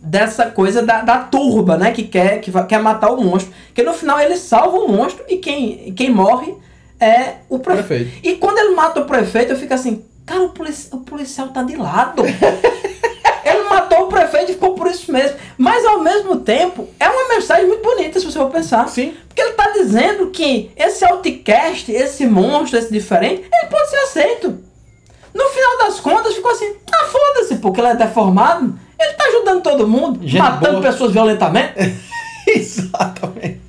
dessa 0.00 0.46
coisa 0.46 0.82
da, 0.82 1.02
da 1.02 1.18
turba, 1.18 1.76
né? 1.76 1.92
Que 1.92 2.02
quer, 2.02 2.40
que 2.40 2.50
vai- 2.50 2.66
quer 2.66 2.80
matar 2.82 3.10
o 3.12 3.22
monstro. 3.22 3.52
Que 3.72 3.82
no 3.84 3.92
final 3.94 4.18
ele 4.20 4.36
salva 4.36 4.76
o 4.76 4.88
monstro 4.90 5.24
e 5.28 5.36
quem, 5.36 5.92
quem 5.94 6.10
morre 6.10 6.52
é 7.00 7.34
o 7.48 7.58
prefeito. 7.58 7.86
Prefeito. 7.88 8.26
E 8.26 8.36
quando 8.36 8.58
ele 8.58 8.74
mata 8.74 9.00
o 9.00 9.04
prefeito, 9.04 9.52
eu 9.52 9.56
fico 9.58 9.72
assim, 9.74 10.04
cara, 10.26 10.42
o, 10.42 10.50
polici- 10.50 10.88
o 10.92 10.98
policial 10.98 11.48
tá 11.48 11.62
de 11.62 11.76
lado. 11.76 12.22
ele 13.44 13.62
matou 13.68 14.04
o 14.04 14.08
prefeito 14.08 14.50
e 14.50 14.54
ficou 14.54 14.74
por 14.74 14.86
isso 14.88 15.10
mesmo. 15.12 15.36
Mas 15.56 15.84
ao 15.84 16.00
mesmo 16.00 16.36
tempo, 16.40 16.88
é 16.98 17.08
uma 17.08 17.28
mensagem 17.34 17.66
muito 17.66 17.82
bonita, 17.82 18.18
se 18.18 18.26
você 18.26 18.38
for 18.38 18.50
pensar. 18.50 18.88
Sim. 18.88 19.14
Porque 19.28 19.40
ele 19.40 19.52
tá 19.52 19.70
dizendo 19.70 20.30
que 20.30 20.70
esse 20.76 21.04
outcast, 21.04 21.90
esse 21.92 22.26
monstro, 22.26 22.78
esse 22.78 22.92
diferente, 22.92 23.42
ele 23.52 23.70
pode 23.70 23.90
ser 23.90 23.96
aceito. 23.98 24.58
No 25.34 25.44
final 25.50 25.78
das 25.78 26.00
contas, 26.00 26.34
ficou 26.34 26.50
assim, 26.50 26.74
ah, 26.92 27.04
foda-se, 27.04 27.56
porque 27.56 27.80
ele 27.80 27.88
é 27.88 27.94
deformado. 27.94 28.78
Ele 28.98 29.12
tá 29.12 29.24
ajudando 29.26 29.62
todo 29.62 29.86
mundo, 29.86 30.18
Gente 30.26 30.40
matando 30.40 30.80
boa. 30.80 30.90
pessoas 30.90 31.12
violentamente. 31.12 31.74
Exatamente. 32.48 33.60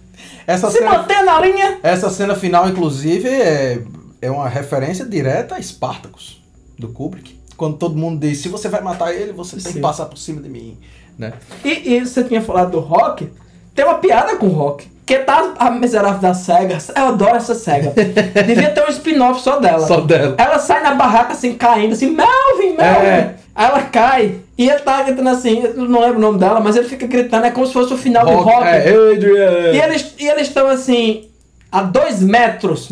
Essa 0.50 0.72
se 0.72 0.80
cena, 0.80 0.97
manter 0.97 1.22
na 1.22 1.39
linha. 1.39 1.80
essa 1.84 2.10
cena 2.10 2.34
final, 2.34 2.68
inclusive, 2.68 3.30
é, 3.30 3.80
é 4.20 4.32
uma 4.32 4.50
referência 4.50 5.06
direta 5.06 5.56
a 5.56 5.62
Spartacus, 5.62 6.41
do 6.78 6.88
Kubrick. 6.88 7.39
Quando 7.56 7.78
todo 7.78 7.95
mundo 7.95 8.20
diz, 8.20 8.39
se 8.39 8.50
você 8.50 8.68
vai 8.68 8.82
matar 8.82 9.14
ele, 9.14 9.32
você 9.32 9.58
tem 9.58 9.66
Sim. 9.66 9.74
que 9.74 9.80
passar 9.80 10.08
por 10.08 10.18
cima 10.18 10.41
de 10.41 10.50
mim. 10.50 10.76
Né? 11.20 11.34
E, 11.64 11.93
e 11.93 12.00
você 12.00 12.24
tinha 12.24 12.41
falado 12.41 12.72
do 12.72 12.80
rock, 12.80 13.30
tem 13.76 13.86
uma 13.86 14.00
piada 14.00 14.38
com 14.38 14.47
o 14.47 14.52
rock. 14.52 14.89
Que 15.06 15.20
tá 15.20 15.54
a 15.60 15.70
miserável 15.70 16.20
da 16.20 16.34
SEGA. 16.34 16.80
Eu 16.95 17.08
adoro 17.10 17.36
essa 17.36 17.54
SEGA. 17.54 17.93
Devia 18.45 18.72
ter 18.72 18.84
um 18.84 18.89
spin-off 18.89 19.41
só 19.41 19.60
dela. 19.60 19.86
Só 19.86 20.02
dela. 20.02 20.36
Ela 20.36 20.58
sai 20.58 20.82
na 20.82 20.95
barraca 20.95 21.34
assim, 21.34 21.54
caindo, 21.54 21.93
assim, 21.93 22.08
Melvin, 22.08 22.76
Melvin. 22.76 23.08
É. 23.08 23.36
Aí 23.54 23.68
ela 23.68 23.82
cai. 23.84 24.36
E 24.60 24.70
ele 24.70 24.80
tá 24.80 25.01
gritando 25.03 25.30
assim, 25.30 25.64
eu 25.64 25.88
não 25.88 26.01
lembro 26.01 26.18
o 26.18 26.22
nome 26.22 26.38
dela, 26.38 26.60
mas 26.60 26.76
ele 26.76 26.86
fica 26.86 27.07
gritando, 27.07 27.45
é 27.45 27.49
como 27.49 27.66
se 27.66 27.72
fosse 27.72 27.93
o 27.93 27.97
final 27.97 28.26
do 28.26 28.34
rock. 28.34 28.68
É, 28.68 28.89
Adrian. 28.89 29.72
E 29.72 29.80
eles 29.80 30.14
e 30.20 30.28
eles 30.28 30.47
estão 30.49 30.68
assim, 30.68 31.30
a 31.72 31.82
dois 31.82 32.22
metros 32.22 32.89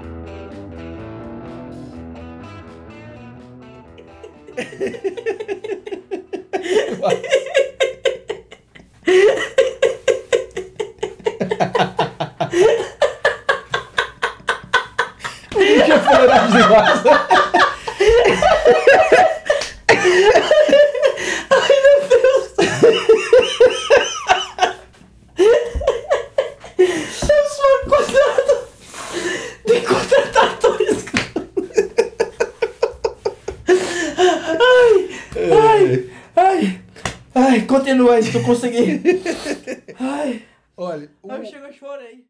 Deixa 15.55 15.93
eu 15.93 16.01
fuleirar 16.01 16.51
demais. 16.51 17.03
Aí 38.11 38.23
se 38.23 38.33
tu 38.33 38.43
conseguir. 38.45 39.01
Ai, 39.99 40.43
Olha, 40.77 41.11
o- 41.23 41.33
ai, 41.33 41.45
chega, 41.47 41.67
eu 41.69 41.73
chorei. 41.73 42.25